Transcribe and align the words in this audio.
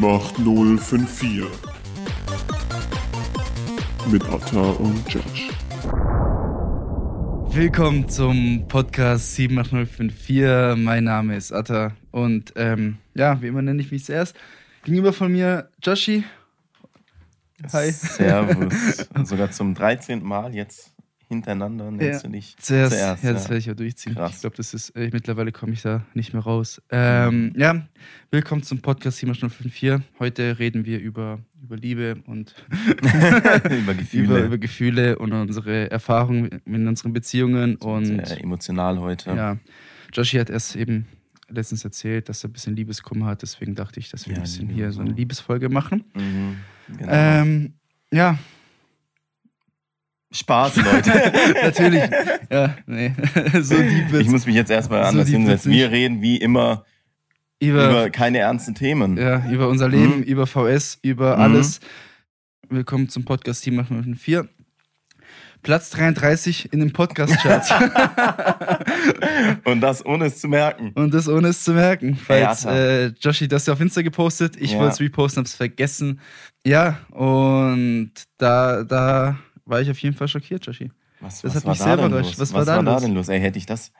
78054 0.00 1.44
mit 4.12 4.24
Atta 4.26 4.60
und 4.60 5.12
Josh. 5.12 5.48
Willkommen 7.48 8.08
zum 8.08 8.68
Podcast 8.68 9.34
78054. 9.34 10.76
Mein 10.84 11.02
Name 11.02 11.34
ist 11.36 11.50
Atta 11.50 11.96
und 12.12 12.52
ähm, 12.54 12.98
ja, 13.14 13.42
wie 13.42 13.48
immer 13.48 13.60
nenne 13.60 13.82
ich 13.82 13.90
mich 13.90 14.04
zuerst. 14.04 14.36
Gegenüber 14.84 15.12
von 15.12 15.32
mir 15.32 15.68
Joshi. 15.82 16.22
Hi. 17.72 17.90
Servus. 17.90 19.08
Sogar 19.24 19.50
zum 19.50 19.74
13. 19.74 20.22
Mal 20.22 20.54
jetzt 20.54 20.92
hintereinander 21.28 21.90
nennst 21.90 22.22
Ja. 22.22 22.28
du 22.28 22.32
dich 22.34 22.56
Zuerst, 22.58 22.92
zuerst. 22.96 23.22
ja, 23.24 23.32
das 23.32 23.44
ja. 23.44 23.50
werde 23.50 23.58
ich 23.58 23.70
auch 23.70 23.74
durchziehen. 23.74 24.14
Krass. 24.14 24.36
Ich 24.36 24.40
glaube, 24.40 24.56
das 24.56 24.72
ist, 24.74 24.90
äh, 24.90 25.10
mittlerweile 25.12 25.52
komme 25.52 25.72
ich 25.72 25.82
da 25.82 26.04
nicht 26.14 26.32
mehr 26.32 26.42
raus. 26.42 26.80
Ähm, 26.90 27.52
ja, 27.56 27.86
willkommen 28.30 28.62
zum 28.62 28.80
Podcast 28.80 29.18
754. 29.18 30.00
Heute 30.18 30.58
reden 30.58 30.84
wir 30.86 30.98
über, 31.00 31.40
über 31.62 31.76
Liebe 31.76 32.16
und 32.26 32.54
Über 33.70 33.94
Gefühle. 33.94 34.24
über, 34.24 34.38
über 34.44 34.58
Gefühle 34.58 35.18
und 35.18 35.32
unsere 35.32 35.90
Erfahrungen 35.90 36.60
in 36.64 36.86
unseren 36.88 37.12
Beziehungen. 37.12 37.76
Und 37.76 38.06
Sehr 38.26 38.40
emotional 38.42 38.98
heute. 39.00 39.30
ja, 39.30 39.58
Joshi 40.12 40.38
hat 40.38 40.48
erst 40.50 40.76
eben 40.76 41.06
letztens 41.50 41.84
erzählt, 41.84 42.28
dass 42.28 42.42
er 42.44 42.48
ein 42.50 42.52
bisschen 42.52 42.74
Liebeskummer 42.76 43.26
hat. 43.26 43.42
Deswegen 43.42 43.74
dachte 43.74 44.00
ich, 44.00 44.10
dass 44.10 44.26
wir 44.26 44.32
Ja, 44.34 44.38
ein 44.40 44.42
bisschen 44.44 44.68
hier 44.68 44.92
so 44.92 45.00
eine. 45.02 45.10
Liebesfolge 45.12 45.68
machen. 45.68 46.04
Mhm. 46.14 46.56
Genau. 46.96 47.12
Ähm, 47.12 47.74
ja, 48.10 48.38
Spaß, 50.32 50.76
Leute. 50.76 51.10
natürlich. 51.62 52.02
Ja, 52.50 52.76
nee. 52.86 53.12
so 53.62 53.76
deep 53.76 54.06
ich 54.06 54.12
wird's. 54.12 54.30
muss 54.30 54.46
mich 54.46 54.54
jetzt 54.56 54.70
erstmal 54.70 55.02
So 55.04 55.08
anders 55.08 55.28
hinsetzen. 55.28 55.72
Wir 55.72 55.90
reden 55.90 56.20
wie 56.20 56.36
immer 56.36 56.84
über, 57.60 57.88
über 57.90 58.10
keine 58.10 58.38
ernsten 58.38 58.74
Themen. 58.74 59.16
ja, 59.16 59.48
über 59.50 59.68
unser 59.68 59.88
Leben, 59.88 60.18
Mhm. 60.18 60.22
über 60.24 60.46
VS, 60.46 60.98
über 61.02 61.36
Mhm. 61.36 61.42
alles. 61.42 61.80
Willkommen 62.68 63.08
zum 63.08 63.24
Podcast 63.24 63.64
Team 63.64 63.78
804. 63.80 64.46
Platz 65.62 65.90
33 65.90 66.72
in 66.72 66.78
den 66.80 66.92
Podcast-Charts. 66.92 67.72
Und 69.64 69.80
das 69.80 70.06
ohne 70.06 70.26
es 70.26 70.40
zu 70.40 70.46
merken. 70.46 70.92
Und 70.94 71.12
das 71.12 71.26
ohne 71.28 71.48
es 71.48 71.64
zu 71.64 71.72
merken. 71.72 72.16
Falls 72.16 72.62
Ja, 72.62 72.72
äh, 72.76 73.06
Joshi 73.20 73.48
das 73.48 73.66
ja 73.66 73.72
auf 73.72 73.80
Insta 73.80 74.02
gepostet, 74.02 74.56
ich 74.56 74.72
Ja. 74.72 74.78
wollte 74.78 74.92
es 74.92 75.00
reposten, 75.00 75.40
hab's 75.40 75.54
vergessen. 75.56 76.20
Ja, 76.64 76.98
und 77.10 78.12
da, 78.36 78.84
da 78.84 79.38
war 79.68 79.80
ich 79.80 79.90
auf 79.90 79.98
jeden 79.98 80.16
Fall 80.16 80.28
schockiert, 80.28 80.64
Joshi. 80.66 80.90
Was, 81.20 81.42
Das 81.42 81.50
was 81.54 81.56
hat 81.56 81.64
war 81.64 81.70
mich 81.72 81.78
da 81.78 81.84
sehr 81.84 81.96
denn 81.96 82.10
los? 82.10 82.38
Was 82.40 82.52
war 82.54 82.64
da 82.64 82.80
los? 82.80 83.02
denn 83.02 83.14
los? 83.14 83.28
Ey, 83.28 83.40
hätte 83.40 83.58
ich 83.58 83.66
das, 83.66 83.92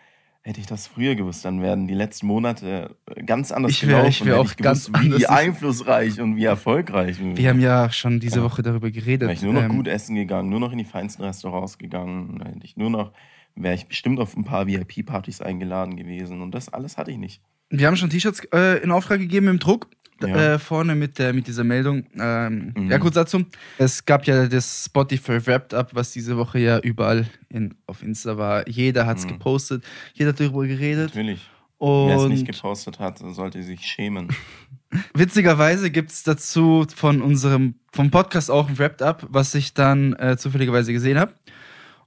hätte 0.43 0.61
ich 0.61 0.67
das 0.67 0.87
früher 0.87 1.15
gewusst, 1.17 1.45
dann 1.45 1.61
wären 1.63 1.89
die 1.89 1.95
letzten 1.95 2.27
Monate 2.29 2.97
ganz 3.27 3.51
anders 3.53 3.73
Ich 3.73 3.87
wär- 3.87 4.07
ich 4.07 4.21
gelaufen. 4.21 4.27
wär 4.27 4.35
Hätte 4.35 4.41
auch 4.41 4.51
ich 4.51 4.57
gewusst, 4.57 4.93
ganz 4.93 5.19
wie 5.21 5.27
einflussreich 5.27 6.21
und 6.21 6.37
wie 6.37 6.45
erfolgreich. 6.45 7.17
Wir 7.21 7.49
haben 7.49 7.61
ja 7.61 7.91
schon 7.91 8.21
diese 8.21 8.39
Ja. 8.39 8.45
Woche 8.45 8.63
darüber 8.63 8.91
geredet. 8.91 9.23
Wäre 9.23 9.33
ich 9.33 9.43
nur 9.43 9.53
noch 9.53 9.63
ähm, 9.63 9.69
gut 9.77 9.89
essen 9.89 10.15
gegangen, 10.15 10.49
nur 10.49 10.61
noch 10.61 10.73
in 10.73 10.79
die 10.79 10.85
feinsten 10.85 11.25
Restaurants 11.25 11.79
gegangen, 11.79 12.41
hätte 12.45 12.65
ich 12.65 12.77
nur 12.77 12.91
noch, 12.91 13.13
wäre 13.57 13.75
ich 13.75 13.87
bestimmt 13.87 14.21
auf 14.21 14.37
ein 14.37 14.45
paar 14.45 14.67
VIP-Partys 14.69 15.41
eingeladen 15.41 15.97
gewesen. 15.97 16.41
Und 16.41 16.55
das 16.55 16.73
alles 16.73 16.97
hatte 16.97 17.11
ich 17.11 17.19
nicht. 17.19 17.43
Wir 17.71 17.87
haben 17.89 17.97
schon 17.97 18.09
T-Shirts 18.09 18.45
äh, 18.55 18.79
in 18.83 18.91
Auftrag 18.93 19.19
gegeben 19.19 19.49
im 19.49 19.59
Druck. 19.59 19.89
Ja. 20.21 20.55
Äh, 20.55 20.59
vorne 20.59 20.95
mit, 20.95 21.19
der, 21.19 21.33
mit 21.33 21.47
dieser 21.47 21.65
Meldung. 21.65 22.05
Ähm, 22.19 22.73
Mhm. 22.77 22.91
Ja, 22.91 22.99
kurz 22.99 23.15
dazu. 23.15 23.45
Es 23.79 24.05
gab 24.05 24.27
ja 24.27 24.47
das 24.47 24.85
Spotify 24.87 25.47
Wrapped 25.47 25.75
Up, 25.75 25.91
was 25.95 26.11
diese 26.13 26.37
Woche 26.37 26.59
ja 26.59 26.79
überall 26.81 27.27
in, 27.49 27.75
auf 27.87 28.03
Insta 28.03 28.37
war. 28.37 28.69
Jeder 28.69 29.07
hat 29.07 29.19
es 29.19 29.25
Mhm. 29.25 29.29
gepostet, 29.31 29.85
jeder 30.15 30.31
hat 30.31 30.41
darüber 30.41 30.67
geredet. 30.67 31.11
Natürlich. 31.15 31.49
Wer 31.81 32.17
es 32.17 32.29
nicht 32.29 32.41
Und 32.41 32.47
gepostet 32.57 32.99
hat, 32.99 33.19
sollte 33.19 33.63
sich 33.63 33.83
schämen. 33.83 34.29
witzigerweise 35.15 35.91
gibt 35.91 36.11
es 36.11 36.23
dazu 36.25 36.87
von 36.95 37.23
unserem 37.23 37.75
vom 37.93 38.11
Podcast 38.11 38.51
auch 38.51 38.69
ein 38.69 38.79
Wrapped 38.79 39.03
Up, 39.03 39.27
was 39.31 39.55
ich 39.55 39.75
dann 39.75 40.15
äh, 40.15 40.37
zufälligerweise 40.37 40.93
gesehen 40.93 41.19
habe. 41.19 41.35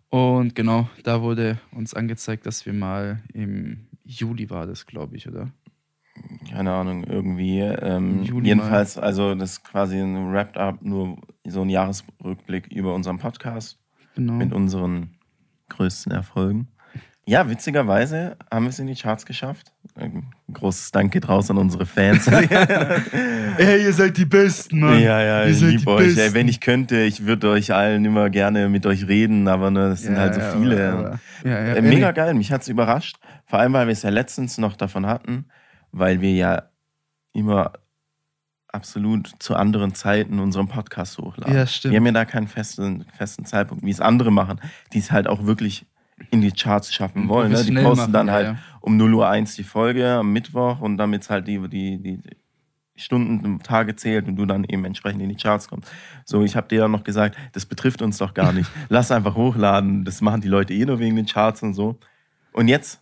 Und 0.09 0.55
genau, 0.55 0.89
da 1.03 1.21
wurde 1.21 1.57
uns 1.71 1.93
angezeigt, 1.93 2.45
dass 2.45 2.65
wir 2.65 2.73
mal 2.73 3.21
im 3.33 3.87
Juli 4.03 4.49
war 4.49 4.67
das, 4.67 4.85
glaube 4.85 5.15
ich, 5.15 5.27
oder? 5.27 5.49
Keine 6.51 6.71
Ahnung, 6.73 7.03
irgendwie. 7.03 7.59
Ähm, 7.59 8.23
Juli 8.23 8.47
jedenfalls, 8.49 8.97
also 8.97 9.35
das 9.35 9.51
ist 9.53 9.63
quasi 9.63 9.97
ein 9.99 10.31
Wrapped-up, 10.33 10.81
nur 10.81 11.17
so 11.45 11.61
ein 11.61 11.69
Jahresrückblick 11.69 12.67
über 12.67 12.93
unseren 12.95 13.17
Podcast 13.19 13.77
Genau. 14.15 14.33
mit 14.33 14.51
unseren 14.53 15.11
größten 15.69 16.11
Erfolgen. 16.11 16.67
Ja, 17.25 17.47
witzigerweise 17.49 18.35
haben 18.51 18.65
wir 18.65 18.69
es 18.69 18.79
in 18.79 18.87
die 18.87 18.95
Charts 18.95 19.25
geschafft. 19.25 19.71
Ein 19.95 20.25
großes 20.51 20.91
Danke 20.91 21.21
draus 21.21 21.49
an 21.51 21.57
unsere 21.57 21.85
Fans. 21.85 22.27
Ey, 23.57 23.83
ihr 23.83 23.93
seid 23.93 24.17
die 24.17 24.25
Besten, 24.25 24.79
Mann. 24.79 24.99
Ja, 24.99 25.21
ja, 25.21 25.43
Ihr 25.45 25.51
ich 25.51 25.61
liebe 25.61 25.89
euch. 25.91 26.17
Ey, 26.17 26.33
wenn 26.33 26.47
ich 26.47 26.59
könnte, 26.59 26.97
ich 27.01 27.25
würde 27.25 27.49
euch 27.49 27.73
allen 27.73 28.03
immer 28.05 28.29
gerne 28.29 28.69
mit 28.69 28.85
euch 28.85 29.07
reden, 29.07 29.47
aber 29.47 29.71
ne, 29.71 29.89
das 29.89 30.01
sind 30.03 30.15
Ja, 30.15 30.21
halt 30.21 30.33
so 30.35 30.41
ja, 30.41 30.51
viele. 30.51 30.91
aber- 30.91 31.07
aber- 31.07 31.19
ja, 31.49 31.57
Äh, 31.75 31.81
mega 31.81 32.11
geil, 32.11 32.33
mich 32.33 32.51
hat's 32.51 32.67
überrascht. 32.67 33.17
Vor 33.45 33.59
allem, 33.59 33.73
weil 33.73 33.87
wir 33.87 33.93
es 33.93 34.01
ja 34.03 34.09
letztens 34.09 34.57
noch 34.57 34.75
davon 34.75 35.05
hatten, 35.05 35.45
weil 35.91 36.21
wir 36.21 36.33
ja 36.33 36.63
immer 37.33 37.73
absolut 38.67 39.31
zu 39.39 39.55
anderen 39.55 39.93
Zeiten 39.93 40.39
unseren 40.39 40.67
Podcast 40.67 41.17
hochladen. 41.17 41.53
Ja, 41.53 41.67
stimmt. 41.67 41.91
Wir 41.91 41.99
haben 41.99 42.05
ja 42.05 42.11
da 42.13 42.25
keinen 42.25 42.47
festen, 42.47 43.05
festen 43.13 43.45
Zeitpunkt, 43.45 43.83
wie 43.83 43.91
es 43.91 43.99
andere 43.99 44.31
machen, 44.31 44.59
die 44.93 44.99
es 44.99 45.11
halt 45.11 45.27
auch 45.27 45.45
wirklich 45.45 45.85
in 46.29 46.41
die 46.41 46.51
Charts 46.51 46.93
schaffen 46.93 47.27
wollen. 47.27 47.51
Ne? 47.51 47.63
Die 47.63 47.73
posten 47.73 47.83
machen, 47.83 48.13
dann 48.13 48.27
ja, 48.27 48.33
halt 48.33 48.47
ja. 48.47 48.57
um 48.79 48.95
0 48.97 49.13
Uhr 49.13 49.27
1 49.27 49.55
die 49.55 49.63
Folge 49.63 50.07
am 50.07 50.31
Mittwoch 50.31 50.79
und 50.79 50.97
damit 50.97 51.29
halt 51.29 51.47
die, 51.47 51.59
die, 51.67 51.97
die 51.97 52.19
Stunden 52.95 53.59
Tage 53.59 53.95
zählt 53.95 54.27
und 54.27 54.35
du 54.35 54.45
dann 54.45 54.63
eben 54.63 54.85
entsprechend 54.85 55.21
in 55.21 55.29
die 55.29 55.35
Charts 55.35 55.67
kommst. 55.67 55.91
So, 56.25 56.43
ich 56.43 56.55
habe 56.55 56.67
dir 56.67 56.81
dann 56.81 56.91
noch 56.91 57.03
gesagt, 57.03 57.37
das 57.53 57.65
betrifft 57.65 58.01
uns 58.01 58.17
doch 58.17 58.33
gar 58.33 58.53
nicht. 58.53 58.69
Lass 58.89 59.11
einfach 59.11 59.35
hochladen, 59.35 60.05
das 60.05 60.21
machen 60.21 60.41
die 60.41 60.47
Leute 60.47 60.73
eh 60.73 60.85
nur 60.85 60.99
wegen 60.99 61.15
den 61.15 61.25
Charts 61.25 61.63
und 61.63 61.73
so. 61.73 61.97
Und 62.53 62.67
jetzt 62.67 63.01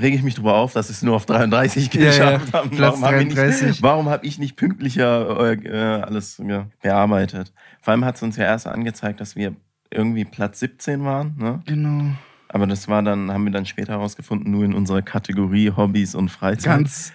rege 0.00 0.16
ich 0.16 0.22
mich 0.22 0.34
darüber 0.34 0.54
auf, 0.54 0.72
dass 0.72 0.88
es 0.90 1.02
nur 1.02 1.16
auf 1.16 1.26
33 1.26 1.92
Ja, 1.94 2.00
ja, 2.00 2.06
geschafft 2.08 2.52
haben. 2.54 2.70
Platz 2.70 3.00
Warum 3.00 3.04
habe 3.04 3.22
ich, 3.22 3.34
33. 3.34 3.66
nicht- 3.68 3.82
warum 3.82 4.08
hab 4.08 4.24
ich 4.24 4.38
nicht 4.38 4.56
pünktlicher 4.56 5.40
äh, 5.52 5.54
äh, 5.54 6.02
alles 6.02 6.40
ja, 6.46 6.66
bearbeitet? 6.82 7.52
Vor 7.80 7.92
allem 7.92 8.04
hat 8.04 8.16
es 8.16 8.22
uns 8.22 8.36
ja 8.36 8.44
erst 8.44 8.66
angezeigt, 8.66 9.20
dass 9.20 9.36
wir 9.36 9.54
irgendwie 9.90 10.24
Platz 10.24 10.60
17 10.60 11.04
waren. 11.04 11.36
Ne? 11.38 11.60
Genau. 11.66 12.12
Aber 12.52 12.66
das 12.66 12.86
war 12.86 13.02
dann, 13.02 13.32
haben 13.32 13.44
wir 13.44 13.50
dann 13.50 13.64
später 13.64 13.92
herausgefunden, 13.94 14.50
nur 14.50 14.64
in 14.64 14.74
unserer 14.74 15.00
Kategorie 15.02 15.72
Hobbys 15.74 16.14
und 16.14 16.28
Freizeit. 16.28 16.76
Ganz 16.76 17.12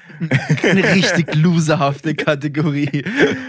eine 0.63 0.83
richtig 0.95 1.35
loserhafte 1.35 2.15
Kategorie. 2.15 3.03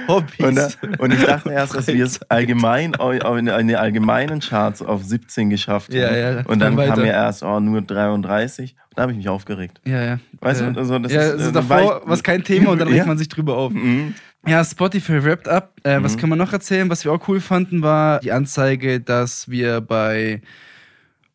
Hobbys. 0.07 0.39
Und, 0.39 0.57
da, 0.57 0.69
und 0.99 1.15
ich 1.15 1.25
dachte 1.25 1.51
erst, 1.51 1.75
dass 1.75 1.87
wir 1.87 2.05
es 2.05 2.21
allgemein 2.31 2.93
in 2.95 3.47
den 3.69 3.77
allgemeinen 3.77 4.41
Charts 4.41 4.83
auf 4.83 5.03
17 5.03 5.49
geschafft 5.49 5.91
haben. 5.91 6.01
Ja, 6.01 6.15
ja, 6.15 6.43
und 6.45 6.59
dann 6.61 6.77
dann 6.77 6.89
kam 6.89 7.01
mir 7.01 7.13
erst 7.13 7.43
oh, 7.43 7.59
nur 7.61 7.81
33. 7.81 8.73
Und 8.73 8.79
da 8.99 9.03
habe 9.03 9.13
ich 9.13 9.19
mich 9.19 9.29
aufgeregt. 9.29 9.81
Ja, 9.87 10.05
ja. 10.05 10.19
Weißt 10.41 10.61
äh, 10.61 10.73
du, 10.73 10.79
also 10.79 10.99
das 10.99 11.13
ja, 11.13 11.23
ist, 11.23 11.33
also 11.33 11.51
äh, 11.51 11.53
davor 11.53 12.03
war 12.05 12.15
es 12.15 12.23
kein 12.23 12.45
Thema 12.45 12.71
und 12.73 12.81
dann 12.81 12.89
regt 12.89 13.07
man 13.07 13.19
sich 13.19 13.29
drüber 13.29 13.57
auf. 13.57 13.73
Mhm. 13.73 14.15
Ja, 14.47 14.65
Spotify 14.65 15.25
Wrapped 15.25 15.49
Up. 15.49 15.73
Äh, 15.83 16.03
Was 16.03 16.17
Mhm. 16.17 16.21
kann 16.21 16.29
man 16.31 16.39
noch 16.39 16.53
erzählen? 16.53 16.89
Was 16.91 17.05
wir 17.05 17.13
auch 17.13 17.27
cool 17.29 17.41
fanden, 17.41 17.83
war 17.83 18.21
die 18.21 18.33
Anzeige, 18.33 19.01
dass 19.01 19.49
wir 19.49 19.81
bei 19.81 20.43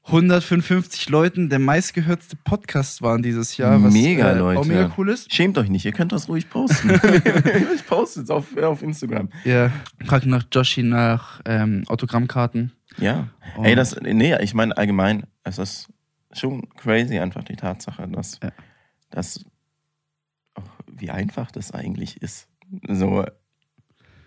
155 0.05 1.07
Leuten 1.09 1.49
der 1.49 1.59
meistgehörte 1.59 2.35
Podcast 2.43 3.01
waren 3.01 3.23
dieses 3.23 3.55
Jahr. 3.55 3.81
Was, 3.81 3.93
Mega, 3.93 4.31
äh, 4.31 4.37
Leute. 4.37 4.59
Auch 4.59 4.65
mega 4.65 4.93
cool 4.97 5.09
ist. 5.09 5.33
Schämt 5.33 5.57
euch 5.57 5.69
nicht, 5.69 5.85
ihr 5.85 5.93
könnt 5.93 6.11
das 6.11 6.27
ruhig 6.27 6.49
posten. 6.49 6.89
ich 7.75 7.85
poste 7.87 8.21
es 8.21 8.29
auf, 8.29 8.55
auf 8.57 8.81
Instagram. 8.83 9.29
Ja, 9.45 9.71
fragt 10.05 10.25
nach 10.25 10.43
Joshi 10.51 10.83
nach 10.83 11.41
ähm, 11.45 11.83
Autogrammkarten. 11.87 12.73
Ja. 12.97 13.29
Und- 13.55 13.65
Ey, 13.65 13.75
das, 13.75 13.95
nee, 14.01 14.35
ich 14.41 14.53
meine 14.53 14.75
allgemein, 14.77 15.23
es 15.45 15.57
ist 15.57 15.87
schon 16.33 16.67
crazy 16.75 17.17
einfach 17.19 17.43
die 17.43 17.55
Tatsache, 17.55 18.07
dass, 18.09 18.39
Ja. 18.43 18.51
dass 19.09 19.45
auch 20.55 20.63
wie 20.91 21.11
einfach 21.11 21.49
das 21.51 21.71
eigentlich 21.71 22.21
ist. 22.21 22.49
So, 22.89 23.25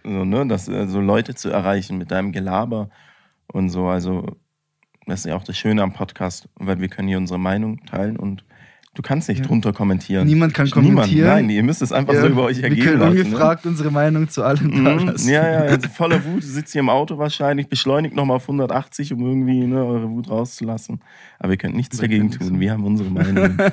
so 0.05 0.25
ne, 0.25 0.47
dass, 0.47 0.69
äh, 0.69 0.87
so 0.89 1.01
Leute 1.01 1.35
zu 1.35 1.51
erreichen 1.51 1.99
mit 1.99 2.11
deinem 2.11 2.33
Gelaber 2.33 2.89
und 3.53 3.69
so, 3.69 3.89
also 3.89 4.37
das 5.07 5.21
ist 5.21 5.27
ja 5.27 5.37
auch 5.37 5.45
das 5.45 5.57
Schöne 5.57 5.83
am 5.83 5.93
Podcast, 5.93 6.49
weil 6.57 6.81
wir 6.81 6.89
können 6.89 7.09
hier 7.09 7.19
unsere 7.19 7.39
Meinung 7.39 7.85
teilen 7.87 8.17
und 8.17 8.45
du 8.97 9.03
kannst 9.03 9.29
nicht 9.29 9.39
Ja. 9.41 9.45
drunter 9.47 9.73
kommentieren. 9.73 10.27
Niemand 10.27 10.55
kann 10.55 10.67
Niemand, 10.67 10.85
kommentieren. 10.97 11.29
nein, 11.29 11.51
ihr 11.51 11.63
müsst 11.63 11.83
es 11.83 11.93
einfach 11.93 12.15
Ja, 12.15 12.23
so 12.23 12.27
über 12.27 12.43
euch 12.43 12.61
ergehen 12.63 12.77
Wir 12.79 12.85
können 12.85 13.01
lassen. 13.01 13.15
ne? 13.15 13.21
ungefragt 13.25 13.67
unsere 13.67 13.91
Meinung 13.93 14.29
zu 14.29 14.43
allem 14.43 14.85
da 14.85 14.95
Mhm. 14.97 15.07
lassen. 15.07 15.29
Ja, 15.29 15.49
ja, 15.49 15.59
also 15.61 15.89
voller 15.89 16.25
Wut, 16.25 16.43
sitzt 16.43 16.73
hier 16.73 16.81
im 16.81 16.89
Auto 16.91 17.19
wahrscheinlich, 17.19 17.69
beschleunigt 17.69 18.17
nochmal 18.17 18.37
auf 18.39 18.49
180, 18.49 19.13
um 19.13 19.21
irgendwie 19.25 19.67
ne, 19.67 19.85
eure 19.85 20.09
Wut 20.11 20.29
rauszulassen. 20.29 21.01
Aber 21.39 21.53
ihr 21.53 21.59
könnt 21.59 21.77
nichts 21.77 21.99
dagegen 21.99 22.31
tun, 22.31 22.59
wir 22.59 22.73
haben 22.73 22.85
unsere 22.85 23.11
Meinung. 23.11 23.57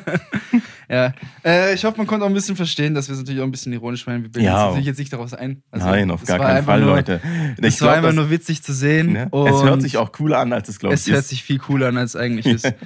Ja, 0.89 1.13
äh, 1.45 1.73
ich 1.73 1.85
hoffe, 1.85 1.97
man 1.97 2.05
konnte 2.05 2.25
auch 2.25 2.29
ein 2.29 2.35
bisschen 2.35 2.57
verstehen, 2.57 2.93
dass 2.93 3.07
wir 3.07 3.13
es 3.13 3.19
natürlich 3.19 3.39
auch 3.41 3.45
ein 3.45 3.51
bisschen 3.51 3.71
ironisch 3.73 4.05
meinen. 4.05 4.23
Wir 4.23 4.29
bilden 4.29 4.45
Ja. 4.45 4.55
uns 4.57 4.63
natürlich 4.71 4.87
jetzt 4.87 4.99
nicht 4.99 5.13
daraus 5.13 5.33
ein. 5.33 5.63
Also, 5.71 5.87
Nein, 5.87 6.11
auf 6.11 6.23
gar 6.25 6.37
keinen 6.39 6.65
Fall, 6.65 6.81
nur, 6.81 6.89
Leute. 6.89 7.21
Es 7.57 7.81
war 7.81 7.87
glaub, 7.87 7.89
einfach 7.97 8.09
das- 8.09 8.15
nur 8.15 8.29
witzig 8.29 8.61
zu 8.63 8.73
sehen. 8.73 9.13
ne? 9.13 9.29
Es 9.31 9.63
hört 9.63 9.81
sich 9.81 9.97
auch 9.97 10.11
cooler 10.11 10.39
an, 10.39 10.51
als 10.53 10.67
es 10.69 10.79
glaube 10.79 10.93
ich 10.95 11.01
Es 11.01 11.09
hört 11.09 11.25
sich 11.25 11.41
viel 11.41 11.57
cooler 11.57 11.87
an, 11.87 11.97
als 11.97 12.11
es 12.15 12.21
eigentlich 12.21 12.45
ist. 12.45 12.65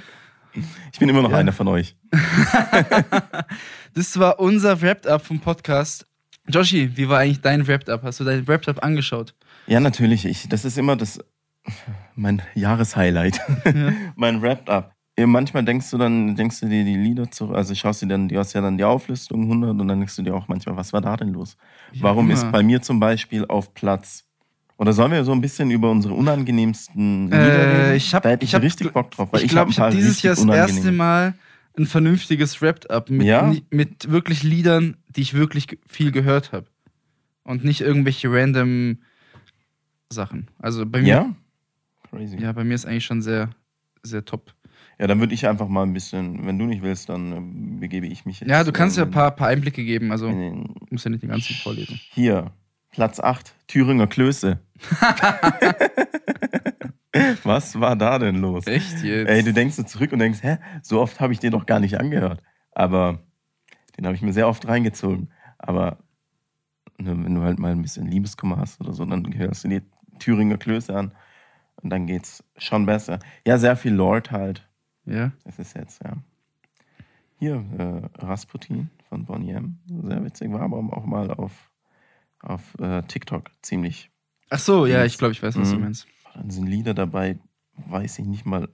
Ich 0.92 0.98
bin 0.98 1.08
immer 1.08 1.22
noch 1.22 1.30
Ja. 1.30 1.38
einer 1.38 1.52
von 1.52 1.68
euch. 1.68 1.96
Das 3.94 4.18
war 4.18 4.38
unser 4.38 4.80
Wrapped-Up 4.80 5.24
vom 5.24 5.40
Podcast. 5.40 6.06
Joshi, 6.48 6.96
wie 6.96 7.08
war 7.08 7.18
eigentlich 7.20 7.40
dein 7.40 7.66
Wrapped-Up? 7.66 8.02
Hast 8.02 8.20
du 8.20 8.24
dein 8.24 8.46
Wrapped-Up 8.46 8.82
angeschaut? 8.84 9.34
Ja, 9.66 9.80
natürlich. 9.80 10.24
Ich, 10.24 10.48
das 10.48 10.64
ist 10.64 10.78
immer 10.78 10.94
das 10.96 11.18
mein 12.14 12.42
Jahreshighlight. 12.54 13.40
Ja. 13.64 13.92
mein 14.16 14.40
Wrapped-Up. 14.40 14.92
Manchmal 15.20 15.64
denkst 15.64 15.90
du 15.90 15.98
dann, 15.98 16.36
denkst 16.36 16.60
du 16.60 16.66
dir 16.68 16.84
die 16.84 16.94
Lieder 16.96 17.28
zu, 17.28 17.52
also 17.52 17.74
schaust 17.74 18.02
dir 18.02 18.06
dann, 18.06 18.28
du 18.28 18.38
hast 18.38 18.52
ja 18.52 18.60
dann 18.60 18.78
die 18.78 18.84
Auflistung 18.84 19.42
100 19.42 19.70
und 19.70 19.88
dann 19.88 19.98
denkst 19.98 20.14
du 20.14 20.22
dir 20.22 20.32
auch 20.32 20.46
manchmal, 20.46 20.76
was 20.76 20.92
war 20.92 21.00
da 21.00 21.16
denn 21.16 21.32
los? 21.32 21.56
Ja, 21.92 22.04
Warum 22.04 22.26
immer. 22.30 22.34
ist 22.34 22.52
bei 22.52 22.62
mir 22.62 22.80
zum 22.82 23.00
Beispiel 23.00 23.44
auf 23.48 23.74
Platz 23.74 24.24
oder 24.78 24.92
sollen 24.94 25.12
wir 25.12 25.22
so 25.24 25.32
ein 25.32 25.40
bisschen 25.40 25.70
über 25.70 25.90
unsere 25.90 26.14
unangenehmsten 26.14 27.24
Lieder 27.26 27.36
Äh, 27.38 27.80
reden? 27.82 27.96
ich 27.96 28.14
hab, 28.14 28.22
da 28.22 28.30
hätte 28.30 28.44
ich, 28.44 28.50
ich 28.50 28.54
hab, 28.54 28.62
richtig 28.62 28.92
Bock 28.92 29.10
drauf. 29.10 29.28
Ich 29.34 29.48
glaube, 29.48 29.70
ich 29.70 29.78
habe 29.78 29.94
dieses 29.94 30.22
Jahr 30.22 30.34
das 30.34 30.44
erste. 30.46 30.90
Mal 30.92 31.34
ein 31.76 31.86
vernünftiges 31.86 32.60
Wrapped-Up 32.62 33.10
mit, 33.10 33.26
Ja? 33.26 33.54
mit 33.70 34.10
wirklich 34.10 34.42
Liedern, 34.42 34.96
die 35.08 35.20
ich 35.20 35.34
wirklich 35.34 35.66
viel 35.86 36.10
gehört 36.12 36.52
habe. 36.52 36.66
Und 37.44 37.64
nicht 37.64 37.80
irgendwelche 37.80 38.30
random 38.32 38.98
Sachen. 40.10 40.48
Also 40.58 40.86
bei 40.86 41.00
mir, 41.02 41.08
Ja? 41.08 41.34
Crazy. 42.10 42.36
ja, 42.40 42.52
bei 42.52 42.64
mir 42.64 42.74
ist 42.74 42.86
eigentlich 42.86 43.04
schon 43.04 43.20
sehr, 43.22 43.50
sehr 44.02 44.24
top. 44.24 44.54
Ja, 44.98 45.06
dann 45.06 45.20
würde 45.20 45.34
ich 45.34 45.46
einfach 45.46 45.68
mal 45.68 45.82
ein 45.84 45.92
bisschen, 45.92 46.46
wenn 46.46 46.58
du 46.58 46.64
nicht 46.64 46.82
willst, 46.82 47.08
dann 47.08 47.32
äh, 47.32 47.80
begebe 47.80 48.06
ich 48.06 48.24
mich 48.24 48.40
jetzt. 48.40 48.48
Ja, 48.50 48.64
du 48.64 48.72
kannst 48.72 48.96
ja 48.96 49.04
äh, 49.04 49.06
ein 49.06 49.12
paar, 49.12 49.30
paar 49.30 49.48
Einblicke 49.48 49.84
geben, 49.84 50.10
also 50.10 50.28
muss 50.90 51.04
ja 51.04 51.10
nicht 51.10 51.22
den 51.22 51.28
ganzen 51.30 51.54
vorlesen. 51.56 52.00
Hier, 52.12 52.50
Platz 52.90 53.20
8, 53.20 53.54
Thüringer 53.66 54.06
Klöße. 54.06 54.58
Was 57.42 57.78
war 57.80 57.96
da 57.96 58.18
denn 58.18 58.36
los? 58.36 58.66
Echt 58.66 59.02
jetzt? 59.02 59.28
Ey, 59.28 59.42
du 59.42 59.52
denkst 59.52 59.74
so 59.76 59.82
zurück 59.82 60.12
und 60.12 60.18
denkst, 60.20 60.42
hä, 60.42 60.58
so 60.82 61.00
oft 61.00 61.20
habe 61.20 61.32
ich 61.32 61.40
den 61.40 61.52
doch 61.52 61.66
gar 61.66 61.80
nicht 61.80 61.98
angehört. 61.98 62.42
Aber 62.72 63.20
den 63.96 64.06
habe 64.06 64.14
ich 64.14 64.22
mir 64.22 64.32
sehr 64.32 64.48
oft 64.48 64.66
reingezogen. 64.68 65.30
Aber 65.58 65.98
ne, 66.98 67.10
wenn 67.24 67.34
du 67.34 67.42
halt 67.42 67.58
mal 67.58 67.72
ein 67.72 67.82
bisschen 67.82 68.06
Liebeskummer 68.06 68.58
hast 68.58 68.80
oder 68.80 68.92
so, 68.92 69.04
dann 69.04 69.36
hörst 69.36 69.64
du 69.64 69.68
die 69.68 69.82
Thüringer 70.18 70.58
Klöße 70.58 70.94
an 70.94 71.12
und 71.82 71.90
dann 71.90 72.06
geht's 72.06 72.44
schon 72.56 72.86
besser. 72.86 73.18
Ja, 73.46 73.58
sehr 73.58 73.76
viel 73.76 73.94
Lord 73.94 74.30
halt. 74.30 74.68
ja. 75.04 75.32
Das 75.44 75.58
ist 75.58 75.76
jetzt, 75.76 76.02
ja. 76.04 76.16
Hier, 77.40 77.64
äh, 77.78 78.02
Rasputin 78.24 78.90
von 79.08 79.24
Bonnie 79.24 79.52
M. 79.52 79.78
Sehr 79.86 80.24
witzig, 80.24 80.52
war 80.52 80.62
aber 80.62 80.78
auch 80.78 81.06
mal 81.06 81.30
auf, 81.30 81.67
auf 82.40 82.78
äh, 82.80 83.02
TikTok 83.02 83.50
ziemlich. 83.62 84.10
Ach 84.50 84.58
so, 84.58 84.86
ja, 84.86 85.04
ich 85.04 85.18
glaube, 85.18 85.32
ich 85.32 85.42
weiß, 85.42 85.56
was 85.56 85.70
du 85.70 85.76
Mhm. 85.76 85.82
meinst. 85.82 86.06
Dann 86.34 86.50
sind 86.50 86.66
Lieder 86.66 86.94
dabei, 86.94 87.38
weiß 87.76 88.18
ich 88.20 88.26
nicht 88.26 88.46
mal, 88.46 88.68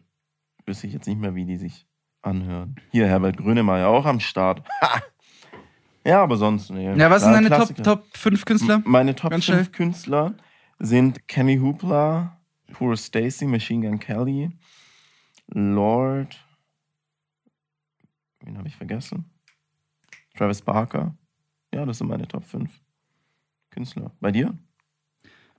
wüsste 0.67 0.87
ich 0.87 0.93
jetzt 0.93 1.07
nicht 1.07 1.19
mehr, 1.19 1.35
wie 1.35 1.47
die 1.47 1.57
sich 1.57 1.87
anhören. 2.23 2.77
Hier, 2.91 3.07
Herbert 3.07 3.37
Grönemeyer 3.37 3.89
auch 3.89 4.05
am 4.07 4.21
Start. 4.21 4.67
Ha! 4.81 5.03
Ja, 6.07 6.23
aber 6.23 6.37
sonst, 6.37 6.71
nee. 6.71 6.95
Ja, 6.97 7.09
was 7.11 7.23
sind 7.23 7.33
deine 7.33 7.49
Top, 7.49 7.57
Klassiker. 7.57 7.83
Top 7.83 8.17
5 8.17 8.45
Künstler? 8.45 8.83
Meine 8.85 9.15
Top 9.15 9.31
Ganz 9.31 9.45
5 9.47 9.57
schnell. 9.67 9.73
Künstler 9.73 10.35
sind 10.79 11.27
Kenny 11.29 11.57
Hoopla, 11.59 12.39
Poor 12.75 12.97
Stacy, 12.97 13.47
Machine 13.47 13.87
Gun 13.89 13.99
Kelly, 13.99 14.51
Lord. 15.49 16.37
Wen 18.41 18.59
habe 18.59 18.69
ich 18.69 18.77
vergessen? 18.77 19.31
Travis 20.37 20.61
Barker. 20.61 21.17
Ja, 21.73 21.87
das 21.87 21.99
sind 21.99 22.09
meine 22.09 22.29
Top 22.29 22.45
5 22.45 22.71
Künstler. 23.75 24.13
Bei 24.21 24.31
dir? 24.31 24.55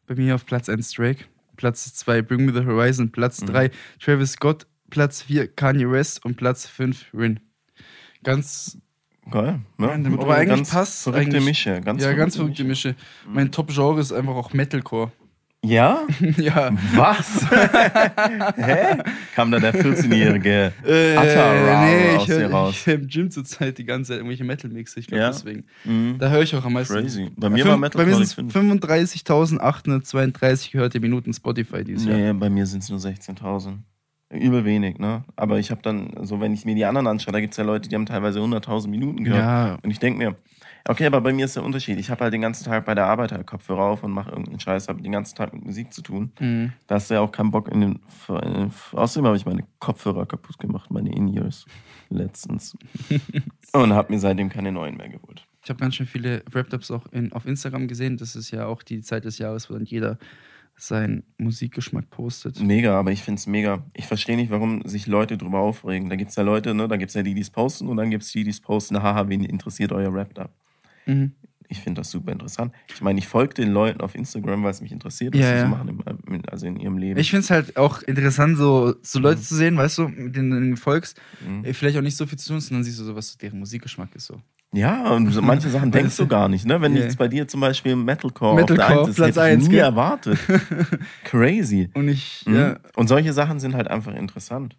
Bei 0.08 0.16
mir 0.16 0.36
auf 0.36 0.46
Platz 0.46 0.70
1 0.70 0.92
Drake, 0.94 1.26
Platz 1.58 1.94
2 1.96 2.22
Bring 2.22 2.46
Me 2.46 2.54
the 2.54 2.66
Horizon, 2.66 3.12
Platz 3.12 3.42
Mhm. 3.42 3.46
3 3.48 3.72
Travis 4.00 4.32
Scott, 4.34 4.68
Platz 4.90 5.22
4 5.24 5.48
Kanye 5.54 5.90
West 5.92 6.24
und 6.26 6.38
Platz 6.38 6.66
5 6.68 7.08
Rin. 7.14 7.40
Ganz, 8.24 8.78
Geil. 9.32 9.60
Ja, 9.80 9.86
Random, 9.88 10.14
gut, 10.14 10.22
aber 10.22 10.36
eigentlich 10.36 10.50
ganz 10.58 10.70
passt 10.70 11.04
verrückte 11.04 11.38
eigentlich- 11.38 11.46
Mische. 11.46 11.82
Ganz 11.82 12.04
ja, 12.04 12.14
ganz 12.14 12.36
verrückte 12.36 12.64
Mische. 12.64 12.90
Mische. 12.90 13.02
Mein 13.28 13.52
Top-Genre 13.52 14.00
ist 14.00 14.12
einfach 14.12 14.36
auch 14.36 14.54
Metalcore. 14.54 15.12
Ja? 15.66 16.00
ja. 16.38 16.72
Was? 16.96 17.46
Hä? 18.58 18.98
Kam 19.36 19.52
da 19.52 19.60
der 19.60 19.74
14-jährige 19.74 20.72
Äh, 20.86 21.16
Atta 21.16 21.86
nee, 21.86 22.16
aus 22.16 22.24
ich 22.24 22.30
höre 22.30 22.50
raus? 22.52 22.74
ich 22.76 22.86
hör 22.88 22.94
im 22.96 23.08
Gym 23.08 23.32
zurzeit 23.32 23.78
die 23.78 23.86
ganze 23.86 24.10
Zeit 24.10 24.18
irgendwelche 24.18 24.44
Metal-Mixe, 24.44 25.00
ich 25.00 25.08
glaube 25.08 25.22
Ja? 25.24 25.30
deswegen. 25.32 25.66
Mhm. 25.84 26.16
Da 26.20 26.30
höre 26.30 26.42
ich 26.44 26.56
auch 26.56 26.66
am 26.66 26.74
meisten. 26.74 26.94
Crazy. 26.94 27.32
Bei 27.36 27.50
mir 27.50 27.66
war 27.66 27.78
Metal 27.78 28.02
bei 28.02 28.06
mir 28.10 28.14
sind 28.16 28.24
es 28.24 28.34
5. 28.34 28.56
35.832 28.56 30.72
gehörte 30.72 31.00
Minuten 31.00 31.34
Spotify 31.34 31.84
dieses 31.84 32.06
Jahr. 32.06 32.18
Nee, 32.18 32.34
bei 32.34 32.50
mir 32.50 32.66
sind 32.66 32.84
es 32.84 32.90
nur 32.90 33.00
16.000. 33.00 33.78
Übel 34.32 34.66
wenig, 34.66 34.98
ne? 34.98 35.24
Aber 35.36 35.60
ich 35.60 35.70
habe 35.72 35.82
dann, 35.84 36.12
so 36.24 36.42
wenn 36.42 36.52
ich 36.54 36.66
mir 36.66 36.74
die 36.76 36.86
anderen 36.86 37.06
anschaue, 37.08 37.32
da 37.32 37.40
gibt 37.40 37.54
es 37.54 37.58
ja 37.58 37.64
Leute, 37.64 37.88
die 37.90 37.96
haben 37.96 38.06
teilweise 38.08 38.40
100.000 38.40 38.88
Minuten 38.90 39.24
gehört. 39.24 39.40
Ja, 39.42 39.78
Und 39.84 39.92
ich 39.92 40.00
denke 40.00 40.18
mir, 40.18 40.36
okay, 40.88 41.06
aber 41.06 41.22
bei 41.22 41.34
mir 41.34 41.46
ist 41.46 41.56
der 41.56 41.64
Unterschied. 41.64 42.00
Ich 42.00 42.10
habe 42.10 42.24
halt 42.24 42.34
den 42.34 42.42
ganzen 42.42 42.66
Tag 42.66 42.86
bei 42.86 42.96
der 42.96 43.06
Arbeit 43.06 43.32
halt 43.32 43.46
Kopfhörer 43.46 43.84
auf 43.84 44.04
und 44.04 44.12
mache 44.12 44.30
irgendeinen 44.30 44.60
Scheiß, 44.60 44.88
habe 44.88 45.02
den 45.02 45.12
ganzen 45.12 45.36
Tag 45.36 45.54
mit 45.54 45.66
Musik 45.66 45.94
zu 45.94 46.02
tun. 46.02 46.32
mhm. 46.40 46.74
Da 46.88 46.96
hast 46.96 47.10
du 47.10 47.16
ja 47.16 47.22
auch 47.22 47.32
keinen 47.32 47.52
Bock 47.52 47.68
in 47.70 47.82
den. 47.82 48.00
in 48.30 48.54
den 48.54 48.72
Außerdem 48.92 49.26
habe 49.26 49.38
ich 49.38 49.46
meine 49.46 49.66
Kopfhörer 49.80 50.26
kaputt 50.26 50.58
gemacht, 50.60 50.92
meine 50.92 51.14
In-Ears 51.14 51.66
letztens. 52.10 52.78
und 53.74 53.94
habe 53.94 54.14
mir 54.14 54.20
seitdem 54.20 54.50
keine 54.50 54.72
neuen 54.72 54.98
mehr 54.98 55.10
geholt. 55.10 55.46
Ich 55.64 55.70
habe 55.70 55.80
ganz 55.80 55.96
schön 55.96 56.06
viele 56.06 56.44
Wrap-Ups 56.52 56.92
auch 56.92 57.08
in, 57.12 57.34
auf 57.34 57.48
Instagram 57.48 57.88
gesehen. 57.88 58.18
Das 58.18 58.36
ist 58.36 58.52
ja 58.52 58.68
auch 58.68 58.84
die 58.84 59.02
Zeit 59.02 59.26
des 59.26 59.40
Jahres, 59.40 59.70
wo 59.70 59.74
dann 59.74 59.86
jeder 59.86 60.20
seinen 60.78 61.24
Musikgeschmack 61.38 62.10
postet. 62.10 62.60
Mega, 62.60 63.00
aber 63.00 63.12
ich 63.12 63.24
finde 63.24 63.40
es 63.40 63.48
mega. 63.48 63.84
Ich 63.94 64.06
verstehe 64.06 64.36
nicht, 64.36 64.52
warum 64.52 64.86
sich 64.86 65.08
Leute 65.08 65.38
drüber 65.38 65.60
aufregen. 65.60 66.10
Da 66.10 66.16
gibt 66.18 66.32
es 66.32 66.36
ja 66.36 66.44
Leute, 66.44 66.74
ne? 66.74 66.88
Da 66.88 66.98
gibt 66.98 67.10
es 67.10 67.16
ja 67.16 67.24
die, 67.24 67.34
die 67.34 67.42
es 67.42 67.50
posten 67.50 67.88
und 67.88 67.98
dann 67.98 68.12
gibt 68.12 68.24
es 68.24 68.32
die, 68.32 68.44
die 68.44 68.50
es 68.50 68.62
posten, 68.62 69.02
haha, 69.02 69.28
wen 69.30 69.44
interessiert 69.44 69.92
euer 69.92 70.14
Rap-Up? 70.14 70.52
Mhm. 71.06 71.34
Ich 71.68 71.80
finde 71.80 72.02
das 72.02 72.12
super 72.12 72.32
interessant. 72.32 72.74
Ich 72.94 73.02
meine, 73.02 73.18
ich 73.18 73.28
folge 73.28 73.56
den 73.56 73.72
Leuten 73.72 74.00
auf 74.02 74.14
Instagram, 74.14 74.64
weil 74.64 74.70
es 74.70 74.82
mich 74.82 74.92
interessiert, 74.92 75.34
was 75.34 75.42
sie 75.42 75.48
ja. 75.48 75.62
so 75.62 75.68
machen, 75.68 76.00
im, 76.28 76.42
also 76.52 76.68
in 76.68 76.80
ihrem 76.80 77.00
Leben. 77.00 77.20
Ich 77.20 77.32
finde 77.32 77.44
es 77.44 77.50
halt 77.50 77.76
auch 77.78 78.04
interessant, 78.04 78.56
so, 78.58 78.94
so 79.02 79.18
Leute 79.20 79.42
zu 79.42 79.56
sehen, 79.56 79.76
weißt 79.76 79.98
du, 79.98 80.08
mit 80.08 80.36
denen 80.36 80.72
du 80.72 80.78
folgst, 80.78 81.20
Mhm. 81.46 81.66
äh, 81.66 81.74
vielleicht 81.74 81.98
auch 81.98 82.04
nicht 82.04 82.18
so 82.18 82.28
viel 82.28 82.38
zu 82.38 82.50
tun, 82.50 82.62
sondern 82.62 82.84
siehst 82.84 83.00
du 83.00 83.04
so, 83.04 83.16
was 83.16 83.36
deren 83.40 83.58
Musikgeschmack 83.58 84.14
ist. 84.16 84.28
So. 84.28 84.40
Ja, 84.74 85.10
und 85.12 85.32
so 85.32 85.42
manche 85.42 85.70
Sachen 85.72 85.90
denkst 85.92 86.16
du 86.18 86.28
gar 86.28 86.50
nicht, 86.50 86.66
ne? 86.68 86.80
Wenn 86.82 86.96
Ja. 86.96 87.02
jetzt 87.04 87.18
bei 87.18 87.28
dir 87.28 87.48
zum 87.48 87.62
Beispiel 87.62 87.96
Metalcore, 87.96 88.56
Metalcore, 88.56 88.84
auf 88.84 88.88
der 88.88 89.00
1 89.00 89.10
ist, 89.10 89.16
Platz 89.16 89.36
hätte 89.36 89.58
ich 89.58 89.64
nie 89.64 89.70
gell? 89.76 89.80
erwartet. 89.86 90.38
Crazy. 91.24 91.90
Und 91.94 92.10
ich, 92.10 92.44
Mhm. 92.46 92.56
ja, 92.56 92.78
Und 92.96 93.08
solche 93.08 93.34
Sachen 93.34 93.60
sind 93.60 93.74
halt 93.76 93.88
einfach 93.88 94.14
interessant. 94.14 94.78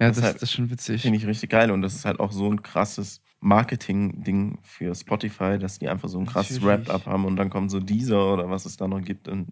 Ja 0.00 0.08
das, 0.08 0.16
deshalb 0.16 0.34
das 0.34 0.42
ist 0.44 0.52
schon 0.52 0.70
witzig. 0.70 1.02
Finde 1.02 1.18
ich 1.18 1.26
richtig 1.26 1.50
geil. 1.50 1.70
Und 1.70 1.82
das 1.82 1.94
ist 1.94 2.04
halt 2.04 2.20
auch 2.20 2.32
so 2.32 2.50
ein 2.50 2.62
krasses 2.62 3.20
Marketing-Ding 3.40 4.58
für 4.62 4.94
Spotify, 4.94 5.58
dass 5.58 5.78
die 5.78 5.88
einfach 5.88 6.08
so 6.08 6.18
ein 6.18 6.26
krasses. 6.26 6.62
Wrap-Up 6.62 7.06
haben 7.06 7.24
und 7.24 7.36
dann 7.36 7.50
kommt 7.50 7.70
so 7.70 7.80
dieser 7.80 8.32
oder 8.32 8.48
was 8.50 8.66
es 8.66 8.76
da 8.76 8.88
noch 8.88 9.02
gibt. 9.02 9.28
Und 9.28 9.48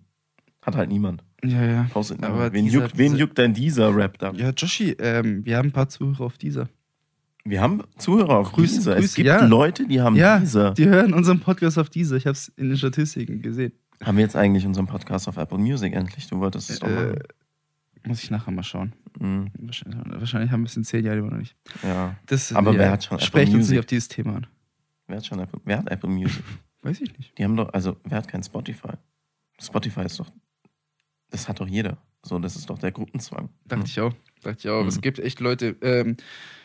hat 0.63 0.77
halt 0.77 0.89
niemand. 0.91 1.25
Ja, 1.45 1.65
ja. 1.65 1.87
Postet 1.93 2.23
Aber. 2.23 2.53
Wen, 2.53 2.65
dieser- 2.67 2.79
juckt, 2.83 2.97
wen 2.99 3.13
dieser- 3.13 3.21
juckt 3.21 3.39
denn 3.39 3.53
dieser 3.55 3.95
Wrapped-Up? 3.95 4.37
Ja, 4.37 4.51
Joshi, 4.51 4.93
ähm, 4.99 5.45
wir 5.45 5.57
haben 5.57 5.69
ein 5.69 5.73
paar 5.73 5.89
Zuhörer 5.89 6.21
auf 6.25 6.39
dieser. 6.39 6.69
Wir 7.45 7.61
haben 7.61 7.83
Zuhörer 7.99 8.39
auf 8.39 8.53
Grüße, 8.53 8.77
dieser. 8.77 8.93
Es 8.93 9.01
Grüße, 9.01 9.17
gibt 9.17 9.27
ja. 9.27 9.45
Leute, 9.45 9.87
die 9.89 10.01
haben 10.01 10.15
ja, 10.15 10.39
dieser. 10.39 10.71
die 10.75 10.87
hören 10.87 11.13
unseren 11.13 11.41
Podcast 11.41 11.77
auf 11.79 11.91
dieser. 11.91 12.15
Ich 12.17 12.27
habe 12.27 12.35
es 12.35 12.49
in 12.57 12.69
den 12.69 12.79
Statistiken 12.79 13.43
gesehen. 13.43 13.73
Haben 14.01 14.17
wir 14.17 14.23
jetzt 14.25 14.37
eigentlich 14.37 14.65
unseren 14.65 14.87
Podcast 14.87 15.27
auf 15.27 15.37
Apple 15.37 15.59
Music 15.59 15.93
endlich? 15.93 16.29
Du 16.29 16.39
wolltest 16.39 16.71
es 16.71 16.79
doch 16.79 16.89
Äh, 16.89 16.93
machen. 16.95 17.19
Muss 18.05 18.23
ich 18.23 18.31
nachher 18.31 18.51
mal 18.51 18.63
schauen. 18.63 18.93
Mhm. 19.19 19.51
Wahrscheinlich, 19.59 20.01
wahrscheinlich 20.21 20.51
haben 20.51 20.63
wir 20.63 20.67
es 20.69 20.77
in 20.77 20.85
zehn 20.85 21.05
Jahren 21.05 21.19
immer 21.19 21.31
noch 21.31 21.39
nicht. 21.39 21.57
Ja. 21.83 22.17
Das, 22.27 22.53
Aber 22.53 22.77
wer 22.77 22.91
hat 22.91 23.05
schon 23.05 23.17
Apple 23.17 23.27
Sprecht 23.27 23.49
uns 23.49 23.57
Music? 23.59 23.71
nicht 23.71 23.79
auf 23.81 23.87
dieses 23.87 24.09
Thema 24.09 24.37
an. 24.37 24.47
Wer 25.07 25.17
hat 25.19 25.27
schon 25.27 25.39
Apple, 25.39 25.61
wer 25.65 25.79
hat 25.79 25.91
Apple 25.91 26.11
Music? 26.11 26.43
Weiß 26.83 27.01
ich 27.01 27.17
nicht. 27.17 27.37
Die 27.39 27.45
haben 27.45 27.57
doch, 27.57 27.73
also 27.73 27.97
wer 28.05 28.19
hat 28.19 28.29
kein 28.29 28.43
Spotify? 28.43 28.95
Spotify 29.61 30.03
ist 30.03 30.19
doch, 30.19 30.31
das 31.31 31.49
hat 31.49 31.61
doch 31.61 31.69
jeder. 31.69 31.99
So, 32.25 32.39
das 32.39 32.57
ist 32.57 32.71
doch 32.71 32.79
der 32.79 32.93
Gruppenzwang. 32.93 33.49
Dachte 33.65 33.87
ich 33.87 34.01
auch. 34.01 34.15
Dachte 34.43 34.59
ich 34.59 34.69
auch. 34.69 34.83
Mhm. 34.83 34.89
es 34.89 35.01
gibt 35.01 35.19
echt 35.19 35.41
Leute. 35.41 35.77
Ähm, 35.83 36.17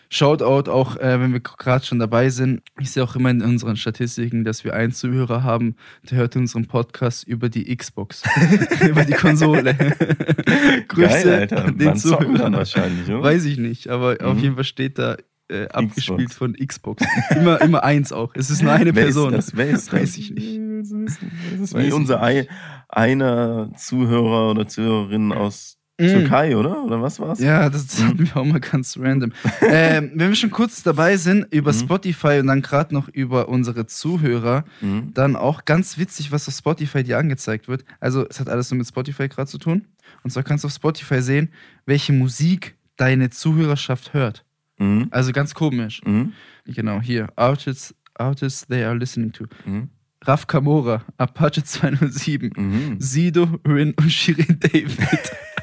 Shoutout 0.10 0.70
auch, 0.72 0.96
äh, 0.98 1.20
wenn 1.20 1.34
wir 1.34 1.40
gerade 1.42 1.86
schon 1.86 2.00
dabei 2.00 2.30
sind. 2.30 2.62
Ich 2.80 2.92
sehe 2.92 3.04
auch 3.04 3.16
immer 3.16 3.30
in 3.30 3.42
unseren 3.42 3.76
Statistiken, 3.76 4.44
dass 4.46 4.64
wir 4.64 4.74
einen 4.74 4.92
Zuhörer 4.94 5.44
haben, 5.44 5.76
der 6.10 6.18
hört 6.20 6.36
unseren 6.36 6.66
Podcast 6.68 7.28
über 7.28 7.50
die 7.50 7.76
Xbox, 7.76 8.24
über 8.88 9.04
die 9.06 9.14
Konsole. 9.14 9.74
Grüße 10.88 11.08
Geil, 11.24 11.34
Alter. 11.42 11.66
an 11.66 11.78
den 11.78 11.96
Zuhörer. 11.96 12.52
wahrscheinlich, 12.54 13.08
oder? 13.10 13.24
Weiß 13.24 13.46
ich 13.46 13.58
nicht, 13.58 13.88
aber 13.90 14.18
auf 14.24 14.36
Mhm. 14.38 14.40
jeden 14.44 14.56
Fall 14.56 14.64
steht 14.64 14.98
da 14.98 15.18
äh, 15.50 15.68
abgespielt 15.70 16.30
Xbox. 16.30 16.36
von 16.36 16.54
Xbox. 16.56 17.04
Immer, 17.32 17.62
immer 17.62 17.84
eins 17.84 18.12
auch. 18.12 18.32
Es 18.36 18.50
ist 18.50 18.62
nur 18.64 18.74
eine 18.74 18.86
Wer 18.96 19.04
Person. 19.04 19.34
Ist 19.34 19.50
das? 19.50 19.58
Wer 19.58 19.70
ist 19.70 19.94
das? 19.94 20.00
Weiß 20.02 20.18
ich 20.18 20.32
nicht. 20.32 20.60
Das 20.80 20.92
ist, 20.92 21.20
das 21.52 21.60
ist 21.62 21.74
Weiß 21.74 21.86
wie 21.88 21.92
unser 21.94 22.16
nicht. 22.30 22.50
Ei, 22.50 22.56
einer 22.90 23.72
Zuhörer 23.78 24.52
oder 24.52 24.68
Zuhörerin 24.68 25.32
aus 25.32 25.78
Mm. 26.00 26.06
Türkei, 26.08 26.56
oder? 26.56 26.84
Oder 26.84 27.02
was 27.02 27.20
war's? 27.20 27.40
Ja, 27.40 27.70
das, 27.70 28.04
hatten 28.04 28.20
wir 28.20 28.38
auch 28.38 28.46
mal 28.46 28.60
ganz 28.60 28.98
random. 29.00 29.32
ähm, 29.62 30.12
wenn 30.16 30.30
wir 30.30 30.36
schon 30.36 30.52
kurz 30.52 30.84
dabei 30.84 31.18
sind, 31.18 31.48
über 31.52 31.74
Mhm. 31.74 31.78
Spotify 31.80 32.38
und 32.40 32.48
dann 32.48 32.62
gerade 32.62 32.94
noch 32.94 33.08
über 33.10 33.50
unsere 33.50 33.88
Zuhörer, 33.88 34.64
Mhm. 34.82 35.14
dann 35.16 35.36
auch 35.36 35.66
ganz 35.66 35.98
witzig, 35.98 36.32
was 36.32 36.48
auf 36.48 36.54
Spotify 36.54 37.04
dir 37.04 37.18
angezeigt 37.18 37.68
wird. 37.68 37.84
Also, 38.00 38.28
es 38.30 38.40
hat 38.40 38.48
alles 38.50 38.70
so 38.70 38.76
mit 38.76 38.88
Spotify 38.88 39.28
gerade 39.28 39.48
zu 39.50 39.58
tun. 39.58 39.86
Und 40.24 40.30
zwar 40.32 40.44
kannst 40.44 40.64
du 40.64 40.68
auf 40.68 40.74
Spotify 40.74 41.22
sehen, 41.22 41.50
welche 41.86 42.14
Musik 42.14 42.76
deine 42.96 43.30
Zuhörerschaft 43.32 44.14
hört. 44.14 44.46
Mhm. 44.78 45.08
Also 45.12 45.32
ganz 45.32 45.54
komisch. 45.56 46.02
Mhm. 46.06 46.34
Genau, 46.66 47.02
hier. 47.02 47.28
Artists, 47.36 47.96
artists 48.14 48.68
they 48.68 48.84
are 48.84 48.96
listening 48.96 49.32
to. 49.32 49.46
Mhm. 49.66 49.90
Raf 50.24 50.46
Kamora, 50.48 51.04
Apache 51.18 51.64
207, 51.64 52.52
Mhm. 52.56 52.96
Sido, 53.00 53.60
Rin 53.68 53.94
und 53.98 54.12
Shirin 54.12 54.60
David. 54.60 55.32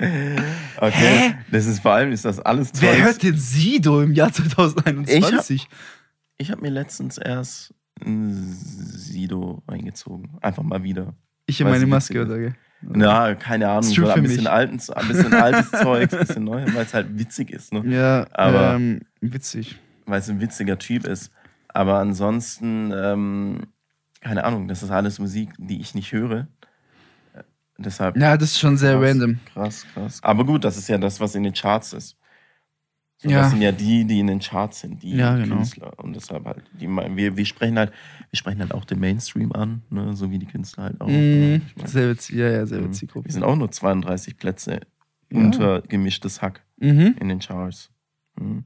Okay. 0.78 1.34
Das 1.50 1.66
ist 1.66 1.80
vor 1.80 1.92
allem, 1.92 2.10
ist 2.12 2.24
das 2.24 2.40
alles 2.40 2.72
Wer 2.80 2.92
Zeugs- 2.92 3.02
hört 3.04 3.22
denn 3.22 3.36
Sido 3.36 4.00
im 4.02 4.12
Jahr 4.14 4.32
2021? 4.32 5.68
Ich 6.38 6.50
habe 6.50 6.62
mir 6.62 6.70
letztens 6.70 7.18
erst 7.18 7.74
ein 8.04 8.42
Sido 8.54 9.62
reingezogen. 9.68 10.38
Einfach 10.40 10.62
mal 10.62 10.82
wieder. 10.82 11.14
Ich 11.46 11.60
in 11.60 11.68
meine 11.68 11.86
Maske, 11.86 12.22
oder? 12.22 12.38
gell? 12.38 12.54
Ja, 12.96 13.34
keine 13.34 13.68
Ahnung. 13.68 13.82
So 13.82 14.08
ein 14.08 14.22
bisschen, 14.22 14.46
alten, 14.46 14.80
ein 14.94 15.08
bisschen 15.08 15.34
altes 15.34 15.70
Zeug, 15.82 16.10
ein 16.14 16.18
bisschen 16.20 16.44
neu, 16.44 16.64
weil 16.72 16.84
es 16.84 16.94
halt 16.94 17.18
witzig 17.18 17.50
ist, 17.50 17.72
ne? 17.74 17.82
Ja, 17.86 18.26
Aber- 18.32 18.74
ähm, 18.74 19.00
witzig. 19.20 19.76
Weil 20.06 20.20
es 20.20 20.30
ein 20.30 20.40
witziger 20.40 20.78
Typ 20.78 21.06
ist. 21.06 21.30
Aber 21.68 21.98
ansonsten, 21.98 22.90
ähm, 22.96 23.66
keine 24.22 24.44
Ahnung, 24.44 24.66
das 24.66 24.82
ist 24.82 24.90
alles 24.90 25.18
Musik, 25.18 25.50
die 25.58 25.80
ich 25.80 25.94
nicht 25.94 26.12
höre. 26.12 26.48
Deshalb. 27.82 28.16
Ja, 28.16 28.36
das 28.36 28.50
ist 28.52 28.58
schon 28.60 28.76
sehr 28.76 28.98
krass, 28.98 29.08
random. 29.08 29.38
Krass, 29.54 29.86
krass. 29.94 30.18
Aber 30.22 30.44
gut, 30.44 30.64
das 30.64 30.76
ist 30.76 30.88
ja 30.88 30.98
das, 30.98 31.18
was 31.18 31.34
in 31.34 31.42
den 31.44 31.54
Charts 31.54 31.92
ist. 31.94 32.16
So, 33.16 33.28
Ja. 33.30 33.40
Das 33.42 33.50
sind 33.50 33.62
ja 33.62 33.72
die, 33.72 34.04
die 34.04 34.20
in 34.20 34.26
den 34.26 34.38
Charts 34.40 34.80
sind, 34.80 35.02
die 35.02 35.16
Ja, 35.16 35.36
genau. 35.36 35.56
Künstler. 35.56 35.92
Und 35.98 36.14
deshalb 36.14 36.44
halt, 36.46 36.62
die, 36.78 36.86
wir, 36.88 37.36
wir 37.36 37.44
sprechen 37.46 37.78
halt, 37.78 37.90
wir 38.30 38.36
sprechen 38.36 38.60
halt 38.60 38.72
auch 38.72 38.84
den 38.84 39.00
Mainstream 39.00 39.52
an, 39.52 39.82
ne? 39.90 40.14
so 40.14 40.30
wie 40.30 40.38
die 40.38 40.46
Künstler 40.46 40.84
halt 40.84 41.00
auch. 41.00 41.06
Mhm. 41.06 41.12
ne? 41.14 41.60
Ich 41.66 41.76
mein, 41.76 41.86
Sehr 41.86 42.08
witzig, 42.10 42.36
ja, 42.36 42.48
ja, 42.50 42.66
sehr 42.66 42.80
Mhm. 42.80 42.88
witzig. 42.88 43.10
Wir 43.14 43.32
sind 43.32 43.42
auch 43.44 43.56
nur 43.56 43.70
32 43.70 44.36
Plätze 44.36 44.80
Ja. 45.30 45.38
unter 45.38 45.80
gemischtes 45.82 46.40
Hack 46.42 46.62
Mhm. 46.78 47.16
in 47.20 47.28
den 47.28 47.38
Charts. 47.40 47.90
Mhm. 48.38 48.64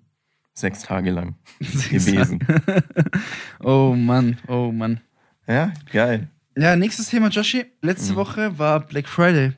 Sechs 0.54 0.82
Tage 0.82 1.10
lang 1.10 1.34
Sechs 1.60 2.06
gewesen. 2.06 2.38
Oh 3.60 3.94
Mann, 3.96 4.38
oh 4.48 4.70
Mann. 4.72 5.00
Ja, 5.46 5.72
geil. 5.90 6.28
Ja, 6.56 6.76
nächstes 6.76 7.08
Thema, 7.08 7.28
Joshi. 7.28 7.66
Letzte 7.82 8.12
Mhm. 8.12 8.16
Woche 8.16 8.58
war 8.58 8.80
Black 8.80 9.08
Friday, 9.08 9.52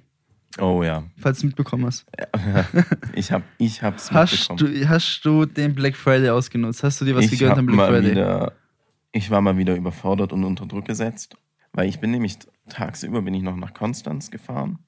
Oh 0.59 0.83
ja. 0.83 1.05
falls 1.19 1.41
du 1.41 1.47
mitbekommen 1.47 1.85
hast. 1.85 2.07
Ich 3.15 3.31
hab, 3.33 3.43
ich 3.59 3.83
hab's 3.83 4.11
Hast 4.13 4.49
mitbekommen. 4.51 4.81
du, 4.81 4.89
hast 4.89 5.21
du 5.25 5.45
den 5.45 5.75
Black 5.75 5.97
Friday 5.97 6.31
ausgenutzt? 6.31 6.83
Hast 6.83 7.01
du 7.01 7.05
dir 7.05 7.15
was 7.15 7.25
ich 7.27 7.33
gegönnt 7.33 7.59
am 7.59 7.67
Black 7.67 7.77
mal 7.77 7.89
Friday? 7.91 8.13
Wieder, 8.13 8.53
ich 9.13 9.31
war 9.31 9.41
mal 9.43 9.59
wieder 9.59 9.75
überfordert 9.77 10.33
und 10.33 10.45
unter 10.45 10.65
Druck 10.67 10.87
gesetzt, 10.87 11.37
weil 11.73 11.89
ich 11.89 12.01
bin 12.01 12.11
nämlich 12.13 12.39
tagsüber 12.69 13.21
bin 13.23 13.35
ich 13.35 13.43
noch 13.43 13.57
nach 13.57 13.75
Konstanz 13.75 14.31
gefahren, 14.31 14.79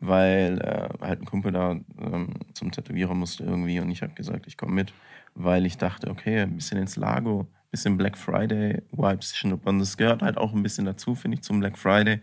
weil 0.00 0.58
äh, 0.60 1.04
halt 1.04 1.20
ein 1.20 1.26
Kumpel 1.26 1.52
da 1.52 1.72
ähm, 2.00 2.28
zum 2.54 2.70
Tätowierer 2.72 3.14
musste 3.14 3.44
irgendwie 3.44 3.78
und 3.80 3.90
ich 3.90 4.02
habe 4.02 4.14
gesagt, 4.14 4.46
ich 4.46 4.56
komme 4.56 4.72
mit, 4.72 4.92
weil 5.34 5.66
ich 5.66 5.76
dachte, 5.76 6.10
okay, 6.10 6.40
ein 6.40 6.56
bisschen 6.56 6.78
ins 6.78 6.96
Lago, 6.96 7.46
bisschen 7.70 7.96
Black 7.96 8.16
Friday 8.16 8.82
Vibes 8.92 9.36
schnuppern. 9.36 9.78
Das 9.78 9.96
gehört 9.96 10.22
halt 10.22 10.38
auch 10.38 10.52
ein 10.52 10.62
bisschen 10.62 10.84
dazu, 10.84 11.14
finde 11.14 11.36
ich, 11.36 11.42
zum 11.42 11.60
Black 11.60 11.78
Friday. 11.78 12.20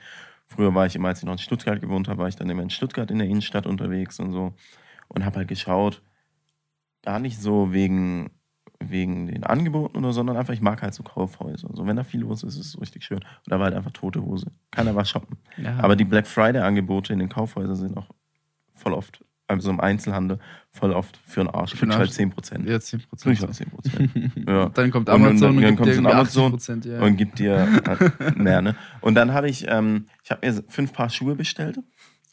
Früher 0.47 0.73
war 0.75 0.85
ich 0.85 0.95
immer, 0.95 1.09
als 1.09 1.19
ich 1.19 1.25
noch 1.25 1.33
in 1.33 1.39
Stuttgart 1.39 1.81
gewohnt 1.81 2.07
habe, 2.07 2.21
war 2.21 2.27
ich 2.27 2.35
dann 2.35 2.49
immer 2.49 2.63
in 2.63 2.69
Stuttgart 2.69 3.09
in 3.09 3.19
der 3.19 3.27
Innenstadt 3.27 3.65
unterwegs 3.65 4.19
und 4.19 4.31
so 4.31 4.53
und 5.07 5.25
habe 5.25 5.37
halt 5.37 5.47
geschaut, 5.47 6.01
gar 7.01 7.19
nicht 7.19 7.39
so 7.39 7.73
wegen 7.73 8.29
wegen 8.89 9.27
den 9.27 9.43
Angeboten 9.43 9.97
oder, 9.97 10.13
sondern 10.13 10.37
einfach, 10.37 10.53
ich 10.53 10.61
mag 10.61 10.81
halt 10.81 10.93
so 10.93 11.03
Kaufhäuser. 11.03 11.69
So, 11.73 11.85
wenn 11.85 11.95
da 11.95 12.03
viel 12.03 12.21
los 12.21 12.43
ist, 12.43 12.57
ist 12.57 12.67
es 12.67 12.81
richtig 12.81 13.03
schön. 13.03 13.19
Und 13.19 13.47
da 13.47 13.59
war 13.59 13.65
halt 13.65 13.75
einfach 13.75 13.91
tote 13.91 14.23
Hose. 14.23 14.51
Keiner 14.71 14.95
war 14.95 15.05
shoppen. 15.05 15.37
Ja. 15.57 15.77
Aber 15.79 15.95
die 15.95 16.05
Black 16.05 16.27
Friday-Angebote 16.27 17.13
in 17.13 17.19
den 17.19 17.29
Kaufhäusern 17.29 17.75
sind 17.75 17.97
auch 17.97 18.09
voll 18.73 18.93
oft, 18.93 19.23
also 19.47 19.69
im 19.69 19.79
Einzelhandel, 19.79 20.39
voll 20.71 20.91
oft 20.93 21.17
für 21.25 21.41
einen 21.41 21.49
Arsch. 21.49 21.71
Für 21.71 21.85
Kriegst 21.85 21.97
halt 21.97 22.07
Arsch. 22.09 22.15
10 22.15 22.29
Prozent. 22.31 22.67
ja, 22.69 22.79
10 22.79 23.01
Kriegst 23.21 23.43
halt 23.43 23.53
10 23.55 23.69
Prozent. 23.69 24.11
ja. 24.47 24.69
Dann 24.69 24.91
kommt 24.91 25.09
Und 25.09 25.13
dann- 25.15 25.27
Amazon 25.27 25.49
und, 25.57 25.61
dann 25.61 25.75
gibt 25.75 25.77
kommt 25.77 26.05
dir 26.05 26.11
Amazon 26.11 26.53
80%, 26.55 26.87
ja. 26.87 26.99
Und 27.01 27.17
gibt 27.17 27.39
dir 27.39 27.67
halt 27.87 28.37
mehr, 28.37 28.61
ne? 28.61 28.75
Und 29.01 29.15
dann 29.15 29.33
habe 29.33 29.49
ich, 29.49 29.65
ähm, 29.67 30.07
ich 30.23 30.31
habe 30.31 30.45
mir 30.47 30.63
fünf 30.69 30.93
Paar 30.93 31.09
Schuhe 31.09 31.35
bestellt, 31.35 31.77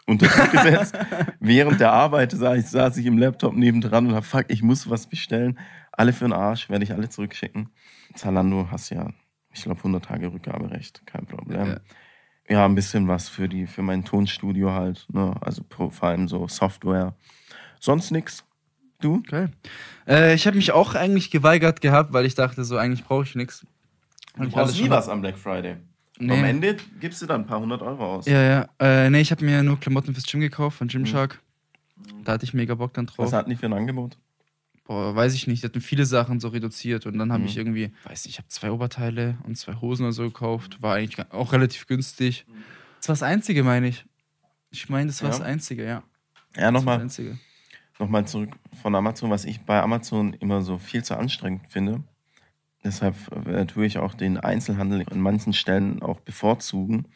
unter 0.06 0.26
Druck 0.28 0.52
gesetzt. 0.52 0.96
Während 1.40 1.80
der 1.80 1.92
Arbeit 1.92 2.32
saß 2.32 2.58
ich, 2.58 2.66
saß 2.66 2.96
ich 2.96 3.06
im 3.06 3.18
Laptop 3.18 3.54
nebendran 3.54 4.06
und 4.06 4.14
hab, 4.14 4.24
fuck, 4.24 4.46
ich 4.48 4.62
muss 4.62 4.88
was 4.88 5.06
bestellen. 5.08 5.58
Alle 5.92 6.12
für 6.12 6.24
den 6.24 6.32
Arsch, 6.32 6.70
werde 6.70 6.84
ich 6.84 6.92
alle 6.92 7.08
zurückschicken. 7.08 7.68
Zalando 8.14 8.68
hast 8.70 8.90
ja, 8.90 9.10
ich 9.52 9.62
glaube, 9.62 9.78
100 9.78 10.04
Tage 10.04 10.32
Rückgaberecht, 10.32 11.02
kein 11.06 11.26
Problem. 11.26 11.66
Ja. 11.66 11.80
Ja. 12.50 12.64
ein 12.64 12.74
bisschen 12.74 13.08
was 13.08 13.28
für, 13.28 13.48
die, 13.48 13.66
für 13.66 13.82
mein 13.82 14.04
Tonstudio 14.04 14.72
halt, 14.72 15.06
ne? 15.12 15.34
Also 15.40 15.62
vor 15.68 16.02
allem 16.02 16.28
so 16.28 16.48
Software. 16.48 17.14
Sonst 17.78 18.10
nix. 18.10 18.44
Du? 19.00 19.22
Geil. 19.22 19.50
Äh, 20.06 20.34
ich 20.34 20.46
habe 20.46 20.56
mich 20.56 20.72
auch 20.72 20.94
eigentlich 20.94 21.30
geweigert 21.30 21.80
gehabt, 21.80 22.12
weil 22.12 22.26
ich 22.26 22.34
dachte, 22.34 22.64
so 22.64 22.76
eigentlich 22.76 23.04
brauche 23.04 23.24
ich 23.24 23.34
nichts. 23.34 23.64
Du 24.36 24.48
brauchst 24.50 24.80
nie 24.80 24.90
was 24.90 25.08
am 25.08 25.22
Black 25.22 25.38
Friday. 25.38 25.76
Nee. 26.18 26.34
Am 26.34 26.44
Ende 26.44 26.76
gibst 27.00 27.22
du 27.22 27.26
dann 27.26 27.42
ein 27.42 27.46
paar 27.46 27.60
hundert 27.60 27.80
Euro 27.80 28.16
aus. 28.16 28.26
Ja, 28.26 28.42
ja. 28.42 28.68
Äh, 28.78 29.08
nee, 29.08 29.20
ich 29.20 29.30
habe 29.30 29.42
mir 29.44 29.62
nur 29.62 29.80
Klamotten 29.80 30.12
fürs 30.12 30.26
Gym 30.26 30.40
gekauft 30.40 30.76
von 30.76 30.88
Gymshark. 30.88 31.40
Da 32.24 32.32
hatte 32.32 32.44
ich 32.44 32.52
mega 32.52 32.74
Bock 32.74 32.92
dann 32.92 33.06
drauf. 33.06 33.26
Was 33.26 33.32
hatten 33.32 33.48
die 33.48 33.56
für 33.56 33.66
ein 33.66 33.72
Angebot? 33.72 34.18
Boah, 34.90 35.14
weiß 35.14 35.34
ich 35.34 35.46
nicht. 35.46 35.62
Die 35.62 35.66
hatten 35.68 35.80
viele 35.80 36.04
Sachen 36.04 36.40
so 36.40 36.48
reduziert 36.48 37.06
und 37.06 37.16
dann 37.16 37.30
habe 37.30 37.42
Mhm. 37.42 37.48
ich 37.48 37.56
irgendwie, 37.56 37.92
weiß 38.02 38.24
nicht, 38.24 38.34
ich 38.34 38.38
habe 38.38 38.48
zwei 38.48 38.72
Oberteile 38.72 39.38
und 39.44 39.56
zwei 39.56 39.74
Hosen 39.76 40.02
oder 40.02 40.12
so 40.12 40.24
gekauft. 40.24 40.82
War 40.82 40.96
eigentlich 40.96 41.24
auch 41.30 41.52
relativ 41.52 41.86
günstig. 41.86 42.44
Das 42.98 43.08
war 43.08 43.12
das 43.12 43.22
Einzige, 43.22 43.62
meine 43.62 43.86
ich. 43.86 44.04
Ich 44.72 44.88
meine, 44.88 45.06
das 45.06 45.22
war 45.22 45.30
Ja. 45.30 45.38
das 45.38 45.46
Einzige, 45.46 45.84
ja. 45.86 46.02
Ja, 46.56 46.72
nochmal 46.72 47.06
nochmal 48.00 48.26
zurück 48.26 48.56
von 48.82 48.92
Amazon, 48.96 49.30
was 49.30 49.44
ich 49.44 49.60
bei 49.60 49.80
Amazon 49.80 50.32
immer 50.34 50.62
so 50.62 50.76
viel 50.78 51.04
zu 51.04 51.16
anstrengend 51.16 51.68
finde. 51.68 52.02
Deshalb 52.82 53.14
äh, 53.46 53.66
tue 53.66 53.86
ich 53.86 53.98
auch 53.98 54.14
den 54.14 54.38
Einzelhandel 54.38 55.06
an 55.08 55.20
manchen 55.20 55.52
Stellen 55.52 56.02
auch 56.02 56.18
bevorzugen. 56.18 57.06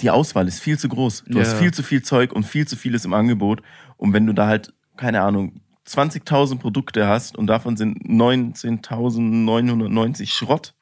Die 0.00 0.10
Auswahl 0.10 0.48
ist 0.48 0.58
viel 0.58 0.80
zu 0.80 0.88
groß. 0.88 1.26
Du 1.28 1.38
Ja. 1.38 1.44
hast 1.44 1.52
viel 1.60 1.72
zu 1.72 1.84
viel 1.84 2.02
Zeug 2.02 2.32
und 2.32 2.44
viel 2.44 2.66
zu 2.66 2.74
vieles 2.76 3.04
im 3.04 3.14
Angebot. 3.14 3.62
Und 3.96 4.12
wenn 4.14 4.26
du 4.26 4.32
da 4.32 4.48
halt, 4.48 4.74
keine 4.96 5.20
Ahnung, 5.22 5.60
20.000 5.90 6.58
Produkte 6.58 7.06
hast 7.06 7.36
und 7.36 7.46
davon 7.48 7.76
sind 7.76 7.98
19.990 8.06 10.30
Schrott 10.30 10.74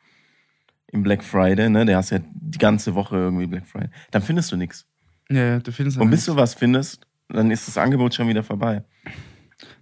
im 0.90 1.02
Black 1.02 1.22
Friday, 1.24 1.68
ne? 1.68 1.84
Der 1.84 1.96
hast 1.96 2.10
ja 2.10 2.18
die 2.22 2.58
ganze 2.58 2.94
Woche 2.94 3.16
irgendwie 3.16 3.46
Black 3.46 3.66
Friday. 3.66 3.90
Dann 4.10 4.22
findest 4.22 4.52
du 4.52 4.56
nichts. 4.56 4.86
Ja, 5.30 5.44
ja, 5.44 5.58
du 5.58 5.72
findest 5.72 5.98
Und 5.98 6.10
bis 6.10 6.24
du 6.24 6.36
was 6.36 6.54
findest, 6.54 7.06
dann 7.28 7.50
ist 7.50 7.68
das 7.68 7.76
Angebot 7.76 8.14
schon 8.14 8.28
wieder 8.28 8.42
vorbei. 8.42 8.82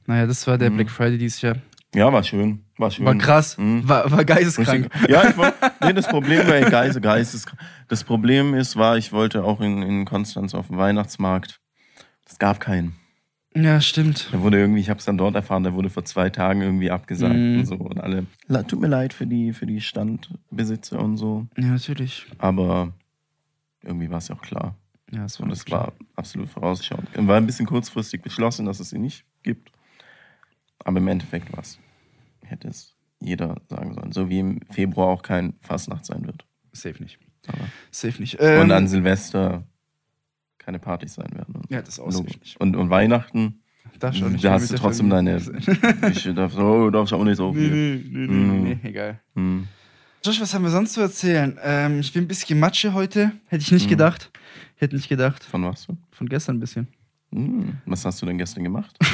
Naja, 0.06 0.26
das 0.26 0.46
war 0.46 0.58
der 0.58 0.70
Mhm. 0.70 0.76
Black 0.76 0.90
Friday 0.90 1.18
dieses 1.18 1.40
Jahr. 1.42 1.56
Ja, 1.94 2.12
war 2.12 2.22
schön. 2.24 2.64
War 2.76 2.90
schön. 2.90 3.06
War 3.06 3.14
krass. 3.16 3.56
Mhm. 3.56 3.88
War, 3.88 4.10
war 4.10 4.24
geisteskrank. 4.24 4.88
Ja, 5.08 5.30
ich 5.30 5.36
war, 5.36 5.54
nee, 5.82 5.92
das 5.92 6.08
Problem 6.08 6.46
war, 6.46 6.60
Geist, 6.68 7.00
Geist 7.00 7.34
ist, 7.34 7.50
das 7.88 8.04
Problem 8.04 8.54
ist, 8.54 8.76
war, 8.76 8.98
ich 8.98 9.12
wollte 9.12 9.44
auch 9.44 9.60
in, 9.60 9.82
in 9.82 10.04
Konstanz 10.04 10.54
auf 10.54 10.66
dem 10.66 10.76
Weihnachtsmarkt. 10.76 11.60
Es 12.28 12.38
gab 12.38 12.60
keinen. 12.60 12.96
Ja, 13.56 13.80
stimmt. 13.80 14.28
Da 14.32 14.42
wurde 14.42 14.58
irgendwie, 14.58 14.80
ich 14.80 14.90
habe 14.90 14.98
es 14.98 15.06
dann 15.06 15.16
dort 15.16 15.34
erfahren, 15.34 15.62
der 15.62 15.72
wurde 15.74 15.88
vor 15.88 16.04
zwei 16.04 16.28
Tagen 16.30 16.60
irgendwie 16.60 16.90
abgesagt 16.90 17.34
Mhm. 17.34 17.58
und 17.60 17.66
so. 17.66 17.74
Und 17.76 17.98
alle, 18.00 18.26
tut 18.68 18.80
mir 18.80 18.88
leid 18.88 19.12
für 19.14 19.26
die, 19.26 19.52
für 19.52 19.64
die 19.66 19.80
Standbesitzer 19.80 21.00
und 21.00 21.16
so. 21.16 21.46
Ja, 21.56 21.68
natürlich. 21.68 22.26
Aber 22.38 22.92
irgendwie 23.82 24.10
war 24.10 24.18
es 24.18 24.28
ja 24.28 24.34
auch 24.36 24.42
klar. 24.42 24.76
Ja, 25.12 25.22
das 25.22 25.38
war, 25.40 25.46
Und 25.46 25.52
es 25.52 25.70
war 25.70 25.92
absolut 26.16 26.48
vorausschauend. 26.50 27.08
War 27.14 27.36
ein 27.36 27.46
bisschen 27.46 27.66
kurzfristig 27.66 28.22
beschlossen, 28.22 28.66
dass 28.66 28.80
es 28.80 28.90
sie 28.90 28.98
nicht 28.98 29.24
gibt. 29.42 29.70
Aber 30.84 30.98
im 30.98 31.08
Endeffekt 31.08 31.52
war 31.52 31.60
es. 31.60 31.78
Hätte 32.44 32.68
es 32.68 32.94
jeder 33.20 33.56
sagen 33.68 33.94
sollen. 33.94 34.12
So 34.12 34.28
wie 34.28 34.40
im 34.40 34.60
Februar 34.70 35.08
auch 35.08 35.22
kein 35.22 35.54
Fastnacht 35.60 36.04
sein 36.04 36.26
wird. 36.26 36.44
Safe 36.72 37.02
nicht. 37.02 37.18
Aber 37.46 37.58
Safe 37.90 38.20
nicht. 38.20 38.36
Ähm, 38.40 38.62
und 38.62 38.72
an 38.72 38.86
Silvester 38.88 39.64
keine 40.66 40.78
Partys 40.80 41.14
sein 41.14 41.30
werden. 41.32 41.54
Und, 41.54 41.70
Ja, 41.70 41.80
das 41.80 41.94
safe 41.94 42.22
nicht. 42.24 42.56
und, 42.60 42.74
und 42.76 42.90
Weihnachten, 42.90 43.60
Da 44.00 44.12
schon 44.12 44.32
nicht. 44.32 44.44
da 44.44 44.52
hast 44.52 44.70
du 44.70 44.74
trotzdem 44.76 45.08
deine. 45.08 45.36
Ich 46.10 46.24
darf, 46.34 46.56
oh, 46.58 46.90
darfst 46.90 47.12
auch 47.14 47.22
nicht 47.24 47.36
so 47.36 47.52
viel. 47.54 47.70
nee, 47.70 48.02
nee, 48.10 48.26
Mhm. 48.26 48.62
nee, 48.64 48.78
nee, 48.82 48.88
egal. 48.88 49.20
Hm. 49.36 49.68
Josh, 50.24 50.40
was 50.40 50.52
haben 50.52 50.64
wir 50.64 50.70
sonst 50.72 50.92
zu 50.94 51.00
erzählen? 51.00 51.56
Ähm, 51.62 52.00
ich 52.00 52.12
bin 52.12 52.24
ein 52.24 52.28
bisschen 52.28 52.58
Matsche 52.58 52.92
heute. 52.94 53.30
Hätte 53.46 53.62
ich 53.62 53.70
nicht 53.70 53.86
Mhm. 53.86 53.90
gedacht. 53.90 54.30
Hätte 54.74 54.96
nicht 54.96 55.08
gedacht. 55.08 55.44
Von 55.44 55.64
was? 55.64 55.86
du? 55.86 55.96
Von 56.10 56.28
gestern 56.28 56.56
ein 56.56 56.60
bisschen. 56.60 56.88
Hm. 57.32 57.74
Was 57.86 58.04
hast 58.04 58.20
du 58.20 58.26
denn 58.26 58.36
gestern 58.38 58.64
gemacht? 58.64 58.98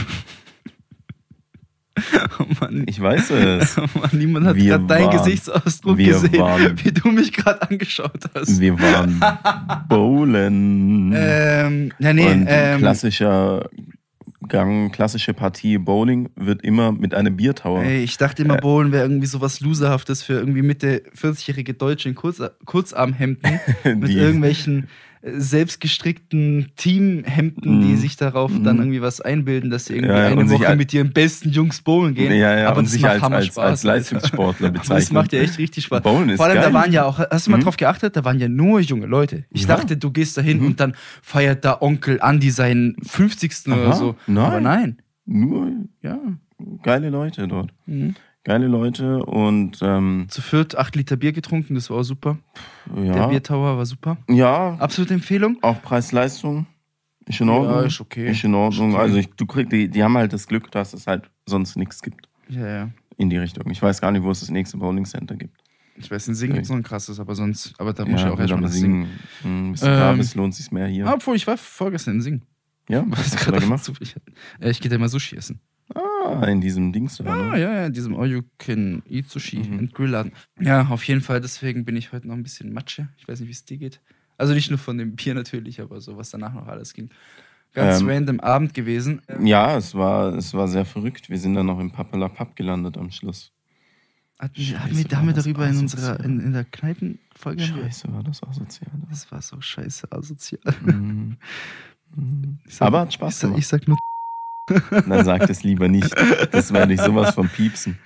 Oh 2.38 2.44
Mann. 2.60 2.84
Ich 2.86 3.00
weiß 3.00 3.30
es. 3.30 3.76
Oh 3.78 3.98
Mann, 3.98 4.10
niemand 4.12 4.46
hat 4.46 4.56
gerade 4.56 4.86
deinen 4.86 5.10
Gesichtsausdruck 5.10 5.96
gesehen, 5.98 6.38
waren- 6.38 6.76
wie 6.84 6.92
du 6.92 7.08
mich 7.10 7.32
gerade 7.32 7.62
angeschaut 7.70 8.24
hast. 8.34 8.60
Wir 8.60 8.78
waren 8.80 9.20
bowlen. 9.88 11.12
Ähm, 11.16 11.92
ja, 11.98 12.12
nee, 12.12 12.26
und 12.30 12.46
ähm, 12.48 12.78
klassischer 12.80 13.68
Gang, 14.48 14.90
klassische 14.92 15.34
Partie 15.34 15.78
Bowling 15.78 16.28
wird 16.36 16.62
immer 16.62 16.90
mit 16.92 17.14
einem 17.14 17.36
Biertower. 17.36 17.82
ey, 17.84 18.02
ich 18.02 18.16
dachte 18.18 18.42
immer, 18.42 18.56
Bowlen 18.56 18.90
wäre 18.92 19.04
irgendwie 19.04 19.26
sowas 19.26 19.60
Loserhaftes 19.60 20.22
für 20.22 20.34
irgendwie 20.34 20.62
Mitte 20.62 21.02
40-jährige 21.16 21.74
Deutsche 21.74 22.08
in 22.08 22.14
Kurz 22.16 22.42
Kurzarmhemden 22.64 23.60
mit 23.84 24.10
irgendwelchen 24.10 24.84
äh, 24.84 24.86
selbstgestrickten 25.24 26.72
Teamhemden, 26.76 27.80
die 27.80 27.88
Mhm. 27.92 27.96
sich 27.96 28.16
darauf 28.16 28.50
Mhm. 28.52 28.64
dann 28.64 28.78
irgendwie 28.78 29.02
was 29.02 29.20
einbilden, 29.20 29.70
dass 29.70 29.86
sie 29.86 29.94
irgendwie 29.94 30.14
Ja, 30.14 30.26
eine 30.28 30.50
Woche 30.50 30.76
mit 30.76 30.92
ihren 30.92 31.12
besten 31.12 31.50
Jungs 31.50 31.80
bowlen 31.82 32.14
gehen. 32.14 32.32
Ja, 32.32 32.58
ja, 32.58 32.68
aber 32.68 32.78
und 32.78 32.84
das 32.86 32.92
sich 32.92 33.02
macht 33.02 33.22
als, 33.22 33.32
als, 33.32 33.46
Spaß, 33.46 33.58
als. 33.58 33.82
Leistungssportler 33.84 34.68
Aber 34.68 34.78
das 34.78 34.88
bezeichnen. 34.88 35.14
macht 35.14 35.32
ja 35.32 35.40
echt 35.40 35.58
richtig 35.58 35.84
Spaß. 35.84 36.02
Bowlen 36.02 36.28
ist 36.30 36.36
Vor 36.36 36.46
allem, 36.46 36.56
da 36.56 36.62
geil. 36.62 36.74
waren 36.74 36.92
ja 36.92 37.04
auch, 37.04 37.18
hast 37.18 37.46
du 37.46 37.50
mal 37.52 37.58
Mhm. 37.58 37.62
drauf 37.62 37.76
geachtet, 37.76 38.16
da 38.16 38.24
waren 38.24 38.38
ja 38.38 38.48
nur 38.48 38.80
junge 38.80 39.06
Leute. 39.06 39.44
Ich 39.50 39.62
Ja. 39.62 39.68
dachte, 39.68 39.96
du 39.96 40.10
gehst 40.10 40.36
da 40.36 40.42
hin 40.42 40.58
Mhm. 40.58 40.66
und 40.66 40.80
dann 40.80 40.94
feiert 41.22 41.64
da 41.64 41.78
Onkel 41.80 42.20
Andi 42.20 42.50
seinen 42.50 42.96
50. 43.02 43.72
oder 43.72 43.86
Aha, 43.88 43.92
so. 43.94 44.16
nein. 44.26 44.44
Aber 44.44 44.60
nein. 44.60 44.96
Nur 45.24 45.70
Ja. 46.02 46.18
geile 46.82 47.10
Leute 47.10 47.46
dort. 47.46 47.72
Mhm. 48.44 48.50
Geile 48.50 48.66
Leute 48.66 49.24
und 49.24 49.78
ähm, 49.82 50.26
Zu 50.28 50.42
viert 50.42 50.76
acht 50.76 50.96
Liter 50.96 51.16
Bier 51.16 51.32
getrunken, 51.32 51.74
das 51.74 51.90
war 51.90 51.98
auch 51.98 52.02
super. 52.02 52.38
Der 52.94 53.04
ja, 53.04 53.26
Biertower 53.28 53.76
war 53.76 53.86
super. 53.86 54.16
ja, 54.28 54.74
Absolute 54.78 55.14
Empfehlung. 55.14 55.58
auch 55.62 55.80
Preis-Leistung 55.82 56.66
ist 57.26 57.40
in 57.40 57.48
Ordnung. 57.48 57.72
Ja, 57.74 57.82
ist 57.82 58.00
okay. 58.00 58.30
Ist 58.30 58.42
in 58.42 58.54
Ordnung. 58.54 58.90
Ist 58.90 58.94
okay. 58.96 59.02
Also 59.04 59.16
ich, 59.18 59.28
du 59.36 59.46
krieg, 59.46 59.70
die, 59.70 59.88
die 59.88 60.02
haben 60.02 60.16
halt 60.16 60.32
das 60.32 60.46
Glück, 60.48 60.70
dass 60.72 60.92
es 60.92 61.06
halt 61.06 61.30
sonst 61.46 61.76
nichts 61.76 62.02
gibt 62.02 62.28
Ja, 62.48 62.66
ja. 62.66 62.88
in 63.16 63.30
die 63.30 63.36
Richtung. 63.38 63.70
Ich 63.70 63.80
weiß 63.80 64.00
gar 64.00 64.10
nicht, 64.10 64.24
wo 64.24 64.30
es 64.32 64.40
das 64.40 64.50
nächste 64.50 64.76
Bowling 64.76 65.04
Center 65.04 65.36
gibt. 65.36 65.62
Ich 65.96 66.10
weiß, 66.10 66.26
in 66.26 66.34
Singen 66.34 66.54
gibt 66.54 66.64
es 66.64 66.70
noch 66.70 66.78
ein 66.78 66.82
krasses, 66.82 67.20
aber 67.20 67.34
sonst, 67.36 67.74
aber 67.78 67.92
da 67.92 68.04
muss 68.06 68.14
ich 68.20 68.26
ja, 68.26 68.32
auch 68.32 68.36
gut, 68.38 68.50
erstmal 68.50 68.70
singen. 68.70 69.06
singen. 69.42 69.66
Hm, 69.66 69.72
bis 69.72 69.82
Ähm, 69.84 70.16
bist, 70.16 70.34
lohnt 70.34 70.54
sich 70.54 70.72
mehr 70.72 70.86
hier. 70.88 71.06
Obwohl, 71.06 71.36
ich 71.36 71.46
war 71.46 71.56
vorgestern 71.58 72.14
in 72.16 72.20
Singen. 72.22 72.42
ja, 72.88 73.04
was 73.08 73.20
hast 73.36 73.46
du 73.46 73.52
da 73.52 73.58
gemacht? 73.58 73.84
zufällig. 73.84 74.16
Äh, 74.58 74.70
Ich 74.70 74.80
gehe 74.80 74.88
da 74.88 74.96
immer 74.96 75.08
Sushi 75.08 75.36
essen. 75.36 75.60
Ah, 76.24 76.46
in 76.46 76.60
diesem 76.60 76.92
Dings 76.92 77.16
da. 77.18 77.24
Ah, 77.24 77.52
ne? 77.52 77.60
ja, 77.60 77.72
ja, 77.74 77.86
in 77.86 77.92
diesem 77.92 78.14
All 78.16 78.30
You 78.30 78.42
Can 78.58 79.02
Eat 79.08 79.28
Sushi 79.28 79.58
Mhm. 79.58 79.78
und 79.78 79.94
Grillladen. 79.94 80.32
Ja, 80.60 80.86
auf 80.88 81.04
jeden 81.04 81.20
Fall, 81.20 81.40
deswegen 81.40 81.84
bin 81.84 81.96
ich 81.96 82.12
heute 82.12 82.28
noch 82.28 82.34
ein 82.34 82.42
bisschen 82.42 82.72
Matsche. 82.72 83.08
Ich 83.18 83.26
weiß 83.28 83.40
nicht, 83.40 83.48
wie 83.48 83.52
es 83.52 83.64
dir 83.64 83.78
geht. 83.78 84.00
Also 84.38 84.54
nicht 84.54 84.70
nur 84.70 84.78
von 84.78 84.98
dem 84.98 85.14
Bier 85.16 85.34
natürlich, 85.34 85.80
aber 85.80 86.00
so, 86.00 86.16
was 86.16 86.30
danach 86.30 86.52
noch 86.54 86.66
alles 86.66 86.94
ging. 86.94 87.10
Ganz 87.74 88.00
Ähm, 88.02 88.08
random 88.08 88.40
Abend 88.40 88.74
gewesen. 88.74 89.22
Ja, 89.42 89.76
es 89.76 89.94
war, 89.94 90.34
es 90.34 90.52
war 90.54 90.68
sehr 90.68 90.84
verrückt. 90.84 91.30
Wir 91.30 91.38
sind 91.38 91.54
dann 91.54 91.66
noch 91.66 91.78
im 91.80 91.90
Papalapap 91.90 92.54
gelandet 92.56 92.98
am 92.98 93.10
Schluss. 93.10 93.50
Hatten, 94.38 94.60
Scheiße, 94.60 94.80
haben 94.82 94.96
wir, 94.96 95.04
da 95.04 95.10
war 95.12 95.18
haben 95.18 95.26
wir 95.28 95.34
das 95.34 95.44
darüber 95.44 95.68
in 95.68 95.78
unserer, 95.78 96.20
in, 96.24 96.40
in 96.40 96.52
der 96.52 96.64
Kneipenfolge. 96.64 97.62
Scheiße, 97.62 98.12
war 98.12 98.22
das 98.24 98.42
asozial. 98.42 98.90
Das 99.08 99.30
war 99.30 99.40
so 99.40 99.60
scheiße 99.60 100.10
asozial. 100.10 100.60
Mhm. 100.84 101.36
Sag- 102.66 102.88
Aber 102.88 103.00
hat 103.00 103.12
Spaß 103.12 103.34
ich 103.34 103.38
sag, 103.38 103.46
gemacht. 103.48 103.58
ich 103.60 103.66
sag 103.68 103.88
nur. 103.88 103.98
Dann 104.90 105.24
sag 105.24 105.48
es 105.48 105.62
lieber 105.62 105.88
nicht. 105.88 106.14
Das 106.52 106.72
werde 106.72 106.92
ich 106.94 107.00
sowas 107.00 107.34
von 107.34 107.48
piepsen. 107.48 107.98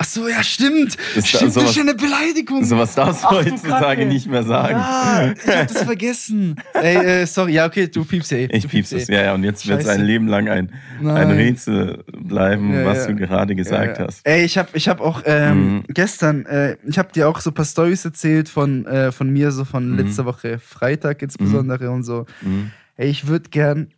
Ach 0.00 0.04
so, 0.06 0.28
ja, 0.28 0.40
stimmt. 0.44 0.96
Das- 1.16 1.26
stimmt, 1.26 1.46
das 1.48 1.54
sowas- 1.54 1.70
ist 1.70 1.76
ja 1.76 1.82
eine 1.82 1.94
Beleidigung. 1.96 2.64
Sowas 2.64 2.94
darfst 2.94 3.24
du 3.24 3.30
heutzutage 3.30 4.06
nicht 4.06 4.28
mehr 4.28 4.44
sagen. 4.44 4.76
Ja, 4.78 5.32
ich 5.32 5.48
hab 5.56 5.66
das 5.66 5.82
vergessen. 5.82 6.54
Ey, 6.74 6.94
äh, 7.22 7.26
sorry, 7.26 7.54
ja, 7.54 7.66
okay, 7.66 7.88
du 7.88 8.04
piepst 8.04 8.30
eh. 8.30 8.44
Ich 8.52 8.72
eh. 8.72 8.78
es, 8.78 9.08
ja, 9.08 9.22
ja. 9.24 9.34
Und 9.34 9.42
jetzt 9.42 9.66
wird 9.66 9.80
es 9.80 9.88
ein 9.88 10.02
Leben 10.02 10.28
lang 10.28 10.48
ein, 10.48 10.70
ein. 11.04 11.30
Rätsel 11.32 12.04
bleiben, 12.16 12.72
Ja, 12.72 12.84
was 12.84 12.98
ja. 12.98 13.06
du 13.08 13.16
gerade 13.16 13.56
gesagt 13.56 13.98
Ja, 13.98 14.06
hast. 14.06 14.20
Ey, 14.24 14.44
ich 14.44 14.56
habe 14.56 14.68
ich 14.74 14.88
hab 14.88 15.00
auch 15.00 15.22
ähm, 15.26 15.74
Mhm. 15.78 15.84
gestern, 15.88 16.46
äh, 16.46 16.76
ich 16.86 16.96
habe 16.96 17.10
dir 17.12 17.28
auch 17.28 17.40
so 17.40 17.50
ein 17.50 17.54
paar 17.54 17.64
Stories 17.64 18.04
erzählt 18.04 18.48
von, 18.48 18.86
äh, 18.86 19.10
von 19.10 19.28
mir, 19.30 19.50
so 19.50 19.64
von 19.64 19.90
Mhm. 19.90 19.96
letzter 19.98 20.24
Woche 20.24 20.60
Freitag 20.60 21.20
insbesondere 21.22 21.90
und 21.90 22.04
so. 22.04 22.26
Mhm. 22.42 22.70
Ey, 22.96 23.08
ich 23.10 23.26
würde 23.26 23.50
gern, 23.50 23.88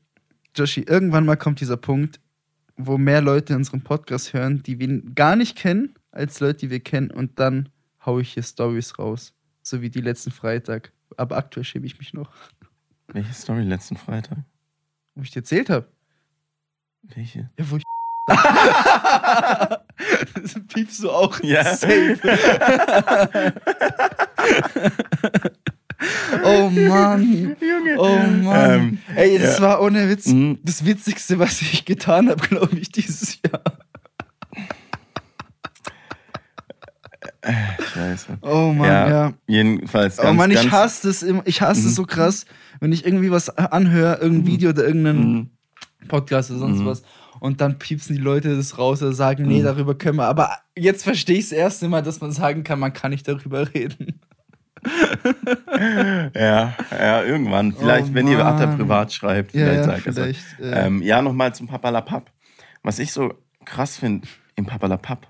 Joshi, 0.54 0.82
irgendwann 0.82 1.26
mal 1.26 1.36
kommt 1.36 1.60
dieser 1.60 1.76
Punkt, 1.76 2.20
wo 2.76 2.98
mehr 2.98 3.20
Leute 3.20 3.54
unseren 3.54 3.82
Podcast 3.82 4.32
hören, 4.32 4.62
die 4.62 4.78
wir 4.78 5.02
gar 5.14 5.36
nicht 5.36 5.56
kennen, 5.56 5.94
als 6.10 6.40
Leute, 6.40 6.60
die 6.60 6.70
wir 6.70 6.80
kennen, 6.80 7.10
und 7.10 7.38
dann 7.38 7.68
hau 8.04 8.18
ich 8.18 8.32
hier 8.32 8.42
Stories 8.42 8.98
raus. 8.98 9.32
So 9.62 9.82
wie 9.82 9.90
die 9.90 10.00
letzten 10.00 10.30
Freitag. 10.30 10.92
Aber 11.16 11.36
aktuell 11.36 11.64
schäme 11.64 11.86
ich 11.86 11.98
mich 11.98 12.14
noch. 12.14 12.30
Welche 13.08 13.32
Story 13.32 13.62
letzten 13.62 13.96
Freitag? 13.96 14.38
Wo 15.14 15.22
ich 15.22 15.30
dir 15.30 15.40
erzählt 15.40 15.70
habe. 15.70 15.86
Welche? 17.02 17.50
Ja, 17.58 17.70
wo 17.70 17.76
ich. 17.76 17.84
das 20.34 20.54
piepst 20.68 21.02
du 21.02 21.10
auch. 21.10 21.40
Ja. 21.42 21.64
Safe. 21.74 22.18
oh 26.44 26.70
Mann. 26.70 27.56
Junge. 27.60 27.96
Oh 27.98 28.16
Mann. 28.42 28.70
Ähm, 28.70 28.98
Ey, 29.16 29.38
das 29.38 29.58
ja. 29.58 29.64
war 29.64 29.82
ohne 29.82 30.08
Witz 30.08 30.26
Mhm. 30.26 30.58
das 30.62 30.84
Witzigste, 30.84 31.38
was 31.38 31.60
ich 31.60 31.84
getan 31.84 32.28
habe, 32.30 32.46
glaube 32.46 32.76
ich, 32.78 32.90
dieses 32.90 33.38
Jahr. 33.42 33.62
Scheiße. 37.94 38.38
Oh 38.42 38.72
Mann, 38.72 38.86
Ja, 38.88 39.08
ja. 39.08 39.32
Jedenfalls 39.46 40.16
ganz, 40.18 40.28
oh 40.28 40.32
Mann, 40.34 40.50
ich 40.50 40.70
hasse 40.70 41.08
es 41.08 41.22
immer. 41.22 41.42
Ich 41.46 41.62
hasse 41.62 41.82
Mhm. 41.82 41.86
es 41.88 41.94
so 41.94 42.04
krass, 42.04 42.44
wenn 42.80 42.92
ich 42.92 43.04
irgendwie 43.06 43.30
was 43.30 43.48
anhöre, 43.56 44.18
irgendein 44.20 44.46
Video 44.46 44.70
oder 44.70 44.86
irgendeinen 44.86 45.32
Mhm. 45.34 45.50
Podcast 46.08 46.50
oder 46.50 46.60
sonst 46.60 46.80
Mhm. 46.80 46.86
was. 46.86 47.02
Und 47.40 47.60
dann 47.62 47.78
piepsen 47.78 48.14
die 48.16 48.20
Leute 48.22 48.54
das 48.56 48.76
raus 48.76 49.02
oder 49.02 49.12
sagen, 49.14 49.46
nee, 49.46 49.60
Mhm. 49.60 49.64
darüber 49.64 49.94
können 49.96 50.16
wir. 50.16 50.26
Aber 50.26 50.50
jetzt 50.76 51.04
verstehe 51.04 51.38
ich 51.38 51.44
das 51.48 51.52
erste 51.52 51.88
Mal, 51.88 52.02
dass 52.02 52.20
man 52.20 52.32
sagen 52.32 52.64
kann, 52.64 52.78
man 52.78 52.92
kann 52.92 53.10
nicht 53.10 53.26
darüber 53.26 53.72
reden. 53.74 54.20
Ja, 56.34 56.74
ja, 56.90 57.22
irgendwann. 57.22 57.72
Vielleicht, 57.72 58.08
Oh 58.10 58.14
wenn 58.14 58.28
ihr 58.28 58.44
Atta 58.44 58.66
privat 58.66 59.12
schreibt, 59.12 59.54
Ja, 59.54 59.66
vielleicht 59.66 59.78
ja, 59.78 59.84
sagt 59.84 60.06
er 60.06 60.12
vielleicht. 60.12 60.60
Äh, 60.60 60.86
Ähm, 60.86 61.02
ja, 61.02 61.22
nochmal 61.22 61.54
zum 61.54 61.66
Papalapap. 61.66 62.30
Was 62.82 62.98
ich 62.98 63.12
so 63.12 63.34
krass 63.64 63.96
finde 63.98 64.26
im 64.56 64.66
Papalapap, 64.66 65.26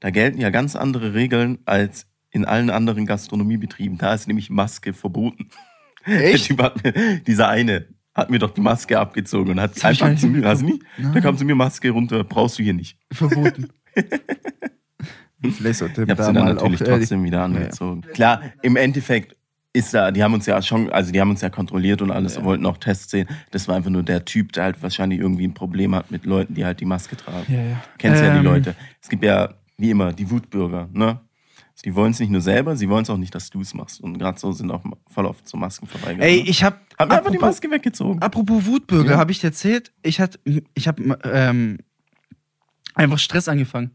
da 0.00 0.10
gelten 0.10 0.40
ja 0.40 0.50
ganz 0.50 0.76
andere 0.76 1.14
Regeln 1.14 1.58
als 1.64 2.06
in 2.30 2.44
allen 2.44 2.70
anderen 2.70 3.06
Gastronomiebetrieben. 3.06 3.98
Da 3.98 4.14
ist 4.14 4.28
nämlich 4.28 4.50
Maske 4.50 4.92
verboten. 4.92 5.48
Echt? 6.04 6.56
Mir, 6.56 6.72
dieser 7.26 7.48
eine 7.48 7.86
hat 8.14 8.30
mir 8.30 8.38
doch 8.38 8.50
die 8.50 8.60
Maske 8.60 8.98
abgezogen 8.98 9.52
und 9.52 9.60
hat 9.60 9.76
Das 9.76 9.84
einfach 9.84 10.08
nicht 10.08 10.20
zu 10.20 10.28
mir, 10.28 10.46
hast 10.46 10.62
nie? 10.62 10.80
Nein. 10.96 11.14
Da 11.14 11.20
kam 11.20 11.36
zu 11.36 11.44
mir 11.44 11.54
Maske 11.54 11.90
runter, 11.90 12.24
brauchst 12.24 12.58
du 12.58 12.62
hier 12.62 12.74
nicht. 12.74 12.98
Verboten. 13.12 13.68
Vielleicht 15.42 15.78
sollte 15.78 16.02
Ich 16.02 16.10
habe 16.10 16.22
sie 16.22 16.32
dann 16.32 16.46
natürlich 16.54 16.80
trotzdem 16.80 17.22
wieder 17.24 17.42
angezogen. 17.42 18.02
Klar, 18.14 18.42
im 18.62 18.76
Endeffekt 18.76 19.36
ist 19.72 19.94
da, 19.94 20.10
die 20.10 20.22
haben 20.24 20.34
uns 20.34 20.46
ja 20.46 20.60
schon, 20.62 20.90
also 20.90 21.12
die 21.12 21.20
haben 21.20 21.30
uns 21.30 21.40
ja 21.42 21.50
kontrolliert 21.50 22.02
und 22.02 22.10
alles, 22.10 22.36
Ja. 22.36 22.44
wollten 22.44 22.66
auch 22.66 22.78
Tests 22.78 23.10
sehen. 23.10 23.28
Das 23.52 23.68
war 23.68 23.76
einfach 23.76 23.90
nur 23.90 24.02
der 24.02 24.24
Typ, 24.24 24.52
der 24.52 24.64
halt 24.64 24.82
wahrscheinlich 24.82 25.20
irgendwie 25.20 25.46
ein 25.46 25.54
Problem 25.54 25.94
hat 25.94 26.10
mit 26.10 26.24
Leuten, 26.24 26.54
die 26.54 26.64
halt 26.64 26.80
die 26.80 26.84
Maske 26.86 27.16
tragen. 27.16 27.52
Ja, 27.52 27.62
ja. 27.62 27.82
Kennst 27.98 28.22
ja 28.22 28.32
die 28.32 28.38
Ähm, 28.38 28.44
Leute. 28.44 28.74
Es 29.00 29.08
gibt 29.08 29.22
ja, 29.22 29.54
wie 29.76 29.90
immer, 29.90 30.12
die 30.12 30.28
Wutbürger, 30.30 30.88
ne? 30.92 31.20
Die 31.84 31.94
wollen 31.94 32.10
es 32.10 32.18
nicht 32.18 32.30
nur 32.30 32.40
selber, 32.40 32.76
sie 32.76 32.88
wollen 32.88 33.04
es 33.04 33.10
auch 33.10 33.16
nicht, 33.16 33.32
dass 33.36 33.50
du 33.50 33.60
es 33.60 33.72
machst. 33.72 34.00
Und 34.00 34.18
gerade 34.18 34.36
so 34.40 34.50
sind 34.50 34.72
auch 34.72 34.82
voll 35.06 35.26
oft 35.26 35.46
so 35.48 35.56
Masken 35.56 35.86
vorbeigegangen. 35.86 36.28
Ey, 36.28 36.42
ich 36.44 36.64
hab. 36.64 36.80
Haben 36.98 37.12
einfach 37.12 37.30
die 37.30 37.38
Maske 37.38 37.70
weggezogen. 37.70 38.20
Apropos 38.20 38.66
Wutbürger, 38.66 39.12
Ja. 39.12 39.16
habe 39.18 39.30
ich 39.30 39.38
dir 39.38 39.46
erzählt, 39.48 39.92
ich 40.02 40.20
ich 40.74 40.88
habe 40.88 41.18
ähm, 41.22 41.78
einfach 42.94 43.18
Stress 43.20 43.46
angefangen. 43.46 43.92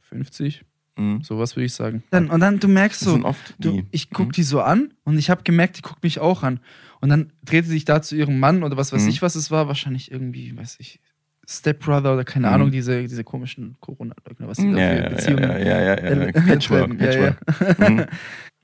50? 0.00 0.62
Mhm. 0.96 1.22
Sowas 1.22 1.56
würde 1.56 1.66
ich 1.66 1.74
sagen. 1.74 2.04
Dann, 2.10 2.30
und 2.30 2.40
dann, 2.40 2.60
du 2.60 2.68
merkst 2.68 3.00
so, 3.00 3.22
oft 3.24 3.54
du, 3.58 3.82
ich 3.90 4.10
guck 4.10 4.28
Mhm. 4.28 4.32
die 4.32 4.42
so 4.44 4.60
an 4.60 4.94
und 5.04 5.18
ich 5.18 5.28
habe 5.30 5.42
gemerkt, 5.42 5.76
die 5.78 5.82
guckt 5.82 6.02
mich 6.02 6.20
auch 6.20 6.42
an. 6.42 6.60
Und 7.00 7.08
dann 7.10 7.32
dreht 7.44 7.64
sie 7.64 7.72
sich 7.72 7.84
da 7.84 8.00
zu 8.00 8.14
ihrem 8.16 8.38
Mann 8.38 8.62
oder 8.62 8.76
was 8.76 8.92
weiß 8.92 9.02
Mhm. 9.02 9.08
ich, 9.08 9.20
was 9.22 9.34
es 9.34 9.50
war, 9.50 9.66
wahrscheinlich 9.68 10.10
irgendwie, 10.10 10.56
weiß 10.56 10.76
ich, 10.78 11.00
Stepbrother 11.46 12.14
oder 12.14 12.24
keine 12.24 12.46
Mhm. 12.48 12.52
Ahnung, 12.54 12.70
diese, 12.70 13.02
diese 13.02 13.24
komischen 13.24 13.76
Corona-Leugner, 13.80 14.48
was 14.48 14.58
die 14.58 14.72
da 14.72 14.78
Ja, 14.78 14.88
für 14.88 14.96
ja, 14.96 15.02
ja, 15.02 15.08
Beziehungen 15.10 15.42
ja, 15.50 15.58
ja, 15.58 15.80
ja, 15.80 15.84
ja. 15.84 15.94
äh, 16.26 16.32
Patchwork, 16.32 16.98
Patchwork. 16.98 17.36
Mhm. 17.78 18.04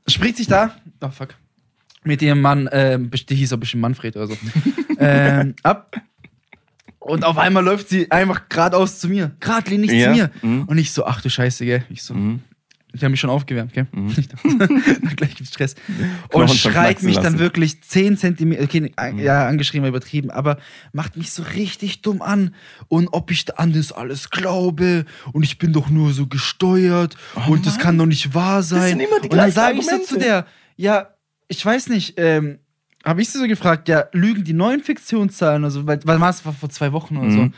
Spricht 0.06 0.36
sich 0.38 0.46
da, 0.46 0.74
oh 1.02 1.08
fuck, 1.10 1.34
mit 2.04 2.22
ihrem 2.22 2.40
Mann, 2.40 2.68
ähm, 2.72 3.10
die 3.28 3.34
hieß 3.34 3.52
auch 3.52 3.58
bestimmt 3.58 3.82
Manfred 3.82 4.16
oder 4.16 4.26
so, 4.28 4.36
ähm, 4.98 5.54
ab. 5.62 5.96
Und 6.98 7.24
auf 7.24 7.38
einmal 7.38 7.64
läuft 7.64 7.88
sie 7.88 8.10
einfach 8.10 8.48
geradeaus 8.48 8.98
zu 8.98 9.08
mir, 9.08 9.30
geradlinig 9.40 9.90
Ja. 9.92 10.12
zu 10.12 10.16
mir. 10.18 10.30
Mhm. 10.42 10.62
Und 10.64 10.78
ich 10.78 10.92
so, 10.92 11.04
ach 11.06 11.20
du 11.20 11.30
Scheiße, 11.30 11.64
gell? 11.64 11.84
Ich 11.90 12.02
so, 12.02 12.14
Mhm. 12.14 12.40
Ich 12.92 13.02
habe 13.02 13.10
mich 13.10 13.20
schon 13.20 13.30
aufgewärmt, 13.30 13.72
gell? 13.72 13.86
Mhm. 13.92 14.08
Gleich 15.16 15.34
gibt's 15.36 15.50
Stress. 15.52 15.74
Und 16.32 16.50
schreit 16.50 17.02
mich 17.02 17.16
dann 17.16 17.24
lassen. 17.24 17.38
wirklich 17.38 17.82
10 17.82 18.16
Zentimeter, 18.16 18.62
okay, 18.64 18.80
Mhm. 19.12 19.18
ja, 19.18 19.46
angeschrieben, 19.46 19.88
übertrieben, 19.88 20.30
aber 20.30 20.58
macht 20.92 21.16
mich 21.16 21.30
so 21.32 21.42
richtig 21.42 22.02
dumm 22.02 22.22
an. 22.22 22.54
Und 22.88 23.08
ob 23.12 23.30
ich 23.30 23.58
an 23.58 23.72
das 23.72 23.92
alles 23.92 24.30
glaube 24.30 25.04
und 25.32 25.42
ich 25.44 25.58
bin 25.58 25.72
doch 25.72 25.88
nur 25.90 26.12
so 26.12 26.26
gesteuert 26.26 27.16
Oh 27.36 27.52
und 27.52 27.66
das 27.66 27.74
Mann. 27.74 27.82
kann 27.82 27.98
doch 27.98 28.06
nicht 28.06 28.34
wahr 28.34 28.62
sein. 28.62 28.98
sind 28.98 29.00
immer 29.00 29.20
die 29.20 29.28
und 29.28 29.36
dann 29.36 29.50
sage 29.52 29.78
ich 29.78 29.86
so 29.86 29.98
zu 29.98 30.18
der, 30.18 30.46
ja, 30.76 31.08
ich 31.48 31.64
weiß 31.64 31.88
nicht, 31.88 32.14
ähm, 32.16 32.58
habe 33.04 33.22
ich 33.22 33.30
sie 33.30 33.38
so 33.38 33.46
gefragt, 33.46 33.88
ja, 33.88 34.04
lügen 34.12 34.44
die 34.44 34.52
neuen 34.52 34.82
Fiktionszahlen, 34.82 35.64
also, 35.64 35.86
weil, 35.86 36.00
weil 36.04 36.20
war 36.20 36.30
es 36.30 36.40
vor 36.40 36.54
zwei 36.68 36.92
Wochen 36.92 37.16
oder 37.16 37.30
so. 37.30 37.50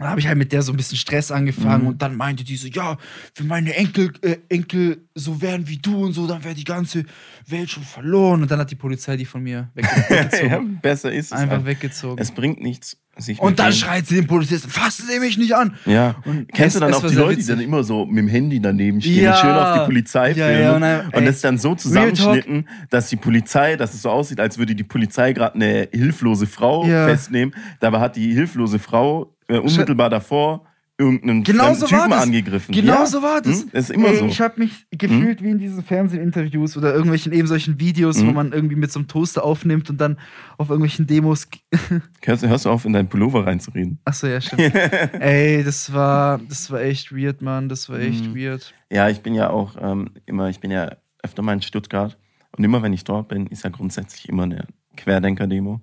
Dann 0.00 0.08
habe 0.08 0.20
ich 0.20 0.26
halt 0.26 0.38
mit 0.38 0.50
der 0.50 0.62
so 0.62 0.72
ein 0.72 0.76
bisschen 0.76 0.98
Stress 0.98 1.30
angefangen 1.30 1.82
Mhm. 1.82 1.88
und 1.90 2.02
dann 2.02 2.16
meinte 2.16 2.42
die 2.42 2.56
so, 2.56 2.66
ja, 2.68 2.96
wenn 3.36 3.46
meine 3.46 3.74
Enkel, 3.76 4.12
äh, 4.22 4.36
Enkel 4.48 5.02
so 5.14 5.40
wären 5.42 5.68
wie 5.68 5.76
du 5.76 6.04
und 6.06 6.12
so, 6.14 6.26
dann 6.26 6.42
wäre 6.42 6.54
die 6.54 6.64
ganze 6.64 7.04
Welt 7.46 7.70
schon 7.70 7.82
verloren. 7.82 8.42
Und 8.42 8.50
dann 8.50 8.58
hat 8.58 8.70
die 8.70 8.76
Polizei 8.76 9.16
die 9.16 9.26
von 9.26 9.42
mir 9.42 9.68
wegge 9.74 9.88
weggezogen. 10.08 10.50
ja, 10.50 10.60
besser 10.82 11.12
ist 11.12 11.26
es. 11.26 11.32
Einfach 11.32 11.56
halt. 11.58 11.66
weggezogen. 11.66 12.16
Es 12.20 12.30
bringt 12.32 12.60
nichts, 12.62 12.96
und 13.38 13.58
dann 13.58 13.70
schreit 13.74 14.06
sie 14.06 14.14
den 14.14 14.26
Polizisten, 14.26 14.70
fassen 14.70 15.04
Sie 15.06 15.20
mich 15.20 15.36
nicht 15.36 15.54
an! 15.54 15.74
Ja. 15.84 16.14
Und 16.24 16.50
Kennst 16.54 16.76
es- 16.76 16.80
du 16.80 16.86
dann 16.86 16.94
auch 16.94 17.06
die 17.06 17.14
Leute, 17.14 17.32
die 17.34 17.40
witzig. 17.42 17.54
dann 17.54 17.60
immer 17.62 17.84
so 17.84 18.06
mit 18.06 18.16
dem 18.16 18.28
Handy 18.28 18.60
daneben 18.62 18.98
stehen 19.02 19.24
Ja. 19.24 19.32
und 19.34 19.40
schön 19.40 19.50
auf 19.50 19.72
die 19.80 19.84
Polizei 19.84 20.28
Ja, 20.30 20.46
filmen 20.46 20.62
ja, 20.62 20.70
und, 20.70 20.74
und 20.76 20.80
dann- 21.12 21.12
ey, 21.12 21.24
das 21.26 21.40
dann 21.42 21.58
so 21.58 21.74
zusammenschnitten, 21.74 22.66
dass 22.88 23.10
die 23.10 23.16
Polizei, 23.16 23.76
dass 23.76 23.92
es 23.92 24.00
so 24.02 24.08
aussieht, 24.10 24.40
als 24.40 24.56
würde 24.56 24.74
die 24.74 24.84
Polizei 24.84 25.34
gerade 25.34 25.54
eine 25.56 25.88
hilflose 25.92 26.46
Frau 26.46 26.84
festnehmen. 26.84 27.54
Dabei 27.80 28.00
hat 28.00 28.16
die 28.16 28.32
hilflose 28.32 28.78
Frau 28.78 29.34
äh, 29.50 29.58
unmittelbar 29.58 30.10
davor 30.10 30.66
irgendeinen 30.98 31.44
Genau 31.44 31.72
so 31.72 31.86
Typen 31.86 32.12
angegriffen. 32.12 32.74
Genau 32.74 32.92
ja? 32.92 33.06
so 33.06 33.22
war 33.22 33.40
das. 33.40 33.62
Hm? 33.62 33.70
Das 33.72 33.84
ist 33.84 33.90
immer 33.96 34.08
Ey, 34.08 34.16
so. 34.18 34.26
Ich 34.26 34.38
habe 34.42 34.60
mich 34.60 34.84
gefühlt 34.90 35.42
wie 35.42 35.48
in 35.48 35.58
diesen 35.58 35.82
Fernsehinterviews 35.82 36.76
oder 36.76 36.92
irgendwelchen 36.92 37.32
eben 37.32 37.48
solchen 37.48 37.80
Videos, 37.80 38.20
wo 38.20 38.26
Mhm. 38.26 38.34
man 38.34 38.52
irgendwie 38.52 38.76
mit 38.76 38.92
so 38.92 38.98
einem 38.98 39.08
Toaster 39.08 39.42
aufnimmt 39.42 39.88
und 39.88 39.98
dann 39.98 40.18
auf 40.58 40.68
irgendwelchen 40.68 41.06
Demos. 41.06 41.48
Hörst, 42.22 42.46
hörst 42.46 42.66
du 42.66 42.70
auf, 42.70 42.84
in 42.84 42.92
deinen 42.92 43.08
Pullover 43.08 43.46
reinzureden? 43.46 43.98
Achso, 44.04 44.26
ja, 44.26 44.42
stimmt. 44.42 44.60
Ey, 45.20 45.64
das 45.64 45.90
war, 45.90 46.38
das 46.46 46.70
war 46.70 46.82
echt 46.82 47.16
weird, 47.16 47.40
Mann. 47.40 47.70
Das 47.70 47.88
war 47.88 47.98
echt 47.98 48.26
Mhm. 48.26 48.36
weird. 48.36 48.74
Ja, 48.92 49.08
ich 49.08 49.20
bin 49.20 49.32
ja 49.34 49.48
auch 49.48 49.76
ähm, 49.80 50.10
immer, 50.26 50.50
ich 50.50 50.60
bin 50.60 50.70
ja 50.70 50.96
öfter 51.22 51.40
mal 51.40 51.54
in 51.54 51.62
Stuttgart 51.62 52.18
und 52.58 52.62
immer 52.62 52.82
wenn 52.82 52.92
ich 52.92 53.04
dort 53.04 53.28
bin, 53.28 53.46
ist 53.46 53.64
ja 53.64 53.70
grundsätzlich 53.70 54.28
immer 54.28 54.42
eine 54.42 54.66
Querdenker-Demo. 54.98 55.80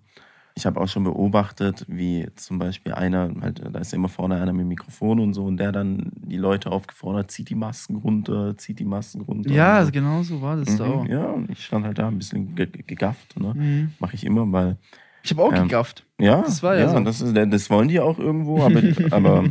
Ich 0.57 0.65
habe 0.65 0.81
auch 0.81 0.87
schon 0.87 1.03
beobachtet, 1.03 1.85
wie 1.87 2.27
zum 2.35 2.57
Beispiel 2.57 2.93
einer, 2.93 3.31
halt, 3.41 3.61
da 3.71 3.77
ist 3.79 3.91
ja 3.91 3.97
immer 3.97 4.09
vorne 4.09 4.41
einer 4.41 4.53
mit 4.53 4.61
dem 4.61 4.69
Mikrofon 4.69 5.19
und 5.19 5.35
so, 5.35 5.45
und 5.45 5.57
der 5.57 5.71
dann 5.71 6.11
die 6.15 6.37
Leute 6.37 6.71
aufgefordert, 6.71 7.29
zieht 7.29 7.49
die 7.49 7.55
Masken 7.55 7.97
runter, 7.97 8.57
zieht 8.57 8.79
die 8.79 8.85
Masken 8.85 9.21
runter. 9.21 9.51
Ja, 9.51 9.83
und 9.83 9.93
genau 9.93 10.23
so 10.23 10.41
war 10.41 10.55
das 10.57 10.75
da 10.77 10.85
auch. 10.85 11.03
mhm, 11.05 11.11
ja, 11.11 11.25
und 11.27 11.51
ich 11.51 11.63
stand 11.63 11.85
halt 11.85 11.99
da 11.99 12.07
ein 12.07 12.17
bisschen 12.17 12.55
ge 12.55 12.65
ge- 12.65 12.81
gegafft, 12.87 13.39
ne? 13.39 13.53
Mhm. 13.55 13.91
Mache 13.99 14.15
ich 14.15 14.25
immer, 14.25 14.51
weil, 14.51 14.77
Ich 15.23 15.29
habe 15.29 15.43
auch 15.43 15.53
Ähm, 15.53 15.67
gegafft. 15.67 16.05
ja, 16.19 16.41
Das 16.41 16.63
war 16.63 16.75
ja 16.75 16.89
so. 16.89 16.99
das, 17.01 17.21
ist, 17.21 17.35
das 17.35 17.69
wollen 17.69 17.87
die 17.89 17.99
auch 17.99 18.17
irgendwo, 18.17 18.63
aber, 18.63 18.81
aber 19.11 19.47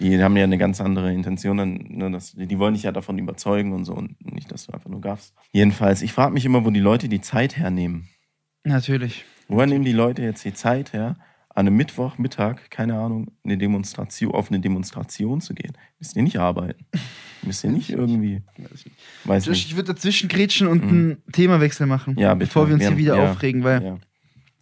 die 0.00 0.20
haben 0.20 0.36
ja 0.36 0.42
eine 0.42 0.58
ganz 0.58 0.80
andere 0.80 1.12
Intention. 1.12 1.58
Dann, 1.58 1.74
ne, 1.88 2.10
das, 2.10 2.32
die 2.32 2.58
wollen 2.58 2.74
dich 2.74 2.82
ja 2.82 2.90
davon 2.90 3.16
überzeugen 3.18 3.72
und 3.72 3.84
so 3.84 3.94
und 3.94 4.16
nicht, 4.34 4.50
dass 4.50 4.66
du 4.66 4.72
einfach 4.72 4.90
nur 4.90 5.00
gaffst. 5.00 5.34
Jedenfalls, 5.52 6.02
ich 6.02 6.12
frage 6.12 6.32
mich 6.32 6.44
immer, 6.44 6.64
wo 6.64 6.70
die 6.72 6.80
Leute 6.80 7.08
die 7.08 7.20
Zeit 7.20 7.56
hernehmen. 7.56 8.08
Natürlich. 8.64 9.24
Woher 9.48 9.66
nehmen 9.66 9.84
die 9.84 9.92
Leute 9.92 10.22
jetzt 10.22 10.44
die 10.44 10.52
Zeit 10.54 10.92
her, 10.92 11.16
an 11.50 11.66
einem 11.66 11.76
Mittwochmittag, 11.76 12.70
keine 12.70 12.98
Ahnung, 12.98 13.32
eine 13.44 13.58
Demonstration, 13.58 14.32
auf 14.32 14.50
eine 14.50 14.60
Demonstration 14.60 15.40
zu 15.40 15.54
gehen? 15.54 15.72
Müsst 15.98 16.14
ihr 16.16 16.22
nicht 16.22 16.38
arbeiten? 16.38 16.84
Müsst 17.42 17.64
ihr 17.64 17.70
nicht 17.70 17.90
irgendwie, 17.90 18.42
weiß 19.24 19.44
Ich, 19.44 19.48
nicht. 19.50 19.66
ich 19.68 19.76
würde 19.76 19.94
dazwischen 19.94 20.28
grätschen 20.28 20.68
und 20.68 20.82
einen 20.82 21.22
Themawechsel 21.32 21.86
machen, 21.86 22.14
Mhm. 22.14 22.20
Ja, 22.20 22.34
bevor 22.34 22.68
wir 22.68 22.74
uns 22.74 22.86
hier 22.86 22.96
wieder 22.96 23.16
ja, 23.16 23.30
aufregen, 23.30 23.64
weil 23.64 23.82
Ja. 23.82 23.94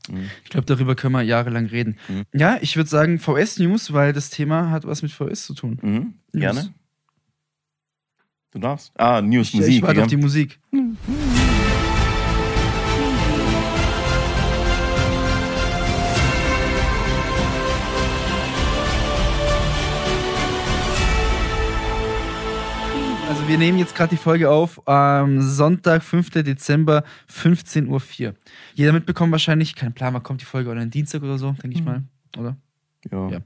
Mhm. 0.09 0.31
ich 0.45 0.51
glaube, 0.51 0.67
darüber 0.67 0.95
können 0.95 1.13
wir 1.15 1.23
jahrelang 1.23 1.67
reden. 1.67 1.99
Mhm. 2.09 2.23
Ja, 2.33 2.59
ich 2.61 2.77
würde 2.77 2.89
sagen 2.89 3.19
VS-News, 3.19 3.93
weil 3.93 4.13
das 4.13 4.31
Thema 4.31 4.71
hat 4.71 4.87
was 4.87 5.03
mit 5.03 5.11
VS 5.11 5.47
zu 5.47 5.55
tun. 5.55 5.79
Mhm. 5.83 6.15
Gerne. 6.33 6.73
Du 8.53 8.61
darfst. 8.61 8.93
Ah, 8.99 9.21
News, 9.21 9.49
Ich, 9.49 9.55
Musik. 9.55 9.75
ich 9.75 9.83
warte 9.83 10.03
auf 10.03 10.07
die 10.09 10.17
Musik. 10.17 10.61
Wir 23.47 23.59
nehmen 23.59 23.79
jetzt 23.79 23.95
gerade 23.95 24.11
die 24.11 24.17
Folge 24.21 24.51
auf 24.51 24.87
am 24.89 25.41
Sonntag, 25.41 26.03
5. 26.03 26.31
Dezember, 26.31 27.05
15.04 27.33 27.87
Uhr. 28.29 28.35
Jeder 28.75 28.93
mitbekommt 28.93 29.33
wahrscheinlich, 29.33 29.75
kein 29.75 29.93
Plan, 29.93 30.15
wann 30.15 30.23
kommt 30.23 30.41
die 30.41 30.45
Folge 30.47 30.71
oder 30.71 30.81
ein 30.81 30.91
Dienstag 30.91 31.23
oder 31.23 31.39
so, 31.39 31.53
denke 31.63 31.77
ich 31.79 31.85
mal, 31.85 32.03
oder? 32.37 32.57
ja. 33.11 33.29
Ja. 33.31 33.39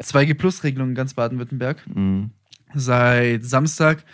2G-Plus-Regelung 0.00 0.90
in 0.90 0.94
ganz 0.94 1.14
Baden-Württemberg 1.14 1.82
Mhm. 1.92 2.30
seit 2.74 3.44
Samstag. 3.44 4.04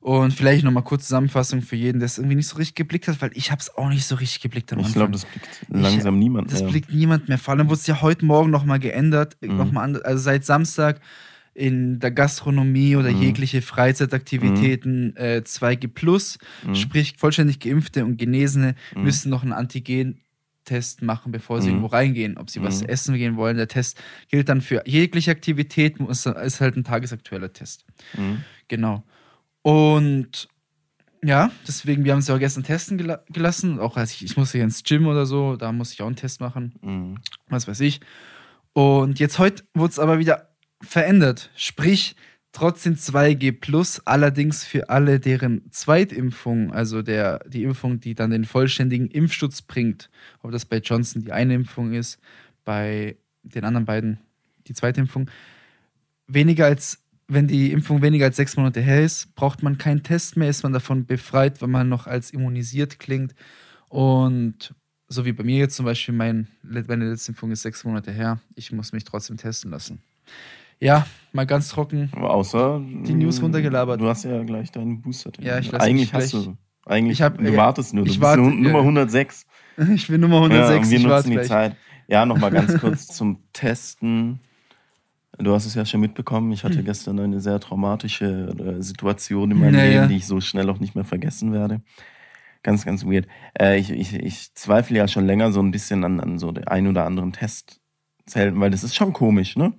Und 0.00 0.34
vielleicht 0.34 0.64
nochmal 0.64 0.82
kurz 0.84 1.04
Zusammenfassung 1.04 1.62
für 1.62 1.76
jeden, 1.76 1.98
der 1.98 2.04
es 2.04 2.18
irgendwie 2.18 2.36
nicht 2.36 2.48
so 2.48 2.56
richtig 2.58 2.74
geblickt 2.74 3.08
hat, 3.08 3.22
weil 3.22 3.30
ich 3.32 3.50
habe 3.50 3.60
es 3.62 3.74
auch 3.74 3.88
nicht 3.88 4.04
so 4.04 4.16
richtig 4.16 4.42
geblickt 4.42 4.70
am 4.74 4.80
Ich 4.80 4.86
Anfang. 4.86 5.00
glaube, 5.00 5.12
das 5.12 5.24
blickt 5.24 5.60
langsam 5.70 6.18
niemand 6.18 6.52
Das 6.52 6.60
mehr. 6.60 6.68
blickt 6.70 6.92
niemand 6.92 7.26
mehr. 7.30 7.38
Vor 7.38 7.54
allem 7.54 7.68
wurde 7.68 7.78
es 7.78 7.86
ja 7.86 8.02
heute 8.02 8.26
Morgen 8.26 8.50
nochmal 8.50 8.78
geändert. 8.78 9.38
Mhm. 9.40 9.56
Noch 9.56 9.72
mal. 9.72 10.02
Also 10.02 10.22
seit 10.22 10.44
Samstag 10.44 11.00
in 11.54 12.00
der 12.00 12.10
Gastronomie 12.10 12.96
oder 12.96 13.10
Mhm. 13.12 13.22
jegliche 13.22 13.62
Freizeitaktivitäten 13.62 15.16
äh, 15.16 15.42
2G 15.44 15.88
Plus, 15.88 16.38
Mhm. 16.66 16.74
sprich 16.74 17.14
vollständig 17.16 17.60
Geimpfte 17.60 18.04
und 18.04 18.16
Genesene 18.16 18.74
Mhm. 18.94 19.02
müssen 19.04 19.30
noch 19.30 19.42
einen 19.42 19.52
Antigen-Test 19.52 21.02
machen, 21.02 21.30
bevor 21.32 21.60
sie 21.60 21.68
Mhm. 21.68 21.74
irgendwo 21.76 21.86
reingehen, 21.88 22.36
ob 22.38 22.50
sie 22.50 22.60
was 22.62 22.80
Mhm. 22.82 22.88
essen 22.88 23.14
gehen 23.16 23.36
wollen. 23.36 23.56
Der 23.56 23.68
Test 23.68 24.02
gilt 24.30 24.48
dann 24.48 24.60
für 24.60 24.82
jegliche 24.86 25.30
Aktivität, 25.30 26.00
muss- 26.00 26.26
ist 26.26 26.60
halt 26.60 26.76
ein 26.76 26.84
tagesaktueller 26.84 27.52
Test. 27.52 27.84
Mhm. 28.16 28.42
Genau. 28.68 29.04
Und 29.62 30.48
ja, 31.22 31.50
deswegen, 31.66 32.04
wir 32.04 32.12
haben 32.12 32.18
es 32.18 32.28
ja 32.28 32.34
auch 32.34 32.38
gestern 32.38 32.64
testen 32.64 32.98
gela 32.98 33.22
gelassen. 33.30 33.78
Auch 33.78 33.96
als 33.96 34.12
ich, 34.12 34.24
ich 34.24 34.36
musste 34.36 34.58
ja 34.58 34.64
ins 34.64 34.82
Gym 34.82 35.06
oder 35.06 35.24
so, 35.24 35.56
da 35.56 35.72
musste 35.72 35.94
ich 35.94 36.02
auch 36.02 36.06
einen 36.06 36.16
Test 36.16 36.40
machen 36.40 36.74
Mhm. 36.82 37.18
was 37.48 37.66
weiß 37.68 37.80
ich. 37.80 38.00
Und 38.72 39.20
jetzt 39.20 39.38
heute 39.38 39.62
wurde 39.72 39.92
es 39.92 39.98
aber 39.98 40.18
wieder 40.18 40.48
verändert. 40.84 41.50
Sprich, 41.56 42.16
trotzdem 42.54 42.94
2G 42.94 43.52
plus, 43.60 44.00
allerdings 44.06 44.64
für 44.64 44.88
alle, 44.88 45.20
deren 45.20 45.70
Zweitimpfung, 45.70 46.72
also 46.72 47.02
der, 47.02 47.40
die 47.46 47.64
Impfung, 47.64 48.00
die 48.00 48.14
dann 48.14 48.30
den 48.30 48.44
vollständigen 48.44 49.08
Impfschutz 49.08 49.60
bringt, 49.62 50.08
ob 50.40 50.52
das 50.52 50.64
bei 50.64 50.78
Johnson 50.78 51.22
die 51.22 51.32
eine 51.32 51.54
Impfung 51.54 51.92
ist, 51.92 52.18
bei 52.64 53.16
den 53.42 53.64
anderen 53.64 53.84
beiden 53.84 54.18
die 54.66 54.72
zweite 54.72 55.00
Impfung, 55.00 55.30
weniger 56.26 56.66
als, 56.66 57.02
wenn 57.28 57.48
die 57.48 57.72
Impfung 57.72 58.00
weniger 58.02 58.26
als 58.26 58.36
sechs 58.36 58.56
Monate 58.56 58.80
her 58.80 59.02
ist, 59.02 59.34
braucht 59.34 59.62
man 59.62 59.76
keinen 59.76 60.02
Test 60.02 60.36
mehr, 60.36 60.48
ist 60.48 60.62
man 60.62 60.72
davon 60.72 61.06
befreit, 61.06 61.60
weil 61.60 61.68
man 61.68 61.88
noch 61.88 62.06
als 62.06 62.30
immunisiert 62.30 62.98
klingt. 62.98 63.34
Und 63.88 64.74
so 65.08 65.24
wie 65.24 65.32
bei 65.32 65.44
mir 65.44 65.58
jetzt 65.58 65.76
zum 65.76 65.84
Beispiel, 65.84 66.14
mein, 66.14 66.48
meine 66.62 67.10
letzte 67.10 67.32
Impfung 67.32 67.50
ist 67.50 67.62
sechs 67.62 67.84
Monate 67.84 68.10
her. 68.10 68.40
Ich 68.54 68.72
muss 68.72 68.92
mich 68.92 69.04
trotzdem 69.04 69.36
testen 69.36 69.70
lassen. 69.70 70.02
Ja, 70.80 71.06
mal 71.32 71.46
ganz 71.46 71.68
trocken. 71.68 72.10
Aber 72.12 72.30
außer. 72.34 72.80
Die 73.06 73.14
News 73.14 73.40
runtergelabert. 73.42 74.00
Du 74.00 74.08
hast 74.08 74.24
ja 74.24 74.42
gleich 74.42 74.70
deinen 74.72 75.00
Booster. 75.00 75.30
Ja, 75.40 75.58
ich 75.58 75.70
lass 75.72 75.82
Eigentlich 75.82 76.12
mich 76.12 76.14
hast 76.14 76.30
gleich- 76.32 76.44
du. 76.44 76.56
Eigentlich, 76.86 77.12
Ich 77.18 77.22
hab- 77.22 77.38
du 77.38 77.44
ja, 77.50 77.56
wartest 77.56 77.94
nur. 77.94 78.04
Du 78.04 78.10
ich 78.10 78.18
bist 78.18 78.22
warte, 78.22 78.42
ja, 78.42 78.48
Nummer 78.50 78.78
ja. 78.78 78.84
106. 78.84 79.46
Ich 79.94 80.06
bin 80.08 80.20
Nummer 80.20 80.36
Ja, 80.36 80.66
106. 80.68 80.84
und 80.86 80.90
wir 80.90 80.98
ich 80.98 81.04
nutzen 81.06 81.30
die 81.30 81.34
gleich. 81.36 81.48
Zeit. 81.48 81.76
Ja, 82.06 82.26
nochmal 82.26 82.50
ganz 82.50 82.78
kurz 82.80 83.06
zum 83.08 83.38
Testen. 83.52 84.40
Du 85.38 85.52
hast 85.52 85.66
es 85.66 85.74
ja 85.74 85.84
schon 85.84 86.00
mitbekommen. 86.00 86.52
Ich 86.52 86.62
hatte 86.62 86.82
gestern 86.84 87.18
eine 87.18 87.40
sehr 87.40 87.58
traumatische 87.58 88.54
äh, 88.78 88.82
Situation 88.82 89.50
in 89.50 89.58
meinem 89.58 89.72
Naja. 89.72 90.02
Leben, 90.02 90.08
die 90.10 90.16
ich 90.16 90.26
so 90.26 90.40
schnell 90.40 90.68
auch 90.70 90.78
nicht 90.78 90.94
mehr 90.94 91.04
vergessen 91.04 91.52
werde. 91.52 91.80
Ganz, 92.62 92.84
ganz 92.84 93.04
weird. 93.04 93.26
Äh, 93.58 93.78
ich, 93.78 93.90
ich, 93.90 94.14
ich 94.14 94.54
zweifle 94.54 94.96
ja 94.96 95.08
schon 95.08 95.26
länger 95.26 95.50
so 95.50 95.60
ein 95.60 95.70
bisschen 95.72 96.04
an, 96.04 96.20
an 96.20 96.38
so 96.38 96.52
den 96.52 96.68
ein 96.68 96.86
oder 96.86 97.04
anderen 97.04 97.32
Testzelten, 97.32 98.60
weil 98.60 98.70
das 98.70 98.84
ist 98.84 98.94
schon 98.94 99.12
komisch, 99.12 99.56
ne? 99.56 99.72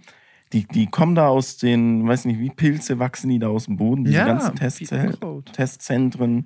Die, 0.54 0.66
die 0.68 0.86
kommen 0.88 1.16
da 1.16 1.28
aus 1.28 1.58
den, 1.58 2.08
weiß 2.08 2.26
nicht, 2.26 2.40
wie 2.40 2.50
Pilze 2.50 3.00
wachsen 3.00 3.30
die 3.30 3.40
da 3.40 3.48
aus 3.48 3.66
dem 3.66 3.78
Boden, 3.78 4.06
diese 4.06 4.18
Ja, 4.18 4.26
ganzen 4.26 4.56
Testzel. 4.56 5.18
Testzentren. 5.52 6.46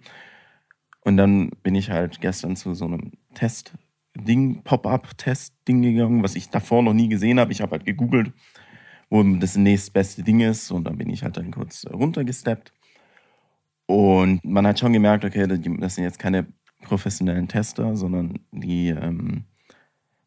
Und 1.01 1.17
dann 1.17 1.51
bin 1.63 1.75
ich 1.75 1.91
halt 1.91 2.21
gestern 2.21 2.55
zu 2.55 2.73
so 2.73 2.85
einem 2.85 3.12
Test-Ding, 3.33 4.63
Pop-up-Test-Ding 4.63 5.81
gegangen, 5.81 6.23
was 6.23 6.35
ich 6.35 6.49
davor 6.49 6.81
noch 6.81 6.93
nie 6.93 7.09
gesehen 7.09 7.39
habe. 7.39 7.51
Ich 7.51 7.62
habe 7.62 7.71
halt 7.71 7.85
gegoogelt, 7.85 8.31
wo 9.09 9.23
das 9.23 9.55
nächstbeste 9.55 10.23
Ding 10.23 10.39
ist. 10.41 10.71
Und 10.71 10.85
dann 10.85 10.97
bin 10.97 11.09
ich 11.09 11.23
halt 11.23 11.38
dann 11.38 11.51
kurz 11.51 11.85
runtergesteppt. 11.91 12.71
Und 13.85 14.43
man 14.45 14.67
hat 14.67 14.79
schon 14.79 14.93
gemerkt, 14.93 15.25
okay, 15.25 15.47
das 15.47 15.95
sind 15.95 16.03
jetzt 16.03 16.19
keine 16.19 16.47
professionellen 16.83 17.47
Tester, 17.47 17.95
sondern 17.95 18.39
die 18.51 18.89
ähm, 18.89 19.45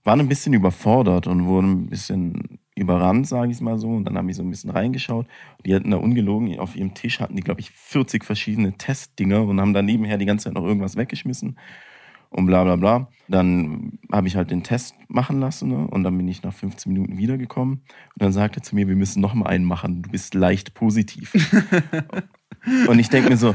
waren 0.04 0.20
ein 0.20 0.28
bisschen 0.28 0.52
überfordert 0.52 1.26
und 1.26 1.46
wurden 1.46 1.85
ein 1.85 1.87
bisschen 1.87 2.58
überrannt, 2.74 3.26
sage 3.26 3.52
ich 3.52 3.61
mal 3.61 3.78
so. 3.78 3.88
Und 3.88 4.04
dann 4.04 4.16
habe 4.16 4.30
ich 4.30 4.37
so 4.37 4.42
ein 4.42 4.50
bisschen 4.50 4.70
reingeschaut. 4.70 5.26
Die 5.64 5.74
hatten 5.74 5.90
da 5.90 5.98
ungelogen, 5.98 6.58
auf 6.58 6.76
ihrem 6.76 6.94
Tisch 6.94 7.20
hatten 7.20 7.37
die, 7.37 7.42
glaube 7.42 7.61
ich, 7.61 7.70
40 7.70 8.24
verschiedene 8.24 8.72
Testdinger 8.72 9.42
und 9.42 9.61
haben 9.61 9.74
dann 9.74 9.85
nebenher 9.85 10.18
die 10.18 10.26
ganze 10.26 10.44
Zeit 10.44 10.54
noch 10.54 10.64
irgendwas 10.64 10.96
weggeschmissen 10.96 11.56
und 12.32 12.46
bla 12.46 12.64
bla 12.64 12.76
bla. 12.76 13.08
Dann 13.28 13.98
habe 14.11 14.26
ich 14.26 14.37
halt 14.37 14.50
den 14.50 14.62
Test 14.62 14.94
machen 15.08 15.38
lassen 15.38 15.68
ne? 15.68 15.87
und 15.87 16.02
dann 16.02 16.16
bin 16.16 16.26
ich 16.28 16.42
nach 16.42 16.52
15 16.52 16.92
Minuten 16.92 17.18
wiedergekommen 17.18 17.74
und 17.74 18.22
dann 18.22 18.32
sagte 18.32 18.61
er 18.61 18.62
zu 18.62 18.74
mir, 18.74 18.88
wir 18.88 18.96
müssen 18.96 19.20
noch 19.20 19.35
mal 19.35 19.46
einen 19.46 19.64
machen, 19.64 20.02
du 20.02 20.11
bist 20.11 20.35
leicht 20.35 20.74
positiv. 20.74 21.32
und 22.88 22.98
ich 22.98 23.11
denke 23.11 23.30
mir 23.30 23.37
so, 23.37 23.52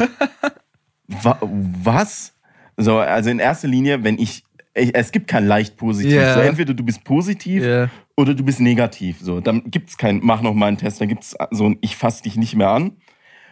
wa 1.07 1.39
was? 1.41 2.35
So, 2.77 2.99
also 2.99 3.31
in 3.31 3.39
erster 3.39 3.67
Linie, 3.67 4.03
wenn 4.03 4.19
ich, 4.19 4.45
ich 4.75 4.93
es 4.93 5.11
gibt 5.11 5.27
kein 5.27 5.47
leicht 5.47 5.77
positiv. 5.77 6.13
Ja. 6.13 6.35
So, 6.35 6.39
entweder 6.41 6.75
du 6.75 6.83
bist 6.83 7.03
positiv 7.03 7.63
Ja. 7.63 7.89
Oder 8.17 8.33
du 8.33 8.43
bist 8.43 8.59
negativ. 8.59 9.19
So, 9.21 9.39
dann 9.39 9.69
gibt's 9.69 9.97
kein, 9.97 10.19
mach 10.23 10.41
noch 10.41 10.55
mal 10.55 10.65
einen 10.65 10.77
Test, 10.77 10.99
dann 10.99 11.07
gibt's 11.07 11.35
so 11.51 11.65
ein, 11.65 11.77
ich 11.81 11.95
fass 11.95 12.23
dich 12.23 12.35
nicht 12.35 12.55
mehr 12.55 12.69
an. 12.69 12.97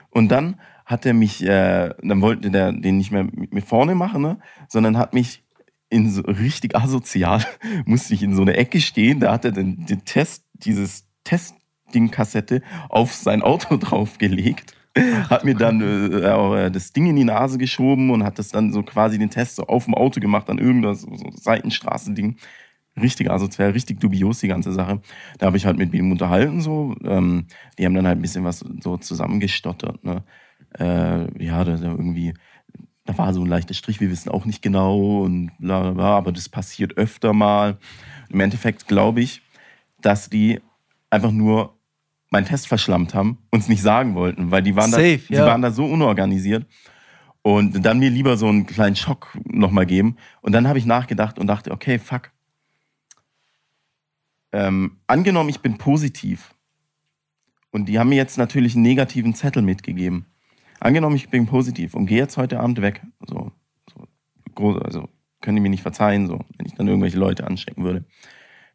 Und 0.10 0.30
dann 0.30 0.60
hat 0.86 1.06
er 1.06 1.14
mich, 1.14 1.44
äh, 1.44 1.94
dann 2.02 2.22
wollte 2.22 2.52
der 2.52 2.72
den 2.72 2.98
nicht 2.98 3.12
mehr 3.12 3.24
mit 3.24 3.54
mir 3.54 3.62
vorne 3.62 3.96
machen, 3.96 4.22
ne? 4.22 4.40
sondern 4.68 4.98
hat 4.98 5.14
mich 5.14 5.44
in 5.90 6.10
so 6.10 6.22
richtig 6.22 6.76
asozial, 6.76 7.46
musste 7.86 8.14
ich 8.14 8.24
in 8.24 8.36
so 8.36 8.42
eine 8.42 8.58
Ecke 8.58 8.82
stehen, 8.82 9.20
da 9.20 9.32
hat 9.32 9.46
er 9.46 9.52
den, 9.52 9.86
den 9.86 10.04
Test, 10.04 10.46
dieses 10.54 11.06
Testding-Kassette 11.24 12.62
auf 12.90 13.14
sein 13.14 13.42
Auto 13.42 13.78
draufgelegt. 13.80 14.76
hat 15.30 15.44
mir 15.44 15.56
dann 15.56 15.82
äh, 15.82 16.28
auch, 16.30 16.56
äh, 16.56 16.72
das 16.72 16.94
Ding 16.94 17.08
in 17.08 17.18
die 17.18 17.26
Nase 17.26 17.58
geschoben 17.58 18.10
und 18.12 18.24
hat 18.24 18.40
das 18.40 18.50
dann 18.50 18.72
so 18.72 18.82
quasi 18.82 19.20
den 19.20 19.30
Test 19.30 19.58
so 19.58 19.64
auf 19.68 19.86
dem 19.86 19.94
Auto 19.94 20.22
gemacht, 20.22 20.50
an 20.50 20.58
irgendeiner 20.58 20.96
so, 20.96 21.14
so 21.14 21.30
Seitenstraßending. 21.32 22.38
Richtig 23.00 23.30
asozial, 23.30 23.72
richtig 23.72 24.00
dubios 24.00 24.40
die 24.40 24.48
ganze 24.48 24.72
Sache. 24.72 25.02
Da 25.38 25.48
habe 25.48 25.58
ich 25.58 25.66
halt 25.66 25.78
mit 25.78 25.94
ihm 25.94 26.12
unterhalten 26.12 26.62
so. 26.62 26.96
Ähm, 27.04 27.48
die 27.78 27.86
haben 27.86 27.94
dann 27.94 28.08
halt 28.08 28.18
ein 28.18 28.22
bisschen 28.22 28.46
was 28.46 28.60
so 28.82 28.98
zusammengestottert. 28.98 30.04
Ne? 30.04 30.24
Äh, 30.80 31.44
ja, 31.44 31.64
da, 31.64 31.76
da 31.76 31.92
irgendwie, 31.92 32.34
da 33.04 33.18
war 33.18 33.34
so 33.34 33.42
ein 33.42 33.48
leichter 33.48 33.74
Strich, 33.74 34.00
wir 34.00 34.10
wissen 34.10 34.30
auch 34.30 34.46
nicht 34.46 34.62
genau 34.62 35.24
und 35.24 35.52
bla 35.60 35.82
bla 35.82 35.92
bla, 35.92 36.18
aber 36.18 36.32
das 36.32 36.48
passiert 36.48 36.98
öfter 36.98 37.34
mal. 37.34 37.78
Im 38.30 38.40
Endeffekt 38.40 38.88
glaube 38.88 39.22
ich, 39.22 39.42
dass 40.02 40.30
die 40.30 40.62
einfach 41.10 41.32
nur 41.32 41.78
meinen 42.30 42.46
Test 42.46 42.68
verschlammt 42.68 43.14
haben, 43.14 43.38
uns 43.52 43.68
nicht 43.68 43.82
sagen 43.82 44.16
wollten, 44.16 44.52
weil 44.52 44.62
die 44.62 44.76
waren, 44.76 44.92
Safe, 44.92 45.18
da, 45.18 45.28
die 45.30 45.34
ja. 45.34 45.46
waren 45.46 45.62
da 45.62 45.72
so 45.72 45.86
unorganisiert. 45.86 46.66
Und 47.42 47.86
dann 47.86 48.00
mir 48.00 48.10
lieber 48.10 48.38
so 48.38 48.48
einen 48.48 48.66
kleinen 48.66 48.96
Schock 48.96 49.38
nochmal 49.46 49.86
geben. 49.86 50.16
Und 50.42 50.54
dann 50.54 50.68
habe 50.68 50.80
ich 50.80 50.86
nachgedacht 50.88 51.38
und 51.38 51.46
dachte, 51.46 51.72
okay, 51.72 52.00
fuck. 52.00 52.32
Ähm, 54.56 54.98
angenommen, 55.08 55.50
ich 55.50 55.60
bin 55.60 55.78
positiv. 55.78 56.54
Und 57.72 57.88
die 57.90 58.00
haben 58.00 58.10
mir 58.10 58.16
jetzt 58.16 58.38
natürlich 58.38 58.74
einen 58.76 58.84
negativen 58.84 59.34
Zettel 59.36 59.62
mitgegeben. 59.62 60.26
Angenommen, 60.80 61.18
ich 61.18 61.30
bin 61.30 61.46
positiv 61.46 61.94
und 61.94 62.06
gehe 62.06 62.20
jetzt 62.20 62.38
heute 62.38 62.60
Abend 62.62 62.82
weg. 62.82 63.02
So, 63.28 63.52
so 63.94 64.08
groß, 64.56 64.82
also 64.82 65.10
können 65.42 65.58
die 65.58 65.62
mir 65.62 65.70
nicht 65.70 65.82
verzeihen, 65.84 66.28
so, 66.28 66.40
wenn 66.58 66.66
ich 66.66 66.74
dann 66.74 66.88
irgendwelche 66.88 67.18
Leute 67.18 67.46
anstecken 67.46 67.84
würde. 67.84 68.06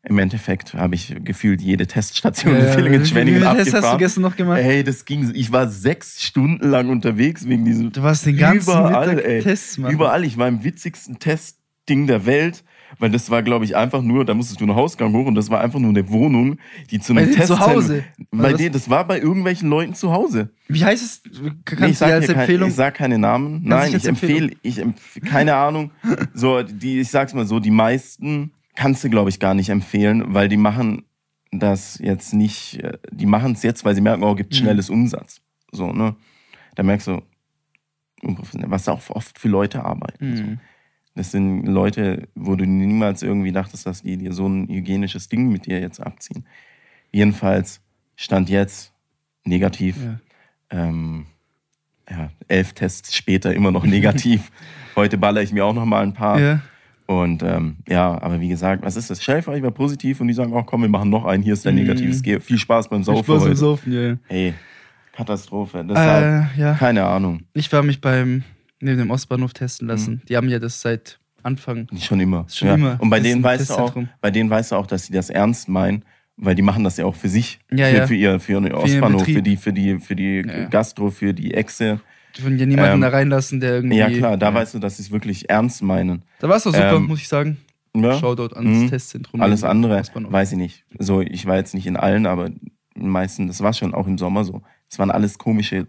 Im 0.03 0.19
Endeffekt 0.19 0.75
habe 0.75 0.95
ich 0.95 1.15
gefühlt 1.25 1.61
jede 1.63 1.87
Teststation 1.87 2.57
in 2.57 2.63
Ja, 2.63 2.73
Villingen-Schwenningen 2.73 3.41
wie 3.41 3.47
viele 3.47 3.57
Tests 3.57 3.73
hast 3.73 3.73
du 3.73 3.77
abgefahren. 3.79 3.99
gestern 3.99 4.23
noch 4.23 4.37
gemacht? 4.37 4.61
Ey, 4.61 4.85
das 4.85 5.05
ging, 5.05 5.31
ich 5.35 5.51
war 5.53 5.69
sechs 5.69 6.23
Stunden 6.23 6.69
lang 6.69 6.89
unterwegs 6.91 7.47
wegen 7.49 7.65
diesem 7.65 7.93
Du 7.93 8.03
warst 8.03 8.25
den 8.27 8.37
ganzen 8.37 8.71
überall, 8.71 9.15
Mittag 9.15 9.25
ey. 9.25 9.43
Tests 9.43 9.79
machen. 9.79 9.93
Überall. 9.95 10.25
Ich 10.25 10.37
war 10.39 10.49
im 10.49 10.63
witzigsten 10.65 11.19
Testding 11.19 12.07
der 12.07 12.25
Welt, 12.27 12.65
weil 12.99 13.11
das 13.11 13.31
war, 13.31 13.43
glaube 13.43 13.65
ich, 13.65 13.77
einfach 13.77 14.03
nur, 14.03 14.25
da 14.25 14.35
musstest 14.35 14.61
du 14.61 14.65
einen 14.65 14.75
Hausgang 14.75 15.13
hoch 15.13 15.27
und 15.27 15.35
das 15.35 15.49
war 15.51 15.61
einfach 15.61 15.79
nur 15.79 15.91
eine 15.91 16.09
Wohnung, 16.11 16.59
die 16.91 16.99
zu 17.01 17.15
Bei 17.15 17.23
einem 17.23 17.31
denen 17.33 17.47
zu 17.47 17.55
Testzentrum- 17.55 17.75
Hause? 17.75 18.05
Bei 18.31 18.49
Oder 18.51 18.57
denen, 18.59 18.73
das 18.73 18.91
war 18.91 19.07
bei 19.07 19.19
irgendwelchen 19.21 19.69
Leuten 19.71 19.95
zu 19.95 20.13
Hause. 20.13 20.51
Wie 20.69 20.85
heißt 20.85 21.03
es? 21.05 21.23
Kannst 21.65 21.81
Nee, 21.81 21.89
ich 21.91 21.99
du 21.99 22.05
dir 22.05 22.11
sag, 22.11 22.13
als 22.13 22.25
hier 22.27 22.35
kein, 22.35 22.41
Empfehlung? 22.43 22.69
ich 22.69 22.75
sag 22.75 22.95
keine 22.95 23.19
Namen. 23.19 23.63
Nein, 23.65 23.95
ich 23.95 24.05
empfehle, 24.07 24.51
ich 24.63 24.79
empf 24.79 25.21
keine 25.25 25.55
Ahnung. 25.57 25.91
So, 26.35 26.63
die, 26.63 27.01
ich 27.01 27.09
sag's 27.11 27.33
mal 27.35 27.47
so, 27.47 27.61
die 27.61 27.71
meisten 27.71 28.53
kannst 28.77 29.05
du, 29.05 29.11
glaube 29.11 29.31
ich, 29.31 29.39
gar 29.41 29.55
nicht 29.55 29.69
empfehlen, 29.69 30.35
weil 30.35 30.49
die 30.49 30.57
machen 30.57 31.05
das 31.53 31.99
jetzt 31.99 32.33
nicht, 32.33 32.83
äh, 32.83 32.99
die 33.11 33.27
machen 33.27 33.53
es 33.53 33.63
jetzt, 33.63 33.85
weil 33.85 33.95
sie 33.95 34.01
merken, 34.01 34.23
oh, 34.23 34.35
gibt 34.35 34.53
Mhm. 34.53 34.57
schnelles 34.59 34.89
Umsatz. 34.91 35.41
So, 35.73 35.93
ne? 35.93 36.15
Da 36.77 36.83
merkst 36.85 37.09
du, 37.09 37.23
was 38.23 38.89
auch 38.89 39.01
oft 39.11 39.39
für 39.39 39.49
Leute 39.49 39.85
arbeiten. 39.85 40.37
So. 40.37 40.45
Mhm. 41.21 41.23
Das 41.23 41.31
sind 41.33 41.67
Leute, 41.67 42.29
wo 42.35 42.57
du 42.57 42.65
niemals 42.67 43.23
irgendwie 43.23 43.53
dachtest, 43.53 43.87
dass 43.87 44.03
die 44.03 44.17
dir 44.17 44.33
so 44.33 44.47
ein 44.49 44.69
hygienisches 44.69 45.29
Ding 45.29 45.51
mit 45.53 45.67
dir 45.67 45.81
jetzt 45.81 46.01
abziehen. 46.01 46.45
Jedenfalls 47.13 47.81
stand 48.17 48.49
jetzt 48.49 48.93
negativ. 49.45 49.97
Ja. 50.03 50.19
Ähm, 50.71 51.27
ja, 52.09 52.31
elf 52.49 52.73
Tests 52.73 53.15
später 53.17 53.55
immer 53.55 53.71
noch 53.71 53.85
negativ. 53.85 54.51
Heute 54.97 55.19
baller 55.19 55.43
ich 55.43 55.53
mir 55.53 55.65
auch 55.65 55.75
noch 55.75 55.85
mal 55.85 56.03
ein 56.03 56.13
paar. 56.15 56.41
Ja. 56.41 56.61
Und 57.07 57.43
ähm, 57.43 57.77
ja, 57.89 58.21
aber 58.23 58.41
wie 58.41 58.49
gesagt, 58.49 58.85
was 58.85 58.97
ist 58.97 59.11
das? 59.11 59.23
Vor, 59.23 59.55
ich 59.57 59.63
war 59.63 59.71
positiv 59.73 60.21
und 60.21 60.29
die 60.29 60.35
sagen, 60.35 60.53
oh 60.53 60.63
komm, 60.63 60.83
wir 60.83 60.89
machen 60.89 61.11
noch 61.11 61.25
einen, 61.25 61.43
hier 61.43 61.55
ist 61.55 61.67
dein 61.67 61.75
Mhm. 61.75 61.81
negatives. 61.83 62.23
Geh- 62.23 62.39
Viel 62.41 62.59
Spaß 62.59 62.89
beim 62.89 63.01
Viel 63.01 63.05
Saufen 63.07 63.25
Spaß 63.25 63.39
beim 63.41 63.49
heute. 63.49 63.57
Saufen, 63.57 63.93
ja, 63.93 64.01
ja. 64.03 64.17
Ey, 64.29 64.55
Katastrophe. 65.13 65.85
Deshalb, 65.89 66.51
Äh, 66.57 66.61
ja. 66.61 66.75
keine 66.75 67.05
Ahnung. 67.05 67.43
Ich 67.53 67.73
war 67.73 67.83
mich 67.83 68.01
beim 68.01 68.45
neben 68.81 68.99
dem 68.99 69.11
Ostbahnhof 69.11 69.53
testen 69.53 69.87
Mhm. 69.87 69.91
lassen. 69.91 70.23
Die 70.29 70.37
haben 70.37 70.49
ja 70.49 70.59
das 70.59 70.81
seit 70.81 71.19
Anfang. 71.43 71.87
Schon 72.01 72.21
immer. 72.21 72.47
Schon 72.49 72.69
immer. 72.69 72.97
Und 73.01 73.09
bei 73.11 73.21
denen 73.21 73.43
weißt 73.43 73.71
du 73.71 73.75
auch, 73.75 73.95
bei 74.21 74.31
denen 74.31 74.51
weißt 74.51 74.73
du 74.73 74.77
auch, 74.77 74.87
dass 74.87 75.07
sie 75.07 75.13
das 75.13 75.31
ernst 75.31 75.69
meinen, 75.69 76.05
weil 76.37 76.55
die 76.55 76.63
machen 76.63 76.85
das 76.85 76.97
ja 76.99 77.05
auch 77.07 77.15
für 77.15 77.29
sich. 77.29 77.61
Ja, 77.71 77.87
für, 77.87 77.97
ja. 77.97 78.07
für 78.07 78.15
ihr, 78.15 78.41
für 78.41 78.53
ihren 78.53 78.73
Ostbahnhof, 78.73 79.21
Betrieb. 79.23 79.37
für 79.37 79.43
die, 79.43 79.57
für 79.57 79.73
die, 79.73 79.99
für 80.01 80.17
die 80.17 80.43
Ja, 80.47 80.59
ja. 80.61 80.65
Gastro, 80.69 81.11
für 81.11 81.33
die 81.35 81.55
Echse. 81.55 82.01
Die 82.37 82.43
würden 82.43 82.59
ja 82.59 82.67
niemanden 82.67 82.95
Ähm, 82.95 83.01
da 83.01 83.09
reinlassen, 83.09 83.61
der 83.61 83.75
irgendwie. 83.77 83.97
Ja 83.97 84.09
klar, 84.11 84.37
da 84.37 84.49
ja. 84.51 84.55
weißt 84.55 84.75
du, 84.75 84.79
dass 84.79 84.99
sie 84.99 85.03
es 85.05 85.11
wirklich 85.11 85.49
ernst 85.51 85.83
meinen. 85.83 86.23
Da 86.39 86.49
war 86.49 86.57
es 86.57 86.65
doch 86.65 86.73
super, 86.73 86.95
Ähm, 86.97 87.07
muss 87.07 87.21
ich 87.21 87.29
sagen. 87.29 87.57
Ja? 87.97 88.19
Shoutout 88.19 88.55
ans 88.55 88.83
Mhm. 88.85 88.89
Testzentrum. 88.89 89.41
Alles 89.41 89.65
andere 89.65 90.01
weiß 90.15 90.53
ich 90.53 90.59
nicht. 90.59 90.85
So, 90.99 91.21
ich 91.23 91.47
war 91.47 91.57
jetzt 91.57 91.75
nicht 91.75 91.87
in 91.87 91.97
allen, 91.97 92.27
aber 92.27 92.47
in 92.47 92.61
den 92.97 93.09
meisten, 93.09 93.47
das 93.49 93.63
war 93.63 93.73
schon 93.73 93.95
auch 93.95 94.07
im 94.07 94.17
Sommer 94.17 94.45
so. 94.45 94.63
Es 94.89 94.99
waren 94.99 95.11
alles 95.11 95.39
komische 95.39 95.87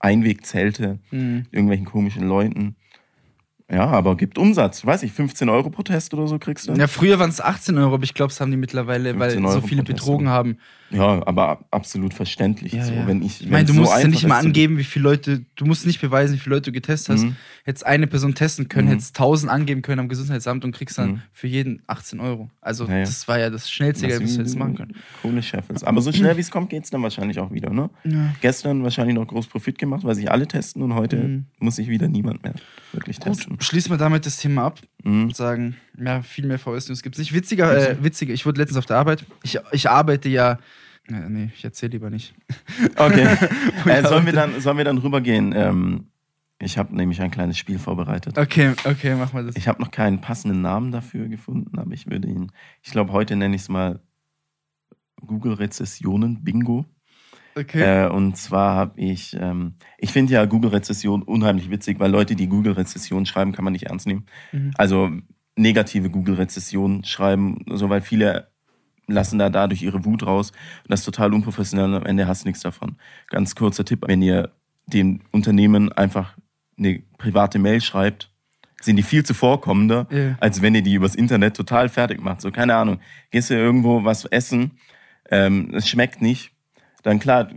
Einwegzelte, 0.00 0.98
Mhm. 1.10 1.46
irgendwelchen 1.50 1.86
komischen 1.86 2.26
Leuten. 2.28 2.76
Ja, 3.70 3.86
aber 3.86 4.16
gibt 4.16 4.38
Umsatz. 4.38 4.86
Weiß 4.86 5.02
ich, 5.02 5.12
15 5.12 5.48
Euro 5.50 5.68
pro 5.68 5.82
Test 5.82 6.14
oder 6.14 6.26
so 6.26 6.38
kriegst 6.38 6.68
du. 6.68 6.72
Ja, 6.72 6.86
früher 6.86 7.18
waren 7.18 7.28
es 7.28 7.38
18 7.40 7.76
Euro, 7.76 7.94
aber 7.94 8.04
ich 8.04 8.14
glaube, 8.14 8.32
es 8.32 8.40
haben 8.40 8.50
die 8.50 8.56
mittlerweile, 8.56 9.18
weil 9.18 9.30
15 9.32 9.42
so 9.42 9.58
Euro 9.58 9.66
viele 9.66 9.82
betrogen 9.82 10.28
haben. 10.30 10.56
Ja, 10.90 11.26
aber 11.26 11.48
ab- 11.50 11.64
absolut 11.70 12.14
verständlich. 12.14 12.72
Ja, 12.72 12.82
so, 12.82 12.94
ja. 12.94 13.06
Wenn 13.06 13.20
ich, 13.20 13.42
Ich 13.42 13.50
meine, 13.50 13.66
du 13.66 13.74
wenn 13.74 13.80
es 13.82 13.88
musst 13.90 13.92
so 13.94 14.00
ja 14.00 14.08
nicht 14.08 14.26
mal 14.26 14.38
angeben, 14.38 14.78
wie 14.78 14.84
viele 14.84 15.02
Leute, 15.02 15.44
du 15.56 15.66
musst 15.66 15.84
nicht 15.84 16.00
beweisen, 16.00 16.32
wie 16.34 16.38
viele 16.38 16.54
Leute 16.54 16.70
du 16.70 16.72
getestet 16.72 17.16
hast. 17.16 17.24
Mhm. 17.24 17.36
Jetzt 17.66 17.84
eine 17.84 18.06
Person 18.06 18.34
testen 18.34 18.70
können, 18.70 18.86
Mhm. 18.88 18.92
hättest 18.92 19.14
1000 19.18 19.52
angeben 19.52 19.82
können 19.82 20.00
am 20.00 20.08
Gesundheitsamt 20.08 20.64
und 20.64 20.72
kriegst 20.74 20.96
dann 20.96 21.10
Mhm. 21.10 21.22
für 21.34 21.46
jeden 21.46 21.82
18 21.88 22.20
Euro. 22.20 22.48
Also, 22.62 22.86
Ja, 22.86 23.00
das 23.00 23.28
war 23.28 23.38
ja 23.38 23.50
das 23.50 23.70
schnellste 23.70 24.08
Geld, 24.08 24.22
was 24.22 24.32
du 24.36 24.40
jetzt 24.40 24.58
machen 24.58 24.76
können. 24.76 24.94
Coole 25.20 25.42
Scheffels. 25.42 25.84
Aber 25.84 26.00
so 26.00 26.10
schnell 26.10 26.34
wie 26.38 26.40
es 26.40 26.50
kommt, 26.50 26.70
geht 26.70 26.84
es 26.84 26.90
dann 26.90 27.02
wahrscheinlich 27.02 27.38
auch 27.38 27.52
wieder. 27.52 27.68
Ne? 27.68 27.90
Gestern 28.40 28.82
wahrscheinlich 28.82 29.14
noch 29.14 29.26
groß 29.26 29.46
Profit 29.48 29.76
gemacht, 29.78 30.04
weil 30.04 30.14
sich 30.14 30.30
alle 30.30 30.46
testen 30.48 30.80
und 30.82 30.94
heute 30.94 31.16
Mhm. 31.18 31.44
muss 31.58 31.76
sich 31.76 31.88
wieder 31.88 32.08
niemand 32.08 32.42
mehr 32.44 32.54
wirklich 32.94 33.18
testen. 33.18 33.50
Gut, 33.50 33.57
schließen 33.60 33.90
wir 33.90 33.96
damit 33.98 34.26
das 34.26 34.36
Thema 34.38 34.64
ab 34.66 34.80
Mhm. 35.04 35.24
und 35.24 35.36
sagen, 35.36 35.76
ja, 35.96 36.22
viel 36.22 36.46
mehr 36.46 36.58
VS-News 36.58 37.02
gibt 37.02 37.14
es 37.16 37.20
nicht. 37.20 37.32
Witziger, 37.32 37.90
äh, 37.90 38.02
witziger, 38.02 38.34
ich 38.34 38.44
wurde 38.46 38.60
letztens 38.60 38.78
auf 38.78 38.86
der 38.86 38.96
Arbeit. 38.98 39.24
Ich, 39.42 39.58
ich 39.72 39.88
arbeite 39.88 40.28
ja. 40.28 40.58
Äh, 41.08 41.28
nee, 41.28 41.50
ich 41.54 41.64
erzähle 41.64 41.92
lieber 41.92 42.10
nicht. 42.10 42.34
Okay. 42.96 43.26
Äh, 43.86 44.02
sollen, 44.06 44.26
wir 44.26 44.32
dann, 44.32 44.60
sollen 44.60 44.76
wir 44.76 44.84
dann 44.84 44.98
rübergehen? 44.98 45.52
Ähm, 45.56 46.08
ich 46.60 46.76
habe 46.76 46.94
nämlich 46.94 47.20
ein 47.22 47.30
kleines 47.30 47.56
Spiel 47.56 47.78
vorbereitet. 47.78 48.36
Okay, 48.36 48.74
okay, 48.84 49.14
mach 49.14 49.32
mal 49.32 49.44
das. 49.46 49.56
Ich 49.56 49.68
habe 49.68 49.80
noch 49.80 49.90
keinen 49.92 50.20
passenden 50.20 50.60
Namen 50.60 50.90
dafür 50.90 51.28
gefunden, 51.28 51.78
aber 51.78 51.92
ich 51.92 52.08
würde 52.10 52.26
ihn, 52.28 52.50
ich 52.82 52.90
glaube, 52.90 53.12
heute 53.12 53.36
nenne 53.36 53.54
ich 53.54 53.62
es 53.62 53.68
mal 53.68 54.00
Google-Rezessionen-Bingo. 55.24 56.84
Okay. 57.58 58.04
Äh, 58.04 58.08
und 58.08 58.36
zwar 58.36 58.74
habe 58.74 59.00
ich, 59.00 59.36
ähm, 59.38 59.74
ich 59.98 60.12
finde 60.12 60.32
ja 60.34 60.44
Google-Rezession 60.44 61.22
unheimlich 61.22 61.70
witzig, 61.70 61.98
weil 61.98 62.10
Leute, 62.10 62.36
die 62.36 62.48
Google-Rezession 62.48 63.26
schreiben, 63.26 63.52
kann 63.52 63.64
man 63.64 63.72
nicht 63.72 63.86
ernst 63.86 64.06
nehmen. 64.06 64.26
Mhm. 64.52 64.72
Also 64.76 65.10
negative 65.56 66.10
Google-Rezession 66.10 67.04
schreiben, 67.04 67.64
so 67.68 67.88
weil 67.90 68.00
viele 68.00 68.48
lassen 69.06 69.38
da 69.38 69.48
dadurch 69.50 69.82
ihre 69.82 70.04
Wut 70.04 70.24
raus. 70.26 70.50
Und 70.84 70.90
das 70.90 71.00
ist 71.00 71.06
total 71.06 71.32
unprofessionell 71.34 71.86
und 71.86 71.94
am 71.94 72.06
Ende 72.06 72.28
hast 72.28 72.44
du 72.44 72.48
nichts 72.48 72.62
davon. 72.62 72.96
Ganz 73.28 73.54
kurzer 73.54 73.84
Tipp, 73.84 74.04
wenn 74.06 74.22
ihr 74.22 74.50
dem 74.86 75.20
Unternehmen 75.32 75.90
einfach 75.92 76.36
eine 76.78 77.02
private 77.18 77.58
Mail 77.58 77.80
schreibt, 77.80 78.30
sind 78.80 78.96
die 78.96 79.02
viel 79.02 79.24
zuvorkommender, 79.24 80.06
Ja. 80.10 80.36
als 80.40 80.62
wenn 80.62 80.74
ihr 80.74 80.82
die 80.82 80.94
übers 80.94 81.14
Internet 81.16 81.56
total 81.56 81.88
fertig 81.88 82.20
macht. 82.22 82.40
So, 82.40 82.50
keine 82.52 82.76
Ahnung, 82.76 83.00
gehst 83.30 83.50
du 83.50 83.54
irgendwo 83.54 84.04
was 84.04 84.24
essen, 84.26 84.72
ähm, 85.30 85.72
es 85.74 85.88
schmeckt 85.88 86.22
nicht, 86.22 86.52
dann 87.02 87.18
klar, 87.18 87.48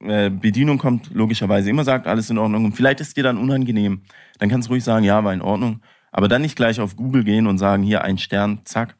äh, 0.00 0.30
Bedienung 0.30 0.78
kommt 0.78 1.10
logischerweise 1.12 1.70
immer, 1.70 1.84
sagt, 1.84 2.06
alles 2.06 2.30
in 2.30 2.38
Ordnung. 2.38 2.64
Und 2.64 2.72
vielleicht 2.72 3.00
ist 3.00 3.16
dir 3.16 3.24
dann 3.24 3.38
unangenehm. 3.38 4.02
Dann 4.38 4.48
kannst 4.48 4.68
du 4.68 4.72
ruhig 4.72 4.84
sagen, 4.84 5.04
ja, 5.04 5.22
war 5.24 5.32
in 5.32 5.42
Ordnung. 5.42 5.80
Aber 6.12 6.28
dann 6.28 6.42
nicht 6.42 6.56
gleich 6.56 6.80
auf 6.80 6.96
Google 6.96 7.24
gehen 7.24 7.46
und 7.46 7.58
sagen, 7.58 7.82
hier 7.82 8.02
ein 8.02 8.18
Stern, 8.18 8.60
zack, 8.64 8.96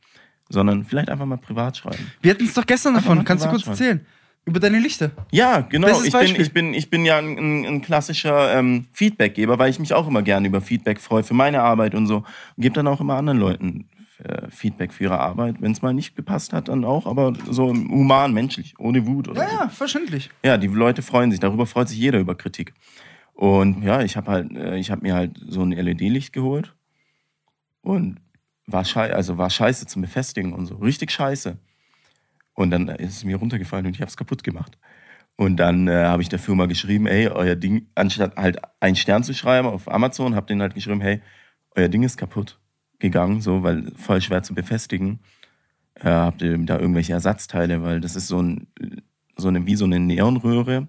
sondern 0.49 0.85
vielleicht 0.85 1.09
einfach 1.09 1.27
mal 1.27 1.39
privat 1.39 1.77
schreiben. 1.77 2.11
Wir 2.21 2.33
hatten 2.33 2.45
es 2.45 2.55
doch 2.55 2.67
gestern 2.67 2.97
Einfach 2.97 3.11
davon. 3.11 3.25
Kannst 3.25 3.45
du 3.45 3.49
kurz 3.49 3.67
erzählen? 3.67 4.05
Über 4.45 4.61
deine 4.61 4.79
Lichter. 4.79 5.11
Ja, 5.31 5.61
genau. 5.61 5.89
Ich 6.03 6.13
bin, 6.13 6.41
ich, 6.41 6.53
bin, 6.53 6.75
ich 6.75 6.89
bin 6.89 7.05
ja 7.05 7.19
ein, 7.19 7.67
ein, 7.67 7.83
klassischer 7.83 8.59
ähm, 8.59 8.87
Feedbackgeber, 8.93 9.59
weil 9.59 9.69
ich 9.69 9.79
mich 9.79 9.93
auch 9.93 10.09
immer 10.09 10.23
gerne 10.23 10.49
über 10.49 10.63
Feedback 10.63 11.01
freue 11.01 11.23
für 11.23 11.35
meine 11.35 11.63
Arbeit 11.63 11.95
und 11.95 12.07
so. 12.07 12.19
Und 12.19 12.27
gebe 12.57 12.75
dann 12.75 12.87
auch 12.87 13.01
immer 13.01 13.17
anderen 13.17 13.39
Leuten 13.39 13.87
Feedback 14.51 14.93
für 14.93 15.05
ihre 15.05 15.19
Arbeit. 15.21 15.57
Wenn 15.61 15.73
es 15.73 15.81
mal 15.83 15.95
nicht 15.95 16.17
gepasst 16.17 16.53
hat, 16.53 16.69
dann 16.69 16.85
auch, 16.85 17.07
aber 17.07 17.33
so 17.49 17.69
human, 17.69 18.33
menschlich, 18.33 18.75
ohne 18.79 19.07
Wut 19.07 19.29
oder 19.29 19.43
Ja, 19.43 19.49
so. 19.49 19.57
ja, 19.57 19.69
verständlich. 19.69 20.31
Ja, 20.45 20.57
die 20.59 20.67
Leute 20.67 21.03
freuen 21.03 21.31
sich. 21.31 21.39
Darüber 21.41 21.67
freut 21.67 21.89
sich 21.89 21.99
jeder 21.99 22.19
über 22.19 22.35
Kritik. 22.35 22.75
Und 23.35 23.83
ja, 23.83 24.03
ich 24.03 24.17
habe 24.17 24.31
halt, 24.31 24.51
äh, 24.57 24.77
ich 24.77 24.91
habe 24.91 25.03
mir 25.03 25.15
halt 25.15 25.39
so 25.47 25.63
ein 25.63 25.71
LED-Licht 25.71 26.33
geholt 26.33 26.75
und 27.83 28.21
war 28.67 28.85
scheiße, 28.85 29.15
also 29.15 29.39
war 29.39 29.51
scheiße 29.51 29.87
zum 29.87 30.03
Befestigen 30.03 30.53
und 30.53 30.67
so, 30.67 30.77
richtig 30.77 31.11
scheiße. 31.13 31.57
Und 32.55 32.71
dann 32.73 32.89
ist 32.89 33.13
es 33.19 33.25
mir 33.25 33.37
runtergefallen 33.37 33.87
und 33.87 33.95
ich 33.95 34.01
habe 34.01 34.09
es 34.09 34.17
kaputt 34.17 34.43
gemacht. 34.43 34.77
Und 35.37 35.59
dann 35.59 35.87
äh, 35.87 35.93
habe 36.07 36.21
ich 36.23 36.29
der 36.29 36.41
Firma 36.41 36.67
geschrieben, 36.67 37.07
ey, 37.07 37.29
euer 37.29 37.55
Ding, 37.55 37.87
anstatt 37.95 38.37
halt 38.37 38.59
einen 38.81 38.97
Stern 38.97 39.23
zu 39.23 39.33
schreiben 39.33 39.69
auf 39.69 39.89
Amazon, 39.89 40.35
habe 40.35 40.47
denen 40.47 40.61
halt 40.61 40.75
geschrieben, 40.75 41.01
hey, 41.01 41.23
euer 41.77 41.89
Ding 41.89 42.03
ist 42.03 42.17
kaputt 42.17 42.59
gegangen, 42.99 43.41
so, 43.41 43.63
weil 43.63 43.91
voll 43.97 44.21
schwer 44.21 44.43
zu 44.43 44.55
befestigen. 44.55 45.21
Äh, 45.95 46.11
habt 46.11 46.43
ihr 46.43 46.57
da 46.59 46.79
irgendwelche 46.79 47.13
Ersatzteile, 47.13 47.83
weil 47.83 48.01
das 48.01 48.17
ist 48.17 48.29
so 48.29 48.41
ein, 48.43 48.69
so 49.37 49.49
eine, 49.49 49.67
wie 49.67 49.77
so 49.77 49.85
eine 49.85 50.01
Neonröhre 50.01 50.89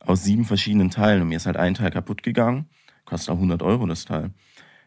aus 0.00 0.24
sieben 0.24 0.44
verschiedenen 0.44 0.90
Teilen 0.90 1.22
und 1.22 1.28
mir 1.28 1.36
ist 1.36 1.46
halt 1.46 1.56
ein 1.56 1.74
Teil 1.74 1.90
kaputt 1.90 2.22
gegangen. 2.22 2.66
Kostet 3.04 3.30
auch 3.30 3.36
100 3.36 3.62
Euro 3.62 3.86
das 3.86 4.04
Teil. 4.04 4.30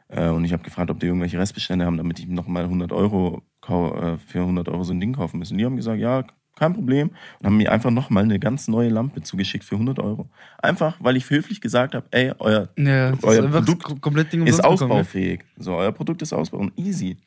Äh, 0.10 0.30
und 0.30 0.46
ich 0.46 0.54
habe 0.54 0.64
gefragt, 0.64 0.90
ob 0.90 1.00
die 1.00 1.08
irgendwelche 1.08 1.40
Restbestände 1.40 1.86
haben, 1.86 1.98
damit 1.98 2.20
ich 2.20 2.28
nochmal 2.28 2.64
100 2.64 2.92
Euro 2.92 3.44
äh, 3.68 4.18
für 4.18 4.42
100 4.42 4.70
Euro 4.70 4.84
so 4.84 4.94
ein 4.94 5.00
Ding 5.00 5.14
kaufen 5.14 5.40
müssen. 5.40 5.58
Die 5.58 5.66
haben 5.66 5.76
gesagt, 5.76 6.00
ja, 6.00 6.24
kein 6.58 6.74
Problem. 6.74 7.12
Und 7.40 7.46
haben 7.46 7.58
mir 7.58 7.72
einfach 7.72 7.92
nochmal 7.92 8.24
eine 8.24 8.40
ganz 8.40 8.68
neue 8.68 8.90
Lampe 8.90 9.22
zugeschickt 9.22 9.64
für 9.64 9.76
100 9.76 10.00
Euro. 10.00 10.28
Einfach, 10.62 10.98
weil 11.00 11.16
ich 11.18 11.30
höflich 11.30 11.62
gesagt 11.62 11.96
habe, 11.96 12.06
ey, 12.12 12.32
euer 12.40 12.70
Ja, 12.78 13.14
Euer 13.24 13.48
Produkt 13.50 13.90
das 13.90 14.02
komplett 14.02 14.34
Ding 14.34 14.46
ist 14.46 14.58
bekommen, 14.58 14.78
ne? 14.80 14.84
ausbaufähig. 14.96 15.40
So, 15.58 15.76
euer 15.76 15.92
Produkt 15.92 16.22
ist 16.22 16.34
ausbau 16.34 16.58
und 16.60 16.78
easy. 16.78 17.18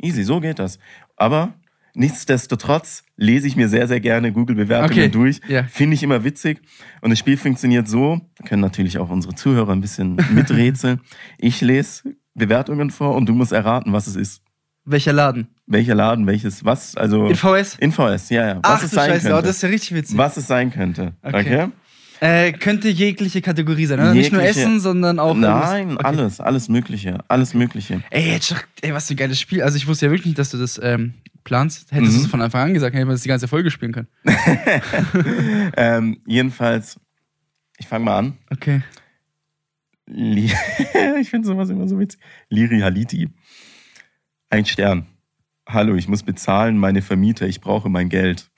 Easy, 0.00 0.22
so 0.24 0.40
geht 0.40 0.58
das. 0.58 0.78
Aber 1.16 1.54
nichtsdestotrotz 1.94 3.04
lese 3.16 3.46
ich 3.46 3.56
mir 3.56 3.68
sehr, 3.68 3.88
sehr 3.88 4.00
gerne 4.00 4.32
Google-Bewertungen 4.32 4.90
Okay, 4.92 5.08
durch. 5.08 5.40
ja. 5.48 5.64
Finde 5.64 5.94
ich 5.94 6.02
immer 6.02 6.22
witzig. 6.24 6.60
Und 7.00 7.10
das 7.10 7.18
Spiel 7.18 7.36
funktioniert 7.36 7.88
so, 7.88 8.20
können 8.46 8.62
natürlich 8.62 8.98
auch 8.98 9.08
unsere 9.10 9.34
Zuhörer 9.34 9.72
ein 9.72 9.80
bisschen 9.80 10.16
miträtseln. 10.32 11.00
ich 11.38 11.60
lese 11.60 12.14
Bewertungen 12.34 12.90
vor 12.90 13.14
und 13.14 13.26
du 13.28 13.32
musst 13.32 13.52
erraten, 13.52 13.92
was 13.92 14.06
es 14.06 14.16
ist. 14.16 14.42
Welcher 14.86 15.12
Laden? 15.12 15.48
Welcher 15.66 15.94
Laden, 15.96 16.26
welches, 16.26 16.64
was, 16.64 16.96
also 16.96 17.26
In 17.26 17.34
VS? 17.34 17.74
in 17.80 17.90
VS, 17.92 18.30
ja, 18.30 18.46
ja. 18.46 18.54
Was 18.56 18.62
Ach 18.62 18.82
es 18.84 18.90
sein 18.92 19.10
Scheiße, 19.10 19.28
oh, 19.28 19.30
könnte. 19.32 19.46
das 19.48 19.56
ist 19.56 19.62
ja 19.62 19.68
richtig 19.68 19.94
witzig. 19.94 20.16
was 20.16 20.36
es 20.36 20.46
sein 20.46 20.70
könnte. 20.72 21.12
Okay. 21.22 21.40
Okay? 21.40 21.68
Äh, 22.20 22.52
könnte 22.52 22.88
jegliche 22.88 23.42
Kategorie 23.42 23.84
sein. 23.86 23.98
Ne? 23.98 24.14
Nicht 24.14 24.32
nur 24.32 24.40
Jegliche- 24.40 24.60
Essen, 24.60 24.80
sondern 24.80 25.18
auch. 25.18 25.34
Nein, 25.34 25.94
Okay. 25.96 26.04
alles, 26.06 26.40
alles 26.40 26.68
Mögliche. 26.70 27.18
Alles 27.28 27.52
Mögliche. 27.52 28.02
Ey, 28.10 28.30
jetzt, 28.32 28.54
ey, 28.80 28.94
was 28.94 29.08
für 29.08 29.14
ein 29.14 29.18
geiles 29.18 29.38
Spiel. 29.40 29.60
Also 29.62 29.76
ich 29.76 29.86
wusste 29.86 30.06
ja 30.06 30.12
wirklich 30.12 30.26
nicht, 30.26 30.38
dass 30.38 30.50
du 30.50 30.56
das 30.56 30.80
ähm, 30.82 31.12
planst. 31.44 31.90
Hättest 31.92 32.12
Mhm. 32.12 32.16
du 32.18 32.24
es 32.24 32.30
von 32.30 32.40
Anfang 32.40 32.62
an 32.68 32.74
gesagt, 32.74 32.94
hätten 32.96 33.06
wir 33.08 33.12
das 33.12 33.22
die 33.22 33.28
ganze 33.28 33.48
Folge 33.48 33.70
spielen 33.70 33.92
können. 33.92 34.08
ähm, 35.76 36.18
jedenfalls, 36.26 36.98
ich 37.78 37.86
fange 37.86 38.04
mal 38.04 38.18
an. 38.18 38.38
Okay. 38.50 38.82
Ich 40.08 41.30
finde 41.30 41.48
sowas 41.48 41.68
immer 41.68 41.88
so 41.88 41.98
witzig. 41.98 42.20
Liri 42.48 42.78
Haliti. 42.80 43.28
Ein 44.50 44.64
Stern. 44.64 45.06
Hallo, 45.68 45.94
ich 45.96 46.08
muss 46.08 46.22
bezahlen, 46.22 46.78
meine 46.78 47.02
Vermieter, 47.02 47.46
ich 47.46 47.60
brauche 47.60 47.88
mein 47.88 48.08
Geld. 48.08 48.50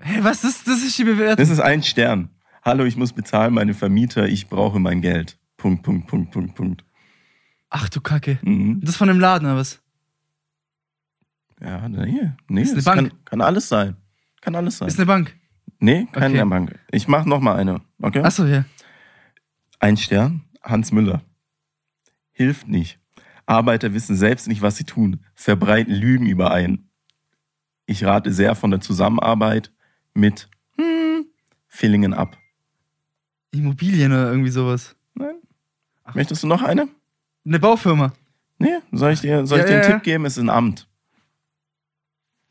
Hä, 0.00 0.20
was 0.22 0.44
ist 0.44 0.66
das? 0.68 0.82
Ist 0.82 0.96
die 0.98 1.04
Bewertung? 1.04 1.36
Das 1.36 1.50
ist 1.50 1.60
ein 1.60 1.82
Stern. 1.82 2.30
Hallo, 2.62 2.84
ich 2.84 2.96
muss 2.96 3.12
bezahlen, 3.12 3.54
meine 3.54 3.74
Vermieter, 3.74 4.28
ich 4.28 4.48
brauche 4.48 4.78
mein 4.78 5.00
Geld. 5.02 5.38
Punkt, 5.56 5.82
Punkt, 5.82 6.06
Punkt, 6.06 6.30
Punkt, 6.30 6.54
Punkt. 6.54 6.84
Ach 7.68 7.88
du 7.88 8.00
Kacke. 8.00 8.38
Mhm. 8.42 8.80
Das 8.80 8.90
ist 8.90 8.96
von 8.96 9.08
dem 9.08 9.18
Laden, 9.20 9.46
oder 9.46 9.56
was? 9.56 9.80
Ja, 11.60 11.88
nee, 11.88 12.30
nee, 12.48 12.62
Ist 12.62 12.68
eine 12.70 12.76
das 12.76 12.84
Bank. 12.84 13.10
Kann, 13.10 13.24
kann 13.24 13.40
alles 13.42 13.68
sein. 13.68 13.96
Kann 14.40 14.54
alles 14.54 14.78
sein. 14.78 14.88
Ist 14.88 14.98
eine 14.98 15.06
Bank. 15.06 15.36
nee, 15.80 16.06
keine 16.12 16.40
Okay. 16.40 16.48
Bank. 16.48 16.78
Ich 16.92 17.08
mache 17.08 17.28
noch 17.28 17.40
mal 17.40 17.56
eine, 17.56 17.82
okay? 18.00 18.22
Achso, 18.22 18.44
ja. 18.46 18.64
Ein 19.80 19.96
Stern, 19.96 20.42
Hans 20.62 20.92
Müller. 20.92 21.22
Hilft 22.32 22.68
nicht. 22.68 22.99
Arbeiter 23.50 23.92
wissen 23.92 24.16
selbst 24.16 24.46
nicht, 24.48 24.62
was 24.62 24.76
sie 24.76 24.84
tun, 24.84 25.24
verbreiten 25.34 25.92
Lügen 25.92 26.26
über 26.26 26.52
einen. 26.52 26.88
Ich 27.84 28.04
rate 28.04 28.32
sehr 28.32 28.54
von 28.54 28.70
der 28.70 28.80
Zusammenarbeit 28.80 29.72
mit 30.14 30.48
hm, 30.76 31.26
Fillingen 31.66 32.14
ab. 32.14 32.38
Immobilien 33.50 34.12
oder 34.12 34.30
irgendwie 34.30 34.50
sowas. 34.50 34.94
Nein? 35.14 35.34
Ach. 36.04 36.14
Möchtest 36.14 36.44
du 36.44 36.46
noch 36.46 36.62
eine? 36.62 36.88
Eine 37.44 37.58
Baufirma. 37.58 38.12
Nee, 38.58 38.78
soll 38.92 39.12
ich 39.12 39.20
dir, 39.20 39.44
soll 39.46 39.58
ich 39.58 39.64
Ja, 39.64 39.68
dir 39.68 39.74
einen 39.74 39.82
ja, 39.82 39.88
ja. 39.88 39.94
Tipp 39.96 40.04
geben? 40.04 40.24
Es 40.26 40.36
ist 40.36 40.42
ein 40.44 40.50
Amt. 40.50 40.86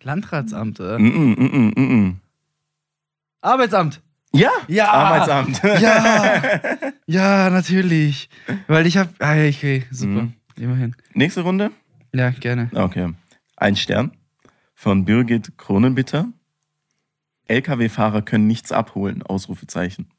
Landratsamt, 0.02 0.80
oder? 0.80 1.00
Mm 1.00 1.34
-mm, 1.34 1.80
mm. 1.80 2.20
Arbeitsamt. 3.42 4.02
Ja, 4.34 4.52
Ja. 4.68 4.92
Arbeitsamt. 4.92 5.62
Ja. 5.64 6.42
Ja, 7.08 7.50
natürlich. 7.50 8.30
Weil 8.68 8.86
ich 8.86 8.96
hab. 8.96 9.10
Ah, 9.18 9.34
ja, 9.34 9.50
okay, 9.50 9.84
super. 9.90 10.22
Mhm. 10.24 10.34
Immerhin. 10.60 10.96
Nächste 11.14 11.42
Runde. 11.42 11.72
Ja, 12.14 12.30
gerne. 12.32 12.70
Okay. 12.74 13.14
Ein 13.56 13.76
Stern 13.76 14.12
von 14.74 15.06
Birgit 15.06 15.58
Kronenbitter. 15.58 16.32
LKW-Fahrer 17.48 18.22
können 18.22 18.48
nichts 18.48 18.72
abholen. 18.72 19.24
Ausrufezeichen. 19.24 20.12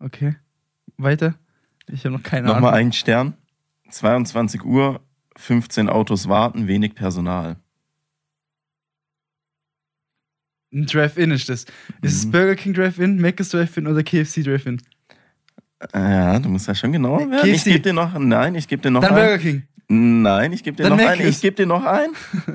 Okay. 0.00 0.36
Weiter. 0.96 1.34
Ich 1.86 2.04
habe 2.04 2.14
noch 2.16 2.22
keine 2.22 2.48
Nochmal 2.48 2.74
Ahnung. 2.74 2.86
ein 2.88 2.92
Stern. 2.92 3.34
22 3.90 4.64
Uhr, 4.64 5.00
15 5.36 5.88
Autos 5.88 6.28
warten, 6.28 6.66
wenig 6.66 6.94
Personal. 6.94 7.56
Ein 10.72 10.84
Drive-In 10.84 11.30
ist 11.30 11.48
das. 11.48 11.64
Ist 12.02 12.14
es 12.16 12.26
Mhm. 12.26 12.30
Burger 12.32 12.54
King 12.56 12.74
Drive-In, 12.74 13.16
Mc's 13.20 13.48
Drive-In 13.50 13.86
oder 13.86 14.02
KFC 14.02 14.42
Drive-In? 14.42 14.82
Ja, 15.94 16.38
du 16.38 16.48
musst 16.48 16.66
ja 16.66 16.74
schon 16.74 16.92
genauer 16.92 17.30
werden. 17.30 17.54
Ich 17.54 17.64
gebe 17.64 17.80
dir 17.80 17.92
noch, 17.92 18.18
nein, 18.18 18.54
ich 18.54 18.66
gebe 18.66 18.82
dir 18.82 18.90
noch 18.90 19.00
Dann 19.00 19.14
ein. 19.14 19.16
Burger 19.16 19.38
King. 19.38 19.62
Nein, 19.88 20.52
ich 20.52 20.62
gebe 20.62 20.76
dir 20.76 20.88
Dann 20.88 20.98
noch 20.98 21.06
ein. 21.06 21.18
Mc's. 21.18 21.28
Ich 21.28 21.40
gebe 21.40 21.56
dir 21.56 21.66
noch 21.66 21.84
ein. 21.84 22.10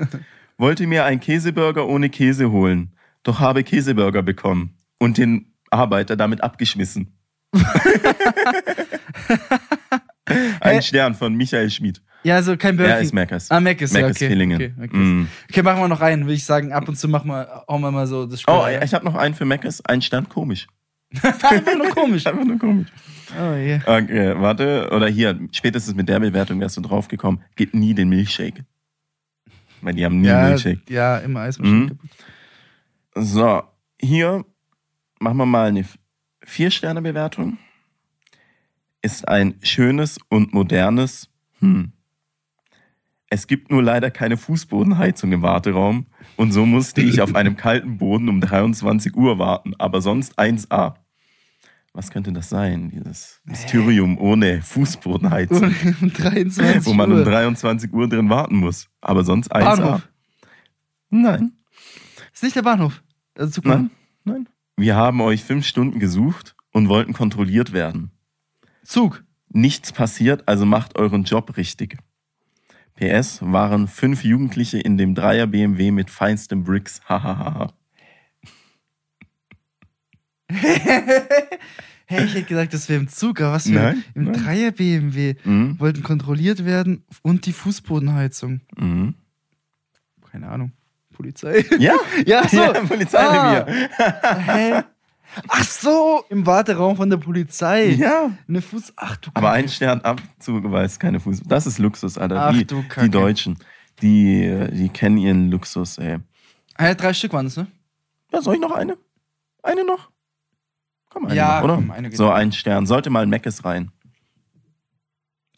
Wollte 0.58 0.86
mir 0.86 1.04
einen 1.04 1.20
Käseburger 1.20 1.88
ohne 1.88 2.10
Käse 2.10 2.52
holen, 2.52 2.92
doch 3.22 3.40
habe 3.40 3.64
Käseburger 3.64 4.22
bekommen 4.22 4.76
und 4.98 5.18
den 5.18 5.52
Arbeiter 5.70 6.16
damit 6.16 6.42
abgeschmissen. 6.42 7.18
ein? 10.60 10.82
Stern 10.82 11.14
von 11.14 11.34
Michael 11.34 11.70
Schmid. 11.70 12.02
Ja, 12.22 12.36
also 12.36 12.56
kein 12.56 12.76
Burger 12.76 12.90
Er 12.90 12.96
King. 12.98 13.06
ist 13.06 13.12
Meckers. 13.12 13.50
Ah, 13.50 13.54
ja, 13.56 13.60
Meckers 13.60 13.94
okay. 13.94 14.28
Villingen. 14.28 14.56
Okay, 14.56 14.72
okay. 14.82 14.96
Mm. 14.96 15.28
okay, 15.50 15.62
machen 15.62 15.80
wir 15.80 15.88
noch 15.88 16.00
einen, 16.00 16.22
würde 16.22 16.34
ich 16.34 16.44
sagen. 16.44 16.72
Ab 16.72 16.88
und 16.88 16.96
zu 16.96 17.08
machen 17.08 17.28
wir, 17.28 17.64
hauen 17.68 17.80
wir 17.82 17.90
mal 17.90 18.06
so 18.06 18.24
das 18.26 18.40
Spiel. 18.40 18.54
Oh, 18.54 18.60
rein. 18.60 18.80
ich 18.82 18.94
habe 18.94 19.04
noch 19.04 19.14
einen 19.14 19.34
für 19.34 19.44
Meckers. 19.44 19.84
Ein 19.84 20.00
Stern 20.00 20.28
komisch. 20.28 20.66
Einfach 21.22 21.76
nur 21.76 21.90
komisch. 21.90 22.26
Einfach 22.26 22.44
nur 22.44 22.58
komisch. 22.58 22.88
Oh, 23.36 23.54
yeah. 23.54 23.80
Okay, 23.86 24.34
warte. 24.40 24.90
Oder 24.92 25.08
hier, 25.08 25.38
spätestens 25.52 25.94
mit 25.94 26.08
der 26.08 26.20
Bewertung 26.20 26.60
wärst 26.60 26.76
du 26.76 26.80
draufgekommen. 26.80 27.42
Gib 27.56 27.74
nie 27.74 27.94
den 27.94 28.08
Milchshake. 28.08 28.64
Weil 29.80 29.94
die 29.94 30.04
haben 30.04 30.20
nie 30.20 30.28
Ja, 30.28 30.48
Milchshake. 30.48 30.80
ja, 30.88 31.18
immer 31.18 31.40
Eismaschine 31.40 31.76
Mhm. 31.76 31.98
So, 33.16 33.62
hier 34.00 34.44
machen 35.20 35.36
wir 35.36 35.46
mal 35.46 35.68
eine 35.68 35.84
Vier-Sterne-Bewertung. 36.44 37.58
Ist 39.02 39.28
ein 39.28 39.54
schönes 39.62 40.18
und 40.28 40.52
modernes, 40.54 41.28
hm, 41.60 41.92
Es 43.30 43.46
gibt 43.48 43.70
nur 43.70 43.82
leider 43.82 44.10
keine 44.12 44.36
Fußbodenheizung 44.36 45.32
im 45.32 45.42
Warteraum 45.42 46.06
und 46.36 46.52
so 46.52 46.64
musste 46.66 47.00
ich 47.00 47.20
auf 47.20 47.34
einem 47.34 47.56
kalten 47.56 47.98
Boden 47.98 48.28
um 48.28 48.40
23 48.40 49.16
Uhr 49.16 49.38
warten, 49.40 49.74
aber 49.78 50.00
sonst 50.00 50.38
1A. 50.38 50.94
Was 51.96 52.10
könnte 52.10 52.32
das 52.32 52.48
sein, 52.48 52.90
dieses 52.90 53.40
Mysterium 53.44 54.18
ohne 54.18 54.60
Fußbodenheizung, 54.62 55.72
Um 56.00 56.12
23 56.12 56.84
wo 56.86 56.92
man 56.92 57.12
Uhr. 57.12 57.18
um 57.18 57.24
23 57.24 57.92
Uhr 57.92 58.08
drin 58.08 58.28
warten 58.28 58.56
muss, 58.56 58.88
aber 59.00 59.22
sonst 59.22 59.54
1A? 59.54 59.64
Bahnhof. 59.76 60.08
Nein, 61.10 61.52
Ist 62.32 62.42
nicht 62.42 62.56
der 62.56 62.62
Bahnhof. 62.62 63.02
Also 63.38 63.52
Zug 63.52 63.66
nein, 63.66 63.90
nein. 64.24 64.48
Wir 64.76 64.96
haben 64.96 65.20
euch 65.20 65.44
fünf 65.44 65.64
Stunden 65.64 66.00
gesucht 66.00 66.56
und 66.72 66.88
wollten 66.88 67.12
kontrolliert 67.12 67.72
werden. 67.72 68.10
Zug. 68.82 69.22
Nichts 69.48 69.92
passiert, 69.92 70.48
also 70.48 70.66
macht 70.66 70.98
euren 70.98 71.22
Job 71.22 71.56
richtig. 71.56 71.96
PS 72.96 73.40
waren 73.40 73.86
fünf 73.86 74.24
Jugendliche 74.24 74.78
in 74.80 74.98
dem 74.98 75.14
Dreier 75.14 75.46
BMW 75.46 75.92
mit 75.92 76.10
feinstem 76.10 76.64
Bricks. 76.64 77.00
Hahaha. 77.08 77.72
hey, 82.06 82.24
ich 82.24 82.34
hätte 82.34 82.42
gesagt, 82.44 82.74
das 82.74 82.88
wäre 82.88 83.00
im 83.00 83.08
Zug, 83.08 83.40
aber 83.40 83.52
was 83.54 83.64
für 83.64 83.72
Nein, 83.72 84.04
im 84.14 84.24
nein. 84.24 84.34
Dreier 84.42 84.70
BMW 84.72 85.34
mhm. 85.44 85.78
wollten 85.80 86.02
kontrolliert 86.02 86.64
werden 86.64 87.04
und 87.22 87.46
die 87.46 87.52
Fußbodenheizung. 87.52 88.60
Mhm. 88.76 89.14
Keine 90.30 90.48
Ahnung. 90.48 90.72
Polizei. 91.12 91.64
Ja, 91.78 91.94
Ja, 92.26 92.48
so. 92.48 92.56
ja, 92.56 92.72
Polizeirevier. 92.72 93.88
Hä? 94.46 94.82
Ach 95.48 95.64
so, 95.64 96.24
im 96.28 96.44
Warteraum 96.46 96.96
von 96.96 97.08
der 97.10 97.16
Polizei. 97.16 97.90
Ja. 97.90 98.30
Eine 98.48 98.60
Fuß. 98.62 98.92
Ach 98.96 99.16
du 99.16 99.30
Aber 99.34 99.48
Kacke. 99.48 99.58
ein 99.58 99.68
Stern 99.68 100.00
abzuweist, 100.02 101.00
keine 101.00 101.18
Fuß. 101.20 101.42
Das 101.46 101.66
ist 101.66 101.78
Luxus, 101.78 102.18
Alter. 102.18 102.48
Ach 102.48 102.52
die, 102.52 102.64
du 102.64 102.82
Kacke. 102.88 103.02
die 103.06 103.10
Deutschen, 103.10 103.58
die, 104.02 104.68
die 104.72 104.88
kennen 104.90 105.16
ihren 105.18 105.50
Luxus, 105.50 105.98
ey. 105.98 106.18
Ah, 106.76 106.86
ja, 106.88 106.94
drei 106.94 107.12
Stück 107.14 107.32
waren 107.32 107.46
es, 107.46 107.56
ne? 107.56 107.66
Ja, 108.32 108.42
soll 108.42 108.54
ich 108.56 108.60
noch 108.60 108.72
eine? 108.72 108.96
Eine 109.62 109.84
noch? 109.84 110.10
Komm, 111.14 111.26
eine 111.26 111.36
Ja, 111.36 111.62
oder? 111.62 111.76
komm, 111.76 111.92
eine 111.92 112.10
so, 112.10 112.28
ein 112.30 112.50
Stern. 112.50 112.86
Sollte 112.86 113.08
mal 113.08 113.22
ein 113.22 113.30
Meckes 113.30 113.64
rein. 113.64 113.92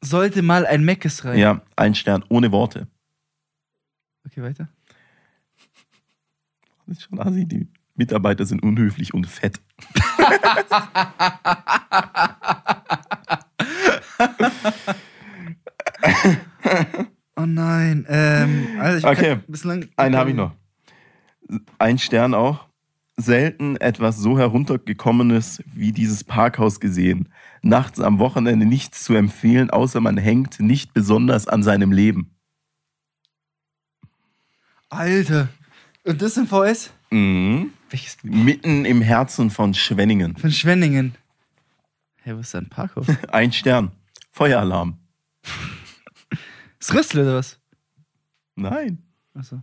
Sollte 0.03 0.43
mal 0.43 0.67
ein 0.67 0.85
Meckes 0.85 1.25
rein. 1.25 1.39
Ja, 1.39 1.63
ein 1.77 1.95
Stern, 1.95 2.23
ohne 2.29 2.53
Worte. 2.53 2.89
Okay, 4.27 4.43
weiter. 4.43 4.69
Das 6.87 6.99
ist 6.99 7.05
schon 7.05 7.19
assi. 7.19 7.47
Die 7.47 7.67
Mitarbeiter 7.95 8.45
sind 8.45 8.63
unhöflich 8.63 9.15
und 9.15 9.27
fett. 9.27 9.59
Oh 17.39 17.45
nein. 17.47 18.07
Ähm, 18.09 18.67
also 18.81 18.99
ich 18.99 19.05
Okay, 19.05 19.39
bislang. 19.47 19.89
Einen 19.97 20.17
habe 20.17 20.31
ich 20.31 20.37
noch. 20.37 20.53
Ein 21.79 21.99
Stern 21.99 22.35
auch. 22.35 22.67
Selten 23.17 23.77
etwas 23.77 24.19
so 24.19 24.39
heruntergekommenes 24.39 25.63
wie 25.67 25.93
dieses 25.93 26.23
Parkhaus 26.23 26.81
gesehen. 26.81 27.31
Nachts 27.63 27.99
am 28.01 28.19
Wochenende 28.19 28.67
nichts 28.67 29.03
zu 29.05 29.15
empfehlen, 29.15 29.71
außer 29.71 30.01
man 30.01 30.19
hängt 30.19 30.61
nicht 30.61 30.93
besonders 30.93 31.49
an 31.49 31.63
seinem 31.63 31.93
Leben. 31.93 32.37
Alter. 34.91 35.49
Und 36.05 36.21
das 36.23 36.37
im 36.37 36.47
VS? 36.47 36.93
Mhm. 37.11 37.73
Welches? 37.91 38.19
Mitten 38.23 38.85
im 38.85 39.01
Herzen 39.01 39.51
von 39.51 39.75
Schwenningen. 39.75 40.37
Von 40.37 40.53
Schwenningen. 40.53 41.15
Hey, 42.23 42.37
wo 42.37 42.41
ist 42.41 42.55
da 42.55 42.59
ein 42.59 42.69
Parkhaus? 42.69 43.07
Ein 43.31 43.53
Stern. 43.53 43.93
Feueralarm. 44.33 44.99
Das 46.79 46.93
Rüssel 46.93 47.23
oder 47.23 47.37
was? 47.37 47.59
Nein. 48.57 49.03
Achso. 49.35 49.63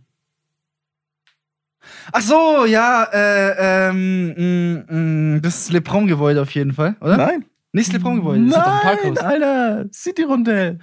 Ach 2.11 2.21
so, 2.21 2.65
ja, 2.65 3.03
äh, 3.11 3.89
ähm, 3.89 4.83
mh, 4.87 4.93
mh, 5.35 5.39
das 5.41 5.69
Leprom-Gebäude 5.69 6.41
auf 6.41 6.51
jeden 6.51 6.73
Fall, 6.73 6.95
oder? 7.01 7.17
Nein. 7.17 7.45
Nicht 7.71 7.87
das 7.87 7.93
Leprom-Gebäude, 7.95 8.45
das 8.45 8.57
ist 8.57 8.65
doch 8.65 8.65
ein 8.67 8.79
Nein, 8.83 8.97
Parkhaus. 9.13 9.17
Alter. 9.17 9.85
City 9.93 10.23
Rondell. 10.23 10.79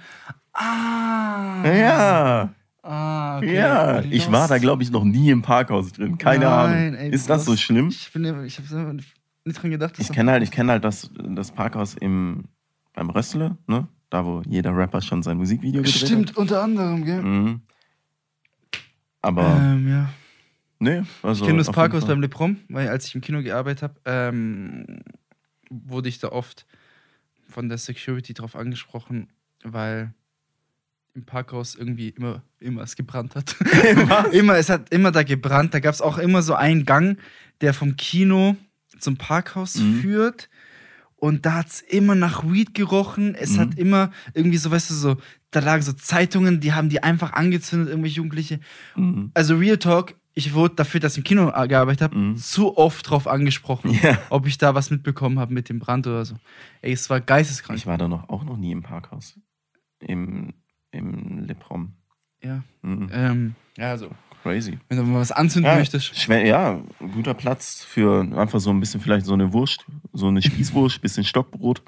Ah. 0.53 1.63
Ja. 1.65 2.49
Ah, 2.83 3.37
okay. 3.37 3.55
Ja. 3.55 4.01
Ich 4.09 4.31
war 4.31 4.47
da, 4.47 4.57
glaube 4.57 4.83
ich, 4.83 4.91
noch 4.91 5.03
nie 5.03 5.29
im 5.29 5.41
Parkhaus 5.41 5.91
drin. 5.93 6.17
Keine 6.17 6.45
Nein, 6.45 6.87
Ahnung. 6.87 6.95
ey, 6.95 7.09
Ist 7.11 7.29
das 7.29 7.45
so 7.45 7.55
schlimm? 7.55 7.89
Ich 7.89 8.11
bin, 8.11 8.25
ich 8.45 8.59
immer 8.71 8.93
nicht 8.93 9.61
dran 9.61 9.71
gedacht, 9.71 9.93
Ich 9.99 10.11
kenne 10.11 10.31
halt, 10.31 10.43
ich 10.43 10.51
kenne 10.51 10.71
halt 10.73 10.83
das, 10.83 11.09
das 11.17 11.51
Parkhaus 11.51 11.93
im, 11.95 12.45
beim 12.93 13.09
Rössle, 13.09 13.57
ne? 13.67 13.87
Da, 14.09 14.25
wo 14.25 14.41
jeder 14.47 14.75
Rapper 14.75 15.01
schon 15.01 15.23
sein 15.23 15.37
Musikvideo 15.37 15.83
gedreht 15.83 15.95
Stimmt, 16.07 16.35
unter 16.35 16.61
anderem, 16.63 17.05
gell? 17.05 17.17
hat. 17.17 17.23
Mhm. 17.23 17.61
Aber, 19.21 19.45
Ähm, 19.61 19.87
ja. 19.87 20.09
Ne, 20.81 21.05
also. 21.23 21.43
Ich 21.43 21.47
kenne 21.47 21.59
das 21.59 21.71
Parkhaus 21.71 22.05
beim 22.05 22.21
Leprom, 22.21 22.57
weil 22.69 22.89
als 22.89 23.05
ich 23.07 23.15
im 23.15 23.21
Kino 23.21 23.41
gearbeitet 23.41 23.83
habe, 23.83 23.95
ähm, 24.05 24.99
wurde 25.69 26.09
ich 26.09 26.19
da 26.19 26.29
oft 26.29 26.65
von 27.49 27.69
der 27.69 27.77
Security 27.77 28.33
drauf 28.33 28.55
angesprochen, 28.55 29.27
weil 29.63 30.13
im 31.13 31.25
Parkhaus 31.25 31.75
irgendwie 31.75 32.09
immer, 32.09 32.41
immer 32.59 32.81
es 32.83 32.95
gebrannt 32.95 33.35
hat. 33.35 33.55
Immer, 34.31 34.55
es 34.55 34.69
hat 34.69 34.91
immer 34.93 35.11
da 35.11 35.23
gebrannt. 35.23 35.73
Da 35.73 35.79
gab 35.81 35.93
es 35.93 36.01
auch 36.01 36.17
immer 36.17 36.41
so 36.41 36.55
einen 36.55 36.85
Gang, 36.85 37.17
der 37.59 37.73
vom 37.73 37.97
Kino 37.97 38.55
zum 38.99 39.17
Parkhaus 39.17 39.75
Mhm. 39.75 39.99
führt. 40.01 40.49
Und 41.17 41.45
da 41.45 41.55
hat 41.55 41.67
es 41.67 41.81
immer 41.81 42.15
nach 42.15 42.49
Weed 42.49 42.73
gerochen. 42.73 43.35
Es 43.35 43.51
Mhm. 43.51 43.59
hat 43.59 43.77
immer 43.77 44.11
irgendwie 44.33 44.57
so, 44.57 44.71
weißt 44.71 44.89
du, 44.89 44.93
so, 44.93 45.17
da 45.51 45.59
lagen 45.59 45.83
so 45.83 45.91
Zeitungen, 45.93 46.61
die 46.61 46.71
haben 46.73 46.87
die 46.89 47.03
einfach 47.03 47.33
angezündet, 47.33 47.89
irgendwelche 47.89 48.17
Jugendliche 48.17 48.59
Mhm. 48.95 49.31
also 49.33 49.55
Real 49.57 49.77
Talk, 49.77 50.15
ich 50.33 50.53
wurde 50.53 50.75
dafür, 50.75 50.99
dass 50.99 51.13
ich 51.13 51.17
im 51.19 51.23
Kino 51.23 51.51
gearbeitet 51.67 52.01
habe, 52.01 52.17
Mhm. 52.17 52.35
zu 52.37 52.77
oft 52.77 53.09
drauf 53.09 53.27
angesprochen, 53.27 53.91
Ja. 54.01 54.17
ob 54.29 54.47
ich 54.47 54.57
da 54.57 54.73
was 54.75 54.89
mitbekommen 54.91 55.39
habe 55.39 55.53
mit 55.53 55.69
dem 55.69 55.79
Brand 55.79 56.07
oder 56.07 56.23
so. 56.25 56.35
Ey, 56.81 56.93
es 56.93 57.09
war 57.09 57.19
geisteskrank. 57.21 57.77
Ich 57.77 57.85
war 57.87 57.97
da 57.97 58.07
noch, 58.07 58.29
auch 58.29 58.43
noch 58.43 58.57
nie 58.57 58.71
im 58.71 58.81
Parkhaus. 58.83 59.37
Im, 59.99 60.53
im 60.91 61.39
Leprom. 61.45 61.93
ja. 62.43 62.63
Mhm. 62.81 63.09
Ähm, 63.13 63.55
ja, 63.77 63.97
so. 63.97 64.09
Crazy. 64.43 64.79
Wenn 64.89 64.97
du 64.97 65.03
mal 65.03 65.19
was 65.19 65.31
anzünden 65.31 65.71
Ja, 65.71 65.77
möchtest. 65.77 66.17
Schwe 66.19 66.43
ja, 66.47 66.81
guter 67.13 67.35
Platz 67.35 67.83
für 67.83 68.21
einfach 68.35 68.59
so 68.59 68.71
ein 68.71 68.79
bisschen 68.79 68.99
vielleicht 68.99 69.27
so 69.27 69.33
eine 69.33 69.53
Wurst, 69.53 69.85
so 70.13 70.29
eine 70.29 70.41
Spießwurst, 70.41 70.99
bisschen 71.01 71.23
Stockbrot. 71.23 71.83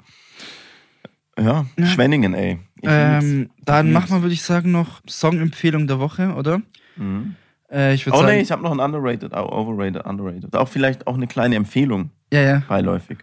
Ja, 1.36 1.66
Ja. 1.76 1.86
Schwenningen, 1.86 2.32
ey. 2.34 2.60
Ähm, 2.82 3.50
dann 3.64 3.90
machen 3.92 4.10
wir, 4.10 4.22
würde 4.22 4.34
ich 4.34 4.42
sagen, 4.42 4.70
noch 4.70 5.00
Song-Empfehlung 5.08 5.88
der 5.88 5.98
Woche, 5.98 6.32
oder? 6.34 6.62
Mhm. 6.96 7.34
Äh, 7.74 7.94
ich 7.94 8.06
würde 8.06 8.16
Oh 8.18 8.20
sagen. 8.22 8.34
nee, 8.36 8.40
ich 8.42 8.52
habe 8.52 8.62
noch 8.62 8.70
ein 8.72 8.80
underrated, 8.80 9.34
auch 9.34 9.50
overrated, 9.50 10.04
underrated. 10.06 10.54
Auch 10.56 10.68
vielleicht 10.68 11.06
auch 11.06 11.14
eine 11.14 11.26
kleine 11.26 11.56
Empfehlung, 11.56 12.10
ja, 12.32 12.40
ja. 12.40 12.62
beiläufig. 12.68 13.18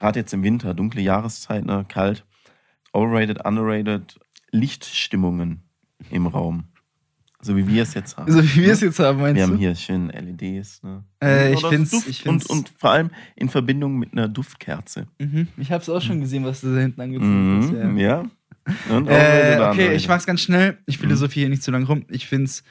Gerade 0.00 0.18
jetzt 0.20 0.34
im 0.34 0.42
Winter, 0.42 0.74
dunkle 0.74 1.00
Jahreszeit, 1.00 1.64
ne, 1.64 1.84
kalt. 1.88 2.24
Overrated, 2.92 3.44
underrated, 3.44 4.18
Lichtstimmungen 4.50 5.62
im 6.10 6.26
Raum. 6.26 6.64
So 7.40 7.56
wie 7.56 7.66
wir 7.68 7.82
es 7.82 7.92
jetzt 7.94 8.16
haben. 8.16 8.30
So 8.32 8.42
wie 8.42 8.62
wir 8.62 8.72
es 8.72 8.80
jetzt 8.80 8.98
haben, 8.98 9.20
meinst 9.20 9.36
wir 9.36 9.46
du? 9.46 9.52
haben 9.52 9.58
hier 9.58 9.74
schön 9.74 10.08
LEDs. 10.08 10.82
Ne? 10.82 11.04
Äh, 11.22 11.52
ich 11.52 11.62
ich 11.62 11.66
find's- 12.22 12.24
und, 12.24 12.48
und 12.48 12.72
vor 12.78 12.90
allem 12.90 13.10
in 13.36 13.50
Verbindung 13.50 13.98
mit 13.98 14.12
einer 14.12 14.28
Duftkerze. 14.28 15.06
Mhm. 15.18 15.48
Ich 15.58 15.70
habe 15.70 15.82
es 15.82 15.88
auch 15.90 16.00
schon 16.00 16.20
gesehen, 16.20 16.44
was 16.44 16.62
du 16.62 16.74
da 16.74 16.80
hinten 16.80 17.00
angezündet 17.02 17.62
hast. 17.64 17.84
Mhm, 17.84 17.98
ja. 17.98 18.24
Und 18.88 19.08
Äh, 19.08 19.58
okay, 19.60 19.94
ich 19.94 20.08
mach's 20.08 20.24
ganz 20.24 20.40
schnell. 20.40 20.78
Ich 20.86 20.98
Mhm. 20.98 21.02
philosophiere 21.02 21.42
hier 21.44 21.50
nicht 21.50 21.62
zu 21.62 21.70
lange 21.70 21.86
rum. 21.86 22.04
Ich 22.08 22.26
find's, 22.26 22.64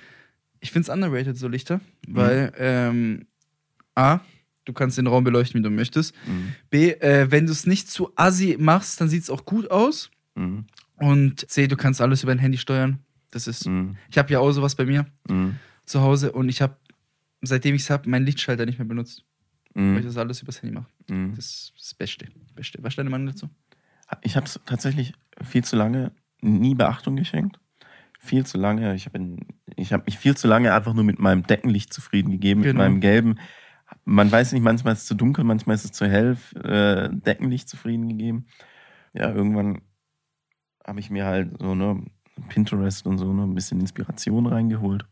ich 0.63 0.71
find's 0.71 0.89
underrated, 0.89 1.37
so 1.37 1.47
Lichter. 1.47 1.77
Mhm. 2.07 2.15
Weil, 2.15 2.53
ähm, 2.57 3.27
A, 3.95 4.19
du 4.65 4.73
kannst 4.73 4.97
den 4.97 5.07
Raum 5.07 5.23
beleuchten, 5.23 5.59
wie 5.59 5.63
du 5.63 5.69
möchtest. 5.69 6.15
Mhm. 6.25 6.55
B, 6.69 6.91
äh, 6.91 7.29
wenn 7.29 7.45
du 7.45 7.51
es 7.51 7.67
nicht 7.67 7.89
zu 7.91 8.11
assi 8.15 8.55
machst, 8.59 8.99
dann 8.99 9.09
sieht's 9.09 9.29
auch 9.29 9.45
gut 9.45 9.69
aus. 9.69 10.09
Mhm. 10.35 10.65
Und 10.95 11.49
C, 11.51 11.67
du 11.67 11.75
kannst 11.75 12.01
alles 12.01 12.23
über 12.23 12.31
dein 12.31 12.39
Handy 12.39 12.57
steuern. 12.57 12.99
Das 13.31 13.47
ist, 13.47 13.67
Mhm. 13.67 13.97
ich 14.09 14.17
habe 14.17 14.31
ja 14.31 14.39
auch 14.39 14.51
sowas 14.51 14.75
bei 14.75 14.85
mir 14.85 15.05
Mhm. 15.29 15.57
zu 15.85 16.01
Hause 16.01 16.31
und 16.31 16.49
ich 16.49 16.61
habe, 16.61 16.77
seitdem 17.41 17.75
ich 17.75 17.81
es 17.83 17.89
habe, 17.89 18.09
meinen 18.09 18.25
Lichtschalter 18.25 18.65
nicht 18.65 18.79
mehr 18.79 18.87
benutzt. 18.87 19.23
Weil 19.75 19.97
ich 20.01 20.05
das 20.05 20.17
alles 20.17 20.39
übers 20.43 20.61
Handy 20.61 20.75
mache. 20.75 20.85
Das 21.35 21.45
ist 21.45 21.73
das 21.75 21.93
Beste. 21.95 22.27
Beste. 22.53 22.77
Was 22.83 22.89
ist 22.93 22.97
deine 22.99 23.09
Meinung 23.09 23.25
dazu? 23.25 23.49
Ich 24.21 24.35
habe 24.35 24.45
es 24.45 24.59
tatsächlich 24.67 25.13
viel 25.43 25.63
zu 25.63 25.75
lange 25.75 26.11
nie 26.41 26.75
Beachtung 26.75 27.15
geschenkt. 27.15 27.59
Viel 28.25 28.45
zu 28.45 28.57
lange. 28.57 28.95
Ich 28.95 29.05
habe 29.05 29.19
hab 29.77 30.05
mich 30.05 30.17
viel 30.17 30.37
zu 30.37 30.47
lange 30.47 30.73
einfach 30.73 30.93
nur 30.93 31.03
mit 31.03 31.19
meinem 31.19 31.43
Deckenlicht 31.43 31.91
zufrieden 31.93 32.31
gegeben, 32.31 32.61
mit 32.61 32.69
Genau. 32.69 32.83
meinem 32.83 33.01
gelben. 33.01 33.37
Man 34.05 34.31
weiß 34.31 34.53
nicht, 34.53 34.61
manchmal 34.61 34.93
ist 34.93 35.01
es 35.01 35.05
zu 35.07 35.13
dunkel, 35.15 35.43
manchmal 35.43 35.75
ist 35.75 35.83
es 35.83 35.91
zu 35.91 36.07
hell. 36.07 36.37
Äh, 36.63 37.09
Deckenlicht 37.11 37.67
zufrieden 37.67 38.07
gegeben. 38.07 38.45
Ja, 39.13 39.29
irgendwann 39.33 39.81
habe 40.87 41.01
ich 41.01 41.09
mir 41.09 41.25
halt 41.25 41.51
so 41.59 41.75
ne 41.75 42.01
Pinterest 42.47 43.05
und 43.05 43.17
so 43.17 43.33
ne, 43.33 43.43
ein 43.43 43.55
bisschen 43.55 43.81
Inspiration 43.81 44.45
reingeholt. 44.47 45.05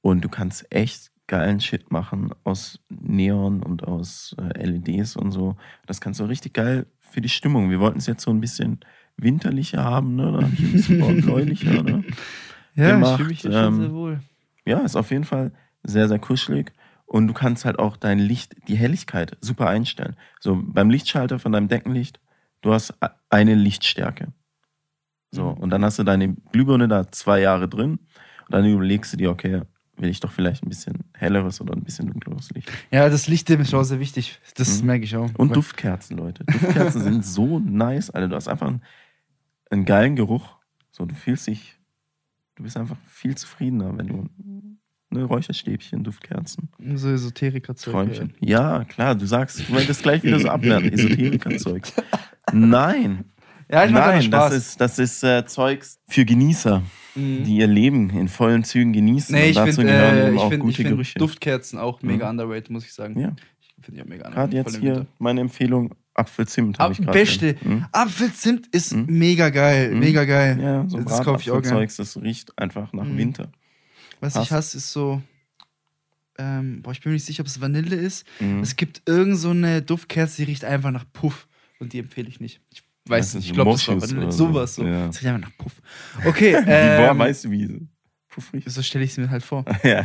Und 0.00 0.24
du 0.24 0.28
kannst 0.28 0.70
echt 0.74 1.12
geilen 1.28 1.60
Shit 1.60 1.92
machen 1.92 2.30
aus 2.42 2.80
Neon 2.88 3.62
und 3.62 3.84
aus 3.86 4.34
äh, 4.40 4.64
LEDs 4.66 5.14
und 5.14 5.30
so. 5.30 5.56
Das 5.86 6.00
kannst 6.00 6.18
du 6.18 6.24
richtig 6.24 6.52
geil 6.54 6.86
für 6.98 7.20
die 7.20 7.28
Stimmung. 7.28 7.70
Wir 7.70 7.78
wollten 7.78 7.98
es 7.98 8.06
jetzt 8.06 8.24
so 8.24 8.32
ein 8.32 8.40
bisschen 8.40 8.80
winterliche 9.18 9.82
haben, 9.82 10.16
ne? 10.16 10.32
Dann 10.32 10.44
hab 10.44 10.52
ich 10.52 10.60
ein 10.60 10.72
bisschen 10.72 11.20
bläulicher, 11.20 11.82
ne? 11.82 12.04
Ja, 12.74 12.92
gemacht, 12.92 13.10
ich 13.12 13.16
fühle 13.16 13.28
mich 13.28 13.40
hier 13.40 13.52
schon 13.52 13.64
ähm, 13.64 13.80
sehr 13.80 13.92
wohl. 13.92 14.20
Ja, 14.64 14.78
ist 14.80 14.96
auf 14.96 15.10
jeden 15.10 15.24
Fall 15.24 15.52
sehr, 15.82 16.08
sehr 16.08 16.18
kuschelig. 16.18 16.72
Und 17.06 17.26
du 17.26 17.32
kannst 17.34 17.64
halt 17.64 17.78
auch 17.78 17.96
dein 17.96 18.18
Licht, 18.18 18.54
die 18.68 18.76
Helligkeit 18.76 19.36
super 19.40 19.68
einstellen. 19.68 20.14
So 20.40 20.60
beim 20.62 20.90
Lichtschalter 20.90 21.38
von 21.38 21.52
deinem 21.52 21.68
Deckenlicht, 21.68 22.20
du 22.60 22.72
hast 22.72 22.94
eine 23.30 23.54
Lichtstärke. 23.54 24.32
So, 25.30 25.44
Mhm. 25.52 25.58
und 25.62 25.70
dann 25.70 25.84
hast 25.84 25.98
du 25.98 26.04
deine 26.04 26.34
Glühbirne 26.52 26.88
da 26.88 27.10
zwei 27.10 27.40
Jahre 27.40 27.68
drin. 27.68 27.92
Und 28.46 28.50
dann 28.50 28.64
überlegst 28.64 29.12
du 29.12 29.16
dir, 29.16 29.30
okay, 29.30 29.62
will 29.96 30.08
ich 30.10 30.20
doch 30.20 30.30
vielleicht 30.30 30.64
ein 30.64 30.68
bisschen 30.68 31.04
helleres 31.14 31.60
oder 31.60 31.74
ein 31.74 31.82
bisschen 31.82 32.06
dunkleres 32.06 32.50
Licht. 32.52 32.70
Ja, 32.90 33.08
das 33.08 33.26
Licht 33.26 33.50
ist 33.50 33.74
auch 33.74 33.82
sehr 33.82 34.00
wichtig. 34.00 34.40
Das 34.56 34.80
Mhm. 34.80 34.86
merke 34.86 35.04
ich 35.04 35.16
auch. 35.16 35.28
Und 35.36 35.56
Duftkerzen, 35.56 36.16
Leute. 36.16 36.44
Duftkerzen 36.44 37.02
sind 37.02 37.24
so 37.24 37.58
nice, 37.64 38.10
Alter. 38.10 38.28
Du 38.28 38.36
hast 38.36 38.48
einfach 38.48 38.68
einen, 38.68 38.82
einen 39.70 39.84
geilen 39.84 40.16
Geruch. 40.16 40.56
So, 40.90 41.04
du 41.04 41.14
fühlst 41.14 41.46
dich, 41.46 41.76
du 42.56 42.62
bist 42.64 42.76
einfach 42.76 42.96
viel 43.06 43.36
zufriedener, 43.36 43.96
wenn 43.96 44.06
du 44.06 44.28
ne, 45.10 45.24
Räucherstäbchen, 45.24 46.02
Duftkerzen, 46.04 46.68
So 46.94 47.08
Esoteriker-Zeug. 47.10 47.92
Träumchen. 47.92 48.34
Ja, 48.40 48.84
klar, 48.84 49.14
du 49.14 49.26
sagst, 49.26 49.60
du 49.68 49.72
wolltest 49.74 50.02
gleich 50.02 50.22
wieder 50.22 50.40
so 50.40 50.48
abwerten, 50.48 50.92
Esoteriker-Zeug. 50.92 51.82
Nein, 52.52 53.24
Ja, 53.70 53.84
ich 53.84 53.92
nein, 53.92 54.22
Spaß. 54.22 54.50
das 54.50 54.56
ist, 54.58 54.80
das 54.80 54.98
ist 54.98 55.22
äh, 55.24 55.44
Zeugs 55.46 55.98
für 56.08 56.24
Genießer, 56.24 56.82
Mhm. 57.14 57.42
die 57.44 57.56
ihr 57.56 57.66
Leben 57.66 58.10
in 58.10 58.28
vollen 58.28 58.62
Zügen 58.64 58.92
genießen. 58.92 59.34
Nee, 59.34 59.46
Und 59.46 59.50
ich 59.50 59.74
finde 59.74 59.84
gehören 59.92 60.14
äh, 60.16 60.26
eben 60.28 60.36
ich 60.36 60.40
auch 60.40 60.48
find, 60.50 60.60
gute 60.60 60.70
ich 60.70 60.76
find 60.76 60.88
Gerüche. 60.90 61.18
Duftkerzen 61.18 61.78
auch 61.78 62.00
mega 62.02 62.24
Mhm. 62.26 62.30
underrated, 62.40 62.70
muss 62.70 62.84
ich 62.84 62.92
sagen. 62.92 63.18
Ja. 63.18 63.34
Finde 63.80 63.98
ich 64.00 64.04
auch 64.04 64.08
mega 64.08 64.26
underrated. 64.28 64.52
Gerade 64.52 64.56
jetzt 64.70 64.76
hier 64.78 65.06
meine 65.18 65.40
Empfehlung, 65.40 65.94
Apfelzimt. 66.18 66.78
hab 66.78 66.86
Ab, 66.86 66.92
ich 66.92 67.04
grad 67.04 67.12
beste. 67.12 67.56
Mhm. 67.62 67.86
Apfelzimt 67.92 68.66
ist 68.68 68.92
Mhm. 68.94 69.06
mega 69.08 69.50
geil. 69.50 69.92
Mhm. 69.92 69.98
Mega 70.00 70.24
geil. 70.24 70.58
Ja, 70.60 70.84
so 70.88 70.98
Das 71.00 71.22
kaufe 71.22 71.40
ich 71.42 71.50
auch 71.50 71.62
gerne. 71.62 71.86
Das 71.86 72.16
riecht 72.20 72.56
einfach 72.58 72.92
nach 72.92 73.04
Mhm. 73.04 73.16
Winter. 73.18 73.52
Was 74.20 74.34
Passt. 74.34 74.46
ich 74.46 74.52
hasse, 74.52 74.76
ist 74.78 74.90
so. 74.92 75.22
Ähm, 76.38 76.82
boah, 76.82 76.92
ich 76.92 77.00
bin 77.00 77.10
mir 77.10 77.14
nicht 77.14 77.24
sicher, 77.24 77.40
ob 77.40 77.46
es 77.48 77.60
Vanille 77.60 77.96
ist. 77.96 78.24
Mhm. 78.40 78.60
Es 78.60 78.76
gibt 78.76 79.02
irgend 79.06 79.36
so 79.38 79.50
eine 79.50 79.82
Duftkerze, 79.82 80.36
die 80.36 80.44
riecht 80.44 80.64
einfach 80.64 80.90
nach 80.90 81.04
Puff. 81.12 81.48
Und 81.80 81.92
die 81.92 81.98
empfehle 81.98 82.28
ich 82.28 82.38
nicht. 82.40 82.60
Ich 82.70 82.82
weiß 83.06 83.26
Das 83.26 83.34
nicht, 83.36 83.46
ich 83.48 83.52
glaube, 83.54 83.72
das 83.72 83.86
war 83.88 84.00
Vanille. 84.00 84.30
so. 84.32 84.46
Sowas 84.48 84.74
so. 84.76 84.84
Ja. 84.84 85.06
Das 85.08 85.16
riecht 85.16 85.26
einfach 85.26 85.48
nach 85.48 85.56
Puff. 85.56 85.72
Okay, 86.24 86.54
ähm, 86.66 87.18
weißt 87.18 87.44
du, 87.44 87.50
wie 88.38 88.40
Puff 88.40 88.52
riecht? 88.52 88.70
so 88.70 88.82
stelle 88.82 89.04
ich 89.04 89.12
es 89.12 89.18
mir 89.18 89.30
halt 89.30 89.42
vor. 89.42 89.64
ja. 89.82 90.04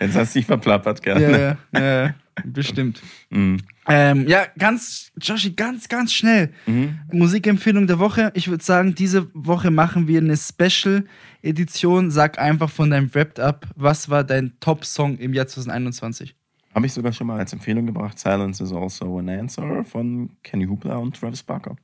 Jetzt 0.00 0.16
hast 0.16 0.34
du 0.34 0.38
dich 0.38 0.46
verplappert, 0.46 1.02
gerne. 1.02 1.58
ja, 1.72 1.80
ja, 1.80 2.04
ja, 2.04 2.14
bestimmt. 2.44 3.02
Mhm. 3.30 3.58
Ähm, 3.88 4.26
ja, 4.28 4.46
ganz, 4.58 5.12
Joshi, 5.20 5.52
ganz, 5.52 5.88
ganz 5.88 6.12
schnell. 6.12 6.52
Mhm. 6.66 7.00
Musikempfehlung 7.12 7.86
der 7.86 7.98
Woche. 7.98 8.32
Ich 8.34 8.48
würde 8.48 8.62
sagen, 8.62 8.94
diese 8.94 9.28
Woche 9.34 9.70
machen 9.70 10.08
wir 10.08 10.20
eine 10.20 10.36
Special-Edition. 10.36 12.10
Sag 12.10 12.38
einfach 12.38 12.70
von 12.70 12.90
deinem 12.90 13.14
Wrapped-Up, 13.14 13.66
was 13.76 14.08
war 14.08 14.24
dein 14.24 14.58
Top-Song 14.60 15.18
im 15.18 15.34
Jahr 15.34 15.46
2021? 15.46 16.34
Habe 16.74 16.86
ich 16.86 16.92
sogar 16.92 17.12
schon 17.12 17.26
mal 17.26 17.38
als 17.38 17.52
Empfehlung 17.52 17.86
gebracht. 17.86 18.18
Silence 18.18 18.62
is 18.62 18.72
also 18.72 19.18
an 19.18 19.28
answer 19.28 19.84
von 19.84 20.30
Kenny 20.42 20.64
Hoopla 20.64 20.96
und 20.96 21.18
Travis 21.18 21.42
Barker. 21.42 21.76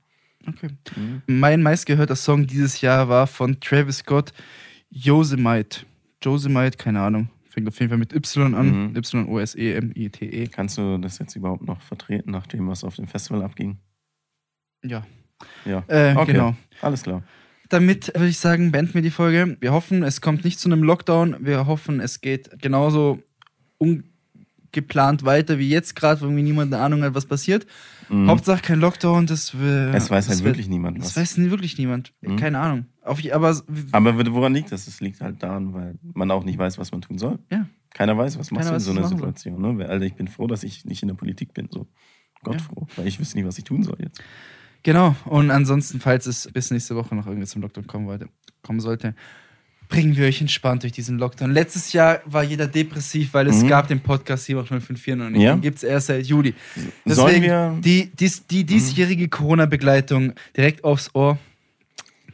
Okay. 0.47 0.71
Mhm. 0.97 1.23
Mein 1.27 1.63
meistgehörter 1.63 2.17
Song 2.17 2.47
dieses 2.47 2.81
Jahr 2.81 3.09
war 3.09 3.27
von 3.27 3.61
Travis 3.61 3.99
Scott, 3.99 4.33
Yosemite. 4.91 5.85
Yosemite, 6.23 6.77
keine 6.77 7.01
Ahnung. 7.01 7.29
Fängt 7.51 7.69
auf 7.69 7.79
jeden 7.79 7.89
Fall 7.91 7.99
mit 7.99 8.13
Y 8.15 8.55
an. 8.55 8.91
Mhm. 8.91 8.97
Y-O-S-E-M-I-T-E. 8.97 10.47
Kannst 10.49 10.79
du 10.79 10.99
das 10.99 11.19
jetzt 11.19 11.35
überhaupt 11.37 11.67
noch 11.67 11.81
vertreten, 11.83 12.31
nachdem 12.31 12.69
was 12.69 12.85
auf 12.85 12.97
dem 12.97 13.07
Festival 13.07 13.43
abging? 13.43 13.79
Ja. 14.85 15.07
Ja. 15.65 15.85
Äh, 15.89 16.15
Okay. 16.17 16.33
Genau. 16.33 16.57
Alles 16.81 17.03
klar. 17.03 17.23
Damit 17.69 18.09
würde 18.15 18.29
ich 18.29 18.39
sagen, 18.39 18.73
beenden 18.73 18.95
wir 18.95 19.03
die 19.03 19.11
Folge. 19.11 19.57
Wir 19.61 19.73
hoffen, 19.73 20.03
es 20.03 20.21
kommt 20.21 20.45
nicht 20.45 20.59
zu 20.59 20.69
einem 20.71 20.83
Lockdown. 20.83 21.37
Wir 21.41 21.67
hoffen, 21.67 22.01
es 22.01 22.21
geht 22.23 22.61
genauso 22.63 23.23
ungeplant 23.77 25.25
weiter 25.25 25.59
wie 25.59 25.69
jetzt 25.69 25.95
gerade, 25.95 26.21
wo 26.21 26.25
irgendwie 26.27 26.43
niemand 26.45 26.73
eine 26.73 26.83
Ahnung 26.83 27.03
hat, 27.03 27.15
was 27.15 27.27
passiert. 27.27 27.67
Mhm. 28.09 28.29
Hauptsache 28.29 28.63
kein 28.63 28.81
Lockdown, 28.81 29.27
das 29.27 29.59
wir, 29.59 29.93
es 29.95 30.11
weiß 30.11 30.29
halt 30.31 30.45
wirklich 30.45 30.69
niemand 30.69 30.99
Das 30.99 31.09
was. 31.09 31.17
weiß 31.17 31.37
nie- 31.39 31.51
wirklich 31.51 31.77
niemand. 31.77 32.15
Mhm. 32.23 32.37
Keine 32.37 32.59
Ahnung. 32.59 32.87
Auf, 33.09 33.21
aber 33.33 33.61
Aber 33.93 34.33
woran 34.33 34.55
liegt 34.55 34.71
das? 34.73 34.87
Es 34.87 35.01
liegt 35.01 35.21
halt 35.21 35.43
daran, 35.43 35.73
weil 35.75 35.99
man 36.15 36.31
auch 36.31 36.45
nicht 36.45 36.59
weiß, 36.59 36.79
was 36.79 36.93
man 36.93 37.01
tun 37.03 37.19
soll. 37.19 37.39
Ja. 37.51 37.67
Keiner 37.95 38.17
weiß, 38.17 38.39
was 38.39 38.51
machst 38.51 38.69
Keiner 38.69 38.79
du 38.79 38.91
in 38.91 38.95
so 38.97 38.99
einer. 39.01 39.09
Situation. 39.09 39.77
Ne? 39.77 39.87
Alter, 39.89 40.05
ich 40.05 40.15
bin 40.15 40.29
froh, 40.29 40.47
dass 40.47 40.63
ich 40.63 40.85
nicht 40.85 41.03
in 41.03 41.09
der 41.09 41.15
Politik 41.17 41.55
bin. 41.55 41.69
So. 41.71 41.87
Gott 42.45 42.55
Ja. 42.57 42.61
froh. 42.61 42.87
Weil 42.97 43.07
ich 43.09 43.19
wüsste 43.19 43.37
nicht, 43.39 43.47
was 43.47 43.59
ich 43.59 43.65
tun 43.65 43.83
soll 43.83 43.97
jetzt. 44.01 44.23
Genau. 44.85 45.17
Und 45.25 45.51
ansonsten, 45.51 45.99
falls 46.01 46.27
es 46.27 46.49
bis 46.53 46.71
nächste 46.71 46.95
Woche 46.95 47.15
noch 47.15 47.27
irgendwie 47.27 47.47
zum 47.47 47.63
Lockdown 47.63 47.87
kommen, 47.87 48.07
wollte, 48.07 48.29
kommen 48.63 48.79
sollte, 48.81 49.15
bringen 49.89 50.17
wir 50.17 50.27
euch 50.27 50.41
entspannt 50.43 50.83
durch 50.83 50.93
diesen 50.93 51.19
Lockdown. 51.19 51.51
Letztes 51.51 51.93
Jahr 51.95 52.21
war 52.27 52.45
jeder 52.45 52.69
depressiv, 52.69 53.33
weil 53.33 53.49
es 53.49 53.63
Mhm. 53.63 53.69
gab 53.69 53.89
den 53.89 54.01
Podcast 54.01 54.45
78054 54.45 55.17
noch 55.17 55.31
nicht. 55.31 55.41
Ja. 55.43 55.55
Den 55.55 55.63
gibt 55.63 55.79
es 55.79 55.83
erst 55.83 56.09
seit 56.09 56.27
Juli. 56.27 56.55
Sollen 56.77 56.93
Deswegen 57.07 57.43
wir. 57.45 57.71
Mhm. 57.71 57.81
die, 57.81 58.11
dies, 58.15 58.47
die 58.47 58.65
diesjährige 58.65 59.29
Corona-Begleitung 59.29 60.35
direkt 60.57 60.85
aufs 60.85 61.11
Ohr 61.15 61.39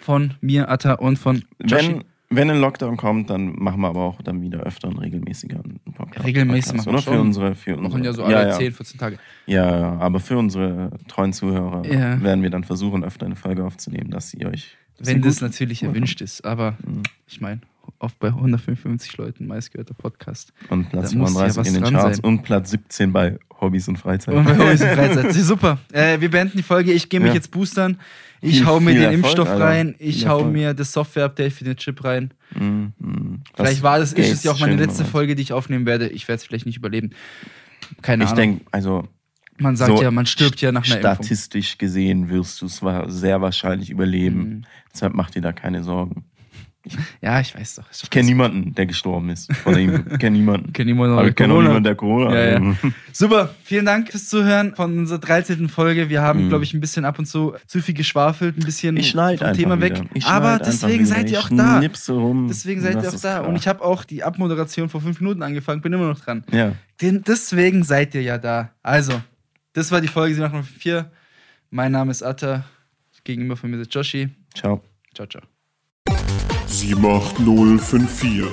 von 0.05 0.35
mir, 0.41 0.69
Atta 0.69 0.95
und 0.95 1.19
von 1.19 1.43
Joshi. 1.65 1.89
Wenn, 1.89 2.05
wenn 2.31 2.51
ein 2.51 2.59
Lockdown 2.61 2.97
kommt, 2.97 3.31
dann 3.31 3.55
machen 3.57 3.81
wir 3.81 3.89
aber 3.89 4.01
auch 4.03 4.21
dann 4.23 4.43
wieder 4.43 4.61
öfter 4.61 4.89
und 4.89 4.99
regelmäßiger 4.99 5.57
einen 5.65 5.81
Podcast. 5.95 6.27
Regelmäßig 6.27 6.73
Podcast, 6.73 6.87
machen 6.87 6.87
wir 6.87 6.93
oder? 6.93 7.03
Für 7.03 7.11
schon. 7.13 7.21
unsere, 7.27 7.55
für 7.55 7.77
unsere, 7.77 7.89
machen 7.93 8.05
ja 8.05 8.13
so 8.13 8.25
alle 8.25 8.35
ja, 8.35 8.49
ja. 8.49 8.53
10, 8.59 8.73
14 8.73 8.99
Tage. 9.01 9.19
ja, 9.47 9.79
ja, 9.81 9.93
aber 9.99 10.21
für 10.21 10.37
unsere 10.39 10.91
treuen 11.09 11.33
Zuhörer 11.33 11.85
Ja. 11.87 12.21
werden 12.23 12.43
wir 12.43 12.51
dann 12.51 12.65
versuchen, 12.65 13.05
öfter 13.05 13.27
eine 13.27 13.37
Folge 13.37 13.65
aufzunehmen, 13.65 14.11
dass 14.11 14.31
sie 14.31 14.45
euch. 14.47 14.77
dass 14.99 15.09
Wenn 15.09 15.23
sie 15.23 15.29
das 15.29 15.41
natürlich 15.41 15.83
erwünscht 15.83 16.21
ist. 16.21 16.45
Aber 16.45 16.77
Mhm. 16.87 17.03
ich 17.27 17.41
meine, 17.41 17.61
oft 17.99 18.19
bei 18.19 18.29
155 18.29 19.17
Leuten 19.17 19.47
meistgehörter 19.47 19.95
Podcast. 19.95 20.53
Und 20.71 20.89
Platz 20.91 21.13
Da 21.13 21.19
muss 21.19 21.35
ja 21.35 21.49
35 21.49 21.57
was 21.59 21.69
in 21.69 21.75
den 21.85 21.93
Charts 21.95 22.17
sein. 22.19 22.25
und 22.25 22.43
Platz 22.43 22.71
17 22.71 23.13
bei 23.13 23.39
Hobbys 23.65 23.89
und 23.89 23.97
Freizeit. 23.99 24.35
Und 24.35 24.45
bei 24.45 24.57
Hobbys 24.57 24.81
und 24.83 24.89
Freizeit. 24.95 25.33
Super. 25.35 25.79
Äh, 25.93 26.21
wir 26.21 26.31
beenden 26.31 26.57
die 26.57 26.63
Folge. 26.63 26.93
Ich 26.93 27.09
gehe 27.09 27.21
mich 27.21 27.29
Ja. 27.29 27.35
jetzt 27.35 27.51
boostern. 27.51 27.99
Ich 28.41 28.59
Viel- 28.59 28.67
hau 28.67 28.79
mir 28.81 28.93
den 28.93 29.03
Erfolg, 29.03 29.15
Impfstoff 29.17 29.49
Alter. 29.49 29.65
rein. 29.65 29.95
Ich 29.99 30.19
Viel 30.21 30.29
hau 30.29 30.37
Erfolg. 30.39 30.53
mir 30.53 30.75
das 30.75 30.93
Software-Update 30.93 31.53
für 31.53 31.65
den 31.65 31.77
Chip 31.77 32.05
rein. 32.05 32.33
Mhm, 32.55 32.93
mhm. 32.99 33.41
Vielleicht 33.57 33.83
war 33.83 33.99
das, 33.99 34.13
ist 34.13 34.33
es 34.33 34.43
ja 34.45 34.53
auch 34.53 34.61
meine 34.61 34.77
letzte. 34.77 35.05
Folge, 35.05 35.35
die 35.35 35.43
ich 35.43 35.53
aufnehmen 35.53 35.87
werde. 35.87 36.09
Ich 36.09 36.29
werde 36.29 36.37
es 36.37 36.45
vielleicht 36.45 36.67
nicht 36.67 36.77
überleben. 36.77 37.11
Keine 38.03 38.25
Ich 38.25 38.31
Ahnung. 38.31 38.37
denke, 38.37 38.65
also 38.71 39.09
man 39.59 39.77
sagt 39.77 39.97
so 39.97 40.03
ja, 40.03 40.11
man 40.11 40.27
stirbt 40.27 40.61
ja 40.61 40.73
nach 40.73 40.85
einer 40.85 40.97
Impfung. 40.97 41.15
statistisch 41.15 41.79
gesehen 41.79 42.29
wirst 42.29 42.61
du 42.61 42.67
es 42.67 42.83
sehr 43.07 43.41
wahrscheinlich 43.41 43.89
überleben. 43.91 44.39
Mhm. 44.39 44.63
Deshalb 44.93 45.15
mach 45.15 45.31
dir 45.31 45.41
da 45.43 45.53
keine 45.53 45.83
Sorgen. 45.85 46.25
Ja, 47.23 47.41
ich 47.41 47.55
weiß 47.55 47.77
doch. 47.77 47.85
Ich 47.91 48.11
kenne 48.11 48.27
niemanden, 48.27 48.75
der 48.75 48.85
gestorben 48.87 49.31
ist 49.31 49.51
von 49.57 49.75
Impfung. 49.77 50.05
Ich 50.13 50.19
kenne 50.19 50.37
niemanden. 50.37 50.73
Kenn 50.75 50.87
niemanden, 50.87 51.17
Aber 51.19 51.29
ich 51.29 51.35
kenne 51.35 51.55
auch 51.55 51.63
niemanden, 51.63 51.85
der 51.85 51.95
Corona 51.95 52.35
Ja, 52.35 52.59
ja. 52.61 52.75
Super, 53.13 53.55
vielen 53.65 53.87
Dank 53.87 54.11
fürs 54.11 54.29
Zuhören 54.29 54.75
von 54.75 54.99
unserer 54.99 55.19
13. 55.19 55.69
Folge. 55.69 56.11
Wir 56.11 56.21
haben, 56.21 56.45
Mhm. 56.45 56.49
glaube 56.51 56.65
ich, 56.65 56.75
ein 56.75 56.81
bisschen 56.81 57.05
ab 57.05 57.19
und 57.19 57.27
zu 57.27 57.55
zu 57.67 57.81
viel 57.81 57.95
geschwafelt, 57.95 58.59
ein 58.59 58.65
bisschen 58.65 58.97
Ich 58.99 59.13
vom 59.13 59.53
Thema 59.55 59.81
weg. 59.81 60.03
Ich 60.15 60.27
Aber 60.27 60.59
deswegen 60.59 61.07
seid 61.07 61.31
ihr 61.31 61.41
auch 61.41 61.51
ich 61.51 61.57
da. 61.57 61.81
Rum. 62.11 62.49
Deswegen 62.49 62.81
seid 62.83 63.03
ihr 63.03 63.09
auch 63.09 63.13
da. 63.13 63.19
klar. 63.19 63.49
Und 63.49 63.57
ich 63.57 63.67
habe 63.67 63.83
auch 63.83 64.05
die 64.05 64.23
Abmoderation 64.23 64.89
vor 64.89 65.01
fünf 65.01 65.21
Minuten 65.21 65.43
angefangen, 65.43 65.81
bin 65.81 65.93
immer 65.93 66.09
noch 66.09 66.21
dran. 66.21 66.45
Ja. 66.53 66.73
Den, 67.01 67.23
deswegen 67.27 67.83
seid 67.83 68.15
ihr 68.15 68.23
ja 68.23 68.39
da. 68.39 68.71
Also, 68.83 69.21
das 69.73 69.91
war 69.91 70.01
die 70.01 70.09
Folge 70.09 70.35
704. 70.35 71.11
Mein 71.71 71.93
Name 71.93 72.11
ist 72.11 72.23
Atta. 72.23 72.65
Gegenüber 73.25 73.57
von 73.57 73.71
mir 73.71 73.79
ist 73.81 73.95
Joshi. 73.95 74.29
Ciao. 74.55 74.83
Ciao, 75.15 75.27
ciao. 75.27 75.54
78054 76.75 78.47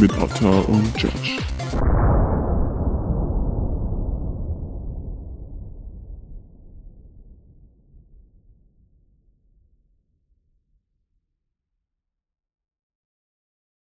mit 0.00 0.12
Atta 0.14 0.48
und 0.48 1.00
Judge. 1.00 1.51